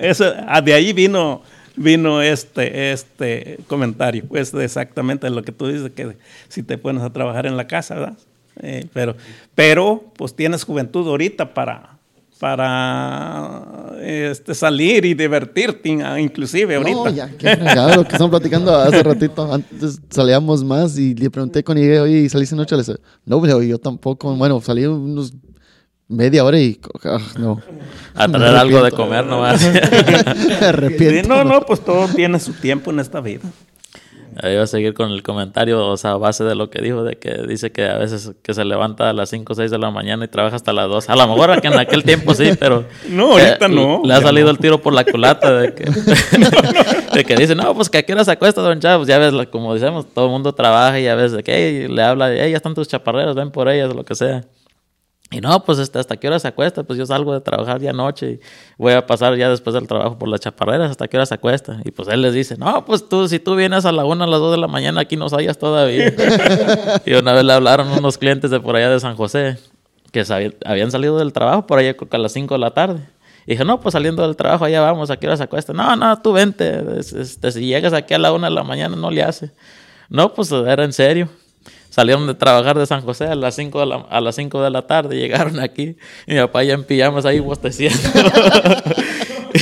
[0.00, 1.42] Eso, ah, de ahí vino
[1.76, 6.16] vino este, este comentario, pues exactamente lo que tú dices, que
[6.48, 8.18] si te pones a trabajar en la casa, ¿verdad?
[8.60, 9.16] Eh, pero,
[9.54, 11.98] pero, pues tienes juventud ahorita para,
[12.38, 15.88] para este, salir y divertirte,
[16.20, 16.96] inclusive ahorita.
[16.96, 17.56] No, ya, qué
[17.96, 19.52] lo que estamos platicando hace ratito.
[19.52, 22.76] Antes salíamos más y le pregunté con llegué, oye, ¿saliste noche?
[22.76, 24.34] Le dije, no, yo tampoco.
[24.36, 25.32] Bueno, salí unos
[26.08, 27.60] media hora y ah, no.
[28.14, 29.62] A traer algo de comer nomás.
[31.26, 33.42] No, no, pues todo tiene su tiempo en esta vida.
[34.42, 37.04] Ahí voy a seguir con el comentario, o sea, a base de lo que dijo,
[37.04, 39.78] de que dice que a veces que se levanta a las 5 o 6 de
[39.78, 41.08] la mañana y trabaja hasta las 2.
[41.08, 42.84] A lo mejor que en aquel tiempo sí, pero...
[43.08, 44.02] No, ahorita no.
[44.04, 45.84] Le ha salido el tiro por la culata de que,
[47.14, 49.06] de que dice, no, pues que a qué hora se acuesta, don Chávez.
[49.06, 52.32] Ya ves, como decimos, todo el mundo trabaja y a veces de que le habla,
[52.32, 54.44] hey, ya están tus chaparreros, ven por ellas, lo que sea.
[55.34, 57.90] Y no, pues hasta, hasta qué hora se acuesta, pues yo salgo de trabajar ya
[57.90, 58.40] anoche y
[58.78, 61.80] voy a pasar ya después del trabajo por las chaparreras, hasta qué hora se acuesta.
[61.84, 64.28] Y pues él les dice, no, pues tú, si tú vienes a la una, a
[64.28, 66.14] las dos de la mañana, aquí no sallas todavía.
[67.04, 69.58] y una vez le hablaron unos clientes de por allá de San José,
[70.12, 70.24] que
[70.64, 73.00] habían salido del trabajo por allá a las cinco de la tarde.
[73.44, 75.72] Y dije, no, pues saliendo del trabajo, allá vamos, ¿a qué hora se acuesta?
[75.72, 79.10] No, no, tú vente, este, si llegas aquí a la una de la mañana, no
[79.10, 79.50] le hace.
[80.08, 81.28] No, pues era en serio
[81.94, 84.70] salieron de trabajar de San José a las 5 de la, a las 5 de
[84.70, 85.96] la tarde, llegaron aquí
[86.26, 88.00] y mi papá ya en pijamas ahí bosteciendo.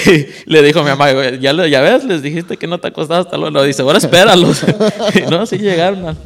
[0.07, 3.27] y le dijo a mi mamá, ya, ya ves, les dijiste que no te acostabas
[3.27, 3.63] hasta luego.
[3.63, 4.65] Dice, ahora espéralos.
[5.15, 6.17] y no, sí llegaron.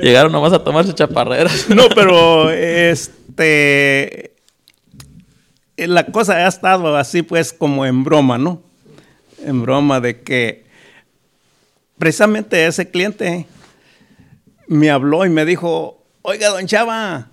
[0.00, 1.68] llegaron nomás a tomarse chaparreras.
[1.68, 4.32] no, pero este...
[5.76, 8.62] La cosa ha estado así pues como en broma, ¿no?
[9.44, 10.64] En broma de que
[11.98, 13.46] precisamente ese cliente
[14.70, 17.30] me habló y me dijo, oiga, don Chava,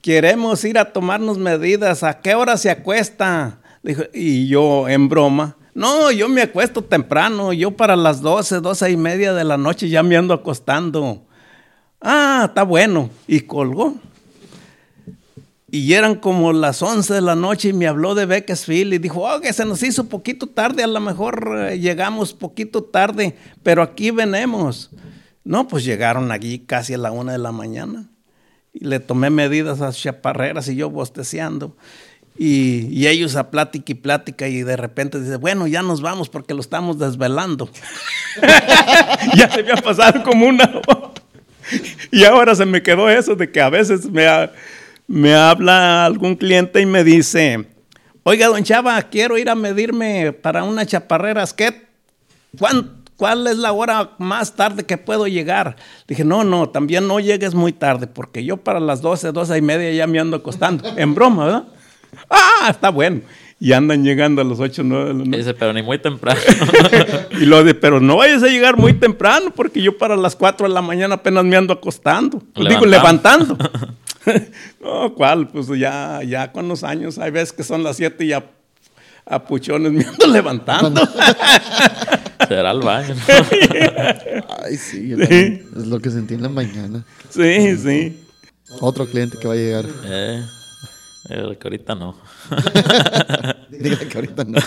[0.00, 3.58] queremos ir a tomarnos medidas, ¿a qué hora se acuesta?
[3.82, 8.90] Dijo, y yo en broma, no, yo me acuesto temprano, yo para las 12, 12
[8.90, 11.26] y media de la noche ya me ando acostando.
[12.00, 13.10] Ah, está bueno.
[13.26, 13.94] Y colgó.
[15.70, 19.28] Y eran como las 11 de la noche y me habló de Beckesfield y dijo,
[19.30, 23.82] oh, que se nos hizo poquito tarde, a lo mejor eh, llegamos poquito tarde, pero
[23.82, 24.90] aquí venemos.
[25.48, 28.10] No, pues llegaron aquí casi a la una de la mañana.
[28.74, 31.74] Y le tomé medidas a chaparreras y yo bosteceando.
[32.36, 36.52] Y, ellos a plática y plática y de repente dice, bueno, ya nos vamos porque
[36.52, 37.70] lo estamos desvelando.
[39.36, 40.70] ya se había pasado como una
[42.12, 44.26] Y ahora se me quedó eso de que a veces me,
[45.06, 47.64] me habla algún cliente y me dice,
[48.22, 51.88] oiga, don Chava, quiero ir a medirme para una chaparrera ¿Qué?
[52.58, 52.97] ¿Cuánto?
[53.18, 55.74] ¿Cuál es la hora más tarde que puedo llegar?
[56.06, 59.60] Dije, no, no, también no llegues muy tarde, porque yo para las 12, 12 y
[59.60, 60.88] media ya me ando acostando.
[60.96, 61.64] En broma, ¿verdad?
[62.30, 63.22] Ah, está bueno.
[63.58, 65.38] Y andan llegando a las 8, 9 de la noche.
[65.38, 66.40] Dice, pero ni muy temprano.
[67.32, 70.68] y lo de, pero no vayas a llegar muy temprano, porque yo para las 4
[70.68, 72.40] de la mañana apenas me ando acostando.
[72.54, 73.58] Digo, levantando.
[74.80, 75.48] no, ¿cuál?
[75.48, 78.44] Pues ya, ya con los años, hay veces que son las 7 y ya
[79.28, 81.02] a puchones me ando levantando.
[82.48, 83.14] Será el baño.
[84.64, 87.04] Ay, sí, Es lo que sentí en la mañana.
[87.28, 88.24] Sí, sí.
[88.80, 89.86] Otro cliente que va a llegar.
[90.04, 90.44] Eh,
[91.28, 92.16] que ahorita no.
[93.70, 94.58] Dígale que ahorita no.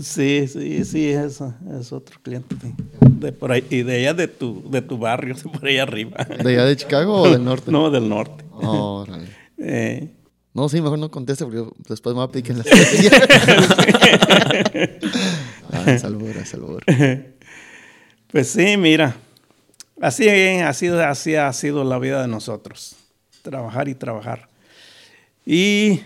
[0.00, 2.56] Sí, sí, sí, eso es otro cliente
[3.00, 6.24] de, por ahí, y de allá de tu, de tu barrio, de por ahí arriba.
[6.24, 7.70] ¿De allá de Chicago o del norte?
[7.70, 8.44] No, del norte.
[8.52, 9.06] Oh,
[9.58, 10.10] eh,
[10.54, 12.64] no, sí, mejor no conteste porque después me va a picar en la
[15.72, 16.86] ah, salvora, salvora.
[18.30, 19.16] Pues sí, mira.
[20.00, 20.28] Así
[20.74, 22.96] sido, así ha sido la vida de nosotros.
[23.42, 24.48] Trabajar y trabajar.
[25.44, 26.00] Y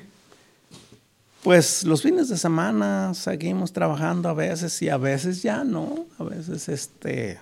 [1.43, 6.07] pues los fines de semana seguimos trabajando a veces y a veces ya no.
[6.19, 7.39] A veces este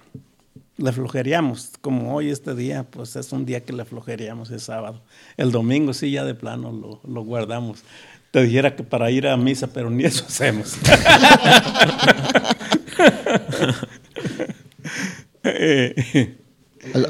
[0.78, 5.02] le flojeríamos, como hoy este día, pues es un día que le flojeríamos el sábado.
[5.36, 7.82] El domingo sí, ya de plano lo, lo guardamos.
[8.30, 10.76] Te dijera que para ir a misa, pero ni eso hacemos.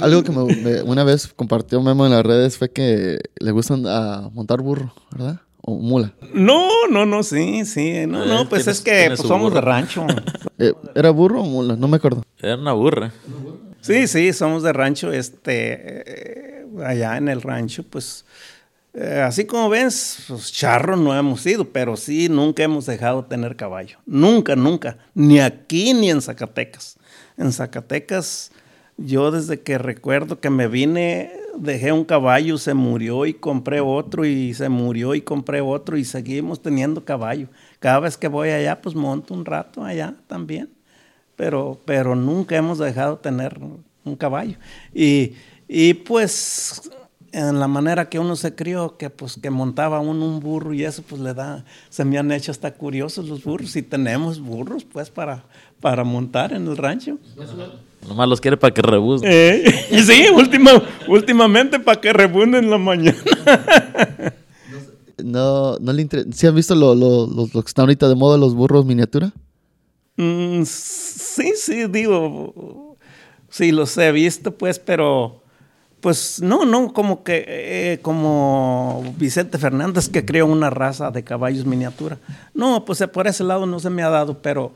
[0.00, 0.30] Algo que
[0.84, 5.40] una vez compartió Memo en las redes fue que le gustan a montar burro, ¿verdad?
[5.66, 6.14] O mula?
[6.32, 8.06] No, no, no, sí, sí.
[8.06, 10.06] No, no, pues es que pues, somos de rancho.
[10.58, 11.76] Eh, ¿Era burro o mula?
[11.76, 12.24] No me acuerdo.
[12.40, 13.12] Era una burra.
[13.82, 18.24] Sí, sí, somos de rancho, este, eh, allá en el rancho, pues,
[18.94, 23.28] eh, así como ves, pues charros no hemos ido, pero sí, nunca hemos dejado de
[23.28, 23.98] tener caballo.
[24.06, 24.96] Nunca, nunca.
[25.12, 26.96] Ni aquí ni en Zacatecas.
[27.36, 28.50] En Zacatecas,
[28.96, 34.24] yo desde que recuerdo que me vine, dejé un caballo, se murió y compré otro
[34.24, 37.48] y se murió y compré otro y seguimos teniendo caballo.
[37.78, 40.70] Cada vez que voy allá, pues monto un rato allá también.
[41.36, 43.58] Pero, pero nunca hemos dejado de tener
[44.04, 44.56] un caballo.
[44.94, 45.34] Y,
[45.68, 46.90] y pues
[47.32, 50.84] en la manera que uno se crió, que pues que montaba uno un burro y
[50.84, 54.84] eso pues le da, se me han hecho hasta curiosos los burros y tenemos burros
[54.84, 55.44] pues para,
[55.80, 57.18] para montar en el rancho.
[58.08, 59.30] Nomás los quiere para que rebunden.
[59.32, 60.70] Eh, sí, última,
[61.08, 63.18] últimamente para que rebunden en la mañana.
[65.22, 66.28] No, no le interesa.
[66.32, 69.32] ¿Sí han visto lo, lo, lo, lo que está ahorita de moda, los burros miniatura?
[70.16, 72.96] Mm, sí, sí, digo,
[73.50, 75.42] sí los he visto pues, pero
[76.00, 81.66] pues no, no, como que, eh, como Vicente Fernández que creó una raza de caballos
[81.66, 82.18] miniatura.
[82.54, 84.72] No, pues por ese lado no se me ha dado, pero,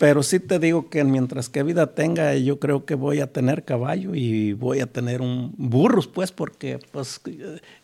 [0.00, 3.66] pero sí te digo que mientras que vida tenga, yo creo que voy a tener
[3.66, 7.20] caballo y voy a tener un burros, pues, porque pues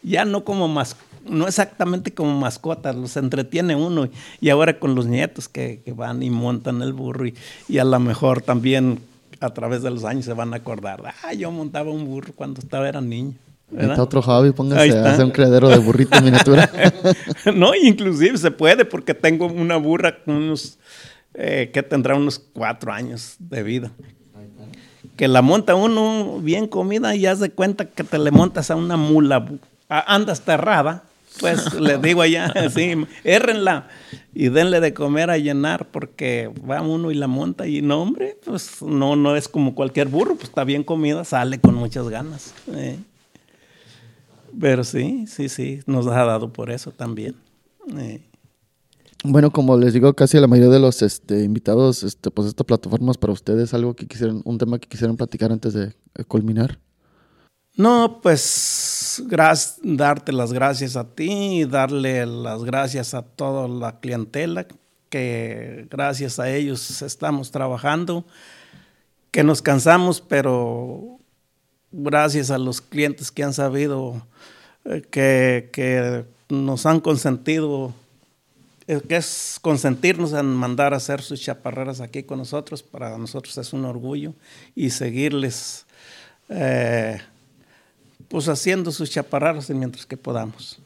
[0.02, 0.96] ya no como más,
[1.28, 4.08] no exactamente como mascotas, los entretiene uno
[4.40, 7.34] y ahora con los nietos que, que van y montan el burro y,
[7.68, 8.98] y a lo mejor también
[9.40, 12.62] a través de los años se van a acordar, ah, yo montaba un burro cuando
[12.62, 13.34] estaba era niño.
[13.76, 16.70] Está otro Javi, póngase a hacer un criadero de burrito en miniatura.
[17.54, 20.78] no, inclusive se puede porque tengo una burra con unos,
[21.38, 23.92] eh, que tendrá unos cuatro años de vida.
[25.16, 28.76] Que la monta uno bien comida y haz de cuenta que te le montas a
[28.76, 29.46] una mula,
[29.88, 31.04] andas terrada,
[31.40, 32.94] pues le digo allá, sí,
[33.24, 33.88] érrenla
[34.34, 38.36] y denle de comer a llenar porque va uno y la monta y no, hombre,
[38.44, 42.54] pues no, no es como cualquier burro, pues está bien comida, sale con muchas ganas.
[42.74, 42.98] eh.
[44.58, 47.34] Pero sí, sí, sí, nos ha dado por eso también.
[47.98, 48.20] eh.
[49.24, 53.10] Bueno, como les digo, casi la mayoría de los este, invitados, este, pues esta plataforma
[53.10, 56.78] es para ustedes, algo que quisieran, un tema que quisieran platicar antes de eh, culminar.
[57.76, 59.22] No, pues
[59.82, 64.66] darte las gracias a ti y darle las gracias a toda la clientela
[65.08, 68.24] que gracias a ellos estamos trabajando,
[69.30, 71.18] que nos cansamos, pero
[71.92, 74.26] gracias a los clientes que han sabido
[74.84, 77.92] eh, que, nos han consentido,
[78.86, 83.72] que es consentirnos en mandar a hacer sus chaparreras aquí con nosotros, para nosotros es
[83.72, 84.34] un orgullo
[84.74, 85.86] y seguirles.
[86.48, 87.20] eh,
[88.28, 90.78] pues haciendo sus chaparreras mientras que podamos.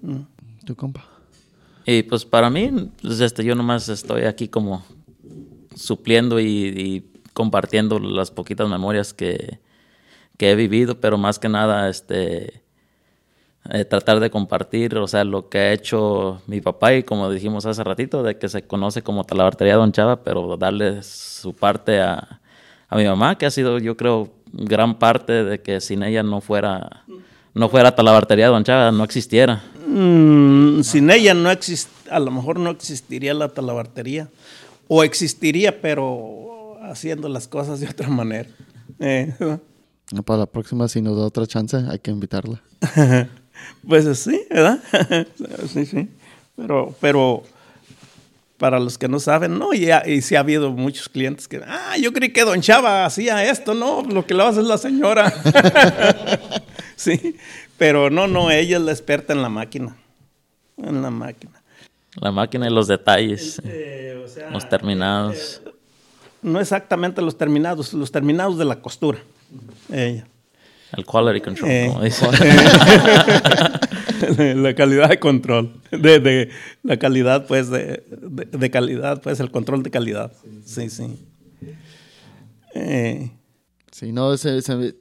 [0.00, 0.20] Mm.
[0.64, 1.06] Tu compa.
[1.84, 4.84] Y pues para mí, pues este, yo nomás estoy aquí como
[5.74, 9.58] supliendo y, y compartiendo las poquitas memorias que,
[10.38, 12.63] que he vivido, pero más que nada, este,
[13.70, 17.64] eh, tratar de compartir, o sea, lo que ha hecho mi papá y como dijimos
[17.66, 22.40] hace ratito, de que se conoce como Talabartería Don Chava, pero darle su parte a,
[22.88, 26.40] a mi mamá, que ha sido, yo creo, gran parte de que sin ella no
[26.40, 27.04] fuera,
[27.54, 29.62] no fuera Talabartería Don Chava, no existiera.
[29.86, 34.28] Mm, sin ella no exist a lo mejor no existiría la talabartería,
[34.88, 38.48] o existiría, pero haciendo las cosas de otra manera.
[38.98, 39.34] Eh,
[40.12, 42.60] No, Para la próxima, si nos da otra chance, hay que invitarla.
[43.86, 44.78] pues sí, ¿verdad?
[45.72, 46.08] sí, sí.
[46.56, 47.42] Pero, pero
[48.58, 51.60] para los que no saben, no, y, ha- y sí ha habido muchos clientes que,
[51.66, 54.78] ah, yo creí que Don Chava hacía esto, no, lo que lo hace es la
[54.78, 55.32] señora.
[56.96, 57.36] sí,
[57.78, 59.96] pero no, no, ella es la experta en la máquina,
[60.76, 61.52] en la máquina.
[62.20, 65.60] La máquina y los detalles, Eh, o sea, los terminados.
[66.42, 69.18] no exactamente los terminados, los terminados de la costura.
[69.92, 70.26] Ella.
[70.96, 72.26] El quality control, Eh, como dice.
[74.56, 76.48] la calidad de control, de, de-
[76.82, 80.32] la calidad pues de, de- de calidad, pues el control de calidad.
[80.64, 81.04] Sí, sí.
[82.74, 83.30] Eh,
[83.92, 84.34] Sí, no,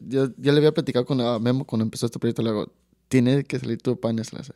[0.08, 2.72] yo, yo le había platicado con a Memo cuando empezó este proyecto, le digo,
[3.08, 4.00] tiene que salir tu
[4.42, 4.54] hace,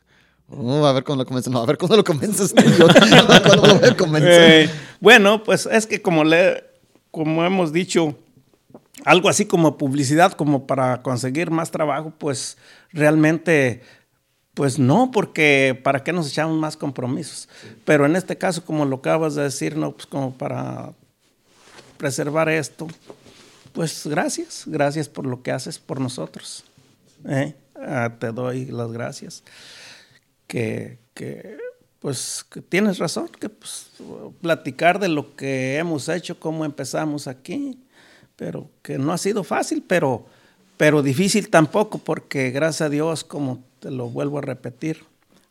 [0.48, 1.52] "Oh, a ver cuándo lo convences.
[1.52, 2.54] No, a ver cuándo lo convences.
[2.54, 2.86] tú, yo,
[3.26, 4.66] ¿Cuándo lo voy a convencer?
[4.66, 4.70] Eh,
[5.00, 6.62] bueno, pues es que como le,
[7.10, 8.16] como hemos dicho,
[9.04, 12.56] algo así como publicidad, como para conseguir más trabajo, pues
[12.92, 13.82] realmente,
[14.54, 17.48] pues no, porque para qué nos echamos más compromisos.
[17.84, 20.92] Pero en este caso, como lo acabas de decir, no, pues como para
[21.96, 22.86] preservar esto,
[23.72, 26.64] pues gracias, gracias por lo que haces por nosotros.
[27.26, 27.54] ¿eh?
[27.76, 29.44] Ah, te doy las gracias
[30.46, 31.58] que, que
[32.00, 33.90] pues que tienes razón, que pues,
[34.40, 37.78] platicar de lo que hemos hecho, cómo empezamos aquí,
[38.38, 40.24] pero que no ha sido fácil, pero,
[40.76, 45.02] pero difícil tampoco, porque gracias a Dios, como te lo vuelvo a repetir,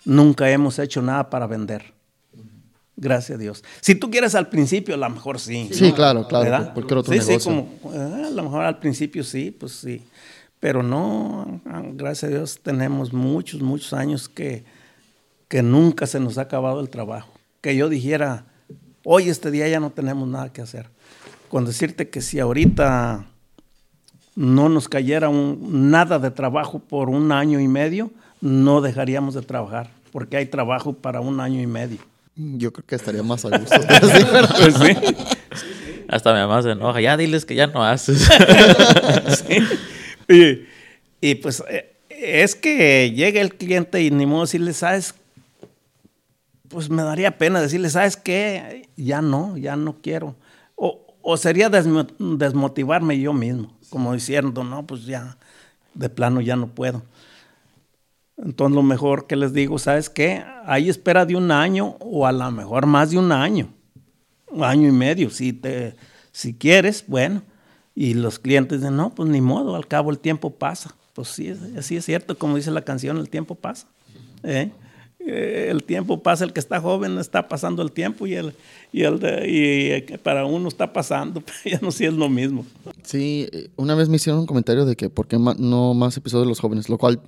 [0.05, 1.93] nunca hemos hecho nada para vender.
[2.95, 3.63] Gracias a Dios.
[3.81, 5.69] Si tú quieres al principio, a lo mejor sí.
[5.73, 6.73] Sí, claro, claro.
[6.73, 7.39] Cualquier otro sí, negocio.
[7.39, 10.01] Sí, como, eh, a lo mejor al principio sí, pues sí.
[10.61, 11.61] Pero no,
[11.93, 14.63] gracias a Dios tenemos muchos, muchos años que,
[15.49, 17.29] que nunca se nos ha acabado el trabajo.
[17.59, 18.45] Que yo dijera,
[19.03, 20.89] hoy este día ya no tenemos nada que hacer.
[21.49, 23.25] Con decirte que si ahorita
[24.35, 29.41] no nos cayera un, nada de trabajo por un año y medio, no dejaríamos de
[29.41, 31.97] trabajar, porque hay trabajo para un año y medio.
[32.35, 33.75] Yo creo que estaría más a gusto.
[34.59, 35.15] pues sí.
[36.07, 38.29] Hasta mi mamá se enoja, ya diles que ya no haces.
[39.47, 39.57] sí.
[40.29, 45.15] y, y, pues eh, es que llega el cliente y ni modo decirle, ¿sabes?
[46.67, 48.87] Pues me daría pena decirle, ¿sabes qué?
[48.97, 50.35] Ya no, ya no quiero.
[51.29, 55.37] O, sería desmotivarme yo mismo, como diciendo, no, pues ya,
[55.93, 57.03] de plano ya no puedo.
[58.37, 60.41] Entonces lo mejor que les digo, ¿sabes qué?
[60.63, 63.67] Hay espera de un año o a lo mejor más de un año,
[64.49, 65.97] un año y medio, si, te,
[66.31, 67.41] si quieres, bueno.
[67.93, 70.95] Y los clientes dicen, no, pues ni modo, al cabo el tiempo pasa.
[71.13, 73.85] Pues sí, así es cierto, como dice la canción, el tiempo pasa.
[74.43, 74.71] ¿eh?
[75.27, 78.53] El tiempo pasa, el que está joven está pasando el tiempo y, el,
[78.91, 82.65] y, el y para uno está pasando, ya no si es lo mismo.
[83.03, 86.49] Sí, una vez me hicieron un comentario de que por qué no más episodios de
[86.49, 87.21] los jóvenes, lo cual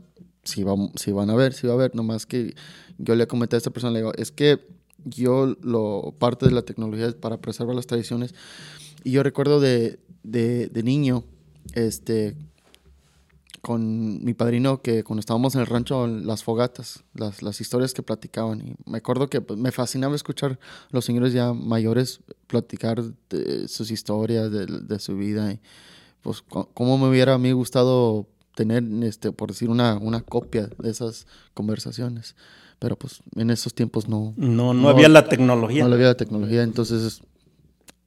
[0.44, 2.56] si, va, si van a ver, si va a ver, nomás que
[2.98, 4.60] yo le comenté a esta persona, le digo, es que
[5.06, 8.34] yo lo, parte de la tecnología es para preservar las tradiciones.
[9.04, 11.24] Y yo recuerdo de, de, de niño,
[11.74, 12.36] este,
[13.62, 18.04] con mi padrino que cuando estábamos en el rancho, las fogatas, las, las historias que
[18.04, 18.62] platicaban.
[18.62, 20.58] Y me acuerdo que pues, me fascinaba escuchar a
[20.92, 25.52] los señores ya mayores platicar de sus historias, de, de su vida.
[25.52, 25.60] Y
[26.22, 30.90] pues cómo me hubiera a mí gustado tener, este, por decir, una, una copia de
[30.90, 32.36] esas conversaciones.
[32.78, 34.34] Pero pues en esos tiempos no...
[34.38, 35.86] No, no, había la tecnología.
[35.86, 37.22] No había la tecnología, entonces...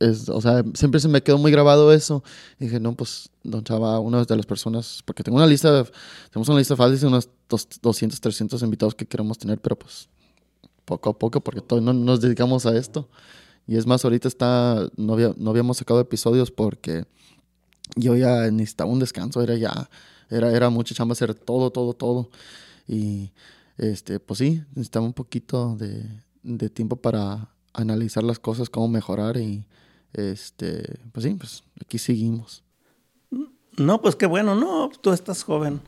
[0.03, 2.25] Es, o sea, siempre se me quedó muy grabado eso.
[2.59, 5.85] Dije, no, pues, don Chava, una de las personas, porque tengo una lista,
[6.31, 7.29] tenemos una lista fácil de unos
[7.81, 10.09] 200, 300 invitados que queremos tener, pero pues
[10.85, 13.09] poco a poco, porque todavía no nos dedicamos a esto.
[13.67, 17.05] Y es más, ahorita está, no, había, no habíamos sacado episodios porque
[17.97, 19.89] yo ya necesitaba un descanso, era ya,
[20.31, 22.31] era, era mucha chamba hacer todo, todo, todo.
[22.89, 23.31] Y
[23.79, 26.05] este, pues sí, necesitaba un poquito de,
[26.43, 29.65] de tiempo para analizar las cosas, cómo mejorar y
[30.15, 32.63] este, pues sí, pues aquí seguimos.
[33.77, 35.81] No, pues qué bueno, no, tú estás joven,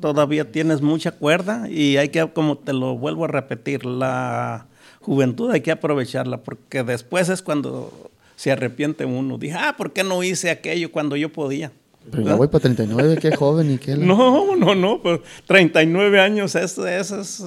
[0.00, 4.66] todavía tienes mucha cuerda y hay que, como te lo vuelvo a repetir, la
[5.00, 9.38] juventud hay que aprovecharla porque después es cuando se arrepiente uno.
[9.38, 11.72] Dije, ah, ¿por qué no hice aquello cuando yo podía?
[12.10, 13.96] Pero ya voy para 39, qué joven y qué...
[13.96, 17.40] No, no, no, pues 39 años, esa es, es,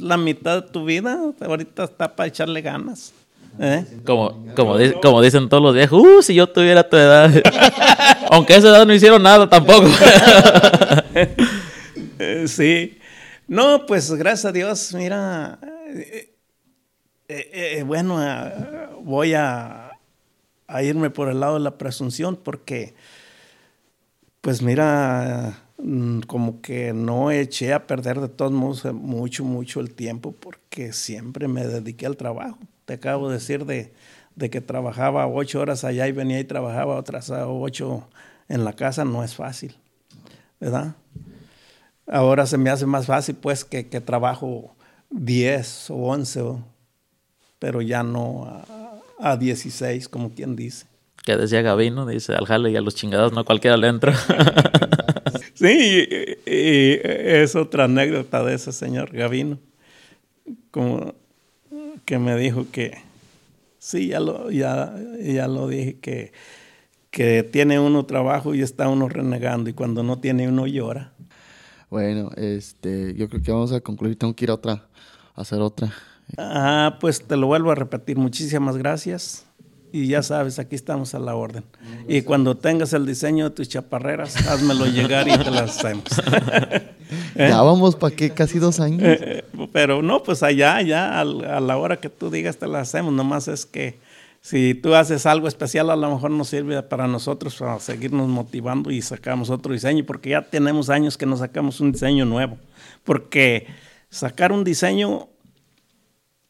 [0.00, 1.32] la mitad de tu vida.
[1.40, 3.12] Ahorita está para echarle ganas.
[3.58, 3.84] ¿Eh?
[4.04, 7.30] Como, como, como dicen todos los viejos, uh, si yo tuviera tu edad.
[8.30, 9.88] Aunque a esa edad no hicieron nada tampoco.
[12.46, 12.98] sí.
[13.46, 15.58] No, pues gracias a Dios, mira,
[15.94, 16.34] eh,
[17.28, 18.18] eh, bueno,
[19.02, 19.92] voy a,
[20.66, 22.94] a irme por el lado de la presunción porque
[24.40, 29.94] pues mira, mm, como que no eché a perder de todos modos mucho, mucho el
[29.94, 32.58] tiempo porque siempre me dediqué al trabajo.
[32.88, 33.92] Te acabo de decir de,
[34.34, 38.08] de que trabajaba ocho horas allá y venía y trabajaba otras ocho
[38.48, 39.76] en la casa, no es fácil,
[40.58, 40.94] ¿verdad?
[42.06, 44.74] Ahora se me hace más fácil pues que, que trabajo
[45.10, 46.42] diez o once,
[47.58, 48.46] pero ya no
[49.20, 50.86] a, a 16, como quien dice
[51.26, 54.16] que decía Gavino, dice, al jale y a los chingados no cualquiera le entra.
[55.52, 56.08] sí,
[56.46, 59.58] y, es otra anécdota de ese señor Gavino,
[60.70, 61.14] como
[62.08, 62.96] que me dijo que,
[63.78, 66.32] sí, ya lo, ya, ya lo dije, que,
[67.10, 71.12] que tiene uno trabajo y está uno renegando, y cuando no tiene uno llora.
[71.90, 74.88] Bueno, este, yo creo que vamos a concluir, tengo que ir a otra,
[75.34, 75.92] a hacer otra.
[76.38, 79.47] Ah, pues te lo vuelvo a repetir, muchísimas gracias
[79.92, 81.64] y ya sabes, aquí estamos a la orden.
[82.06, 86.04] Y cuando tengas el diseño de tus chaparreras, házmelo llegar y te las hacemos.
[87.34, 89.00] Ya vamos para qué, casi dos años.
[89.02, 89.42] Eh,
[89.72, 93.14] pero no, pues allá, ya a la hora que tú digas te las hacemos.
[93.14, 93.98] Nomás es que
[94.40, 98.90] si tú haces algo especial, a lo mejor nos sirve para nosotros, para seguirnos motivando
[98.90, 102.56] y sacamos otro diseño, porque ya tenemos años que nos sacamos un diseño nuevo.
[103.04, 103.66] Porque
[104.10, 105.28] sacar un diseño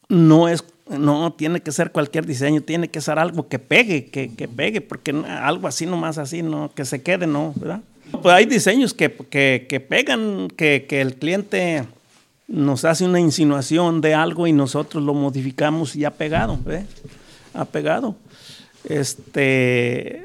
[0.08, 4.34] no es, no tiene que ser cualquier diseño, tiene que ser algo que pegue, que,
[4.34, 7.80] que pegue, porque algo así nomás así, no, que se quede, no, ¿verdad?
[8.10, 11.84] Pues hay diseños que, que, que pegan, que, que, el cliente
[12.46, 16.86] nos hace una insinuación de algo y nosotros lo modificamos y ha pegado, ¿ves?
[17.52, 18.16] Ha pegado.
[18.84, 20.24] Este,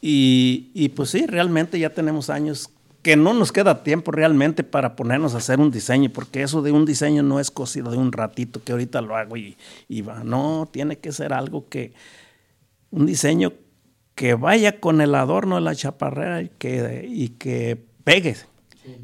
[0.00, 2.70] y, y pues sí, realmente ya tenemos años
[3.02, 6.72] que no nos queda tiempo realmente para ponernos a hacer un diseño, porque eso de
[6.72, 9.56] un diseño no es cosido de un ratito que ahorita lo hago y,
[9.88, 10.22] y va.
[10.22, 11.94] No, tiene que ser algo que,
[12.90, 13.52] un diseño
[14.14, 18.36] que vaya con el adorno de la chaparrera y que, y que pegue.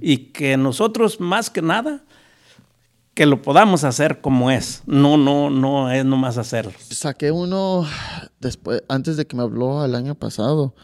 [0.00, 2.02] Y que nosotros, más que nada,
[3.14, 4.82] que lo podamos hacer como es.
[4.84, 6.72] No, no, no es nomás hacerlo.
[6.90, 7.86] Saqué uno
[8.40, 10.74] después, antes de que me habló el año pasado,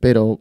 [0.00, 0.40] pero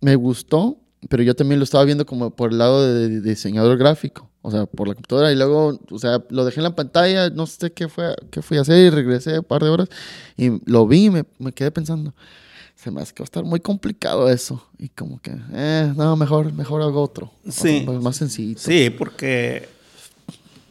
[0.00, 0.78] me gustó
[1.08, 4.66] pero yo también lo estaba viendo como por el lado de, diseñador gráfico, o sea,
[4.66, 7.88] por la computadora y luego, o sea, lo dejé en la pantalla, no sé qué
[7.88, 9.88] fue, qué fui a hacer y regresé un par de horas
[10.36, 12.14] y lo vi y me, me quedé pensando,
[12.74, 16.16] se me hace que va a estar muy complicado eso y como que, eh, no,
[16.16, 18.58] mejor, mejor hago otro, sí, más sencillo.
[18.58, 19.80] Sí, porque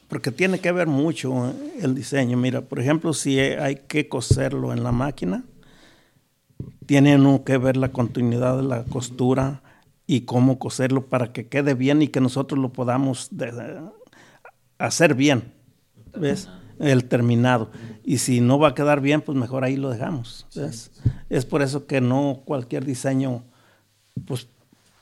[0.10, 2.36] porque tiene que ver mucho el diseño.
[2.36, 5.44] Mira, por ejemplo, si hay que coserlo en la máquina,
[6.88, 9.62] tiene que ver la continuidad de la costura,
[10.10, 13.30] y cómo coserlo para que quede bien y que nosotros lo podamos
[14.80, 15.54] hacer bien.
[16.18, 16.50] ¿Ves?
[16.80, 17.70] El terminado.
[18.04, 20.48] Y si no va a quedar bien, pues mejor ahí lo dejamos.
[20.56, 20.90] ¿ves?
[21.30, 23.44] Es por eso que no cualquier diseño,
[24.26, 24.48] pues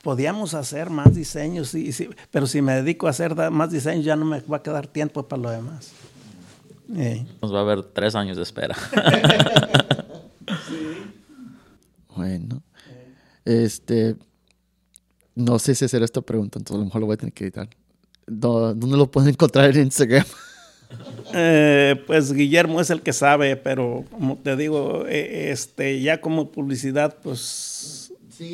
[0.02, 1.90] podíamos hacer más diseños, y,
[2.30, 5.26] pero si me dedico a hacer más diseños ya no me va a quedar tiempo
[5.26, 5.90] para lo demás.
[7.40, 8.76] Nos va a haber tres años de espera.
[12.14, 12.62] Bueno.
[13.46, 14.16] Este,
[15.38, 17.44] no sé si hacer esta pregunta, entonces a lo mejor lo voy a tener que
[17.44, 17.68] editar.
[18.26, 20.26] ¿Dónde lo pueden encontrar en Instagram?
[21.34, 26.50] Eh, pues Guillermo es el que sabe, pero como te digo, eh, este, ya como
[26.50, 28.10] publicidad, pues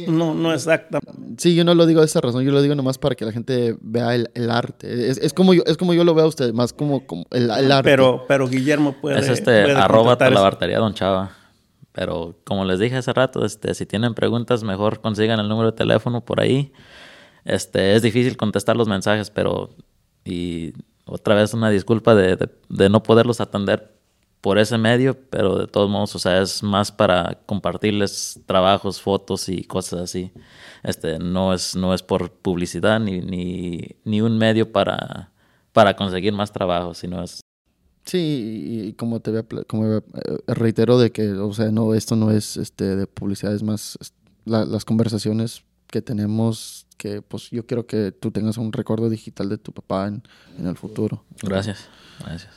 [0.09, 0.99] no, no exacta.
[1.39, 3.31] Sí, yo no lo digo de esa razón, yo lo digo nomás para que la
[3.31, 5.11] gente vea el, arte.
[5.11, 7.89] Es, como yo, es como yo lo veo a usted, más como, como el, arte.
[7.89, 9.21] Pero, pero Guillermo puede.
[9.21, 11.31] Es este arroba talabartería Don Chava.
[11.95, 15.77] Pero como les dije hace rato, este, si tienen preguntas, mejor consigan el número de
[15.77, 16.73] teléfono por ahí.
[17.45, 19.71] Este, es difícil contestar los mensajes, pero
[20.25, 20.73] y
[21.07, 23.95] otra vez una disculpa de, de, no poderlos atender
[24.41, 29.49] por ese medio, pero de todos modos, o sea, es más para compartirles trabajos, fotos
[29.49, 30.33] y cosas así.
[30.83, 35.31] Este, no es, no es por publicidad ni, ni, ni un medio para,
[35.73, 37.41] para conseguir más trabajo, sino es
[38.05, 40.03] Sí, y como te como eh,
[40.47, 43.99] reitero de que, o sea, no, esto no es este de publicidad, es más
[44.45, 49.59] las conversaciones que tenemos, que pues yo quiero que tú tengas un recuerdo digital de
[49.59, 50.23] tu papá en,
[50.67, 51.25] el futuro.
[51.43, 51.89] Gracias,
[52.21, 52.53] gracias.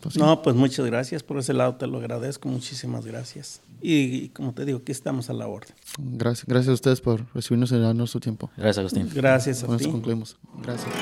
[0.00, 3.60] Pues, no, pues muchas gracias por ese lado, te lo agradezco, muchísimas gracias.
[3.80, 5.74] Y, como te digo, aquí estamos a la orden.
[5.98, 8.50] Gracias, gracias a ustedes por recibirnos y darnos su tiempo.
[8.56, 9.10] Gracias, Agustín.
[9.12, 9.84] Gracias a Con ti.
[9.84, 10.38] concluimos.
[10.62, 10.92] Gracias.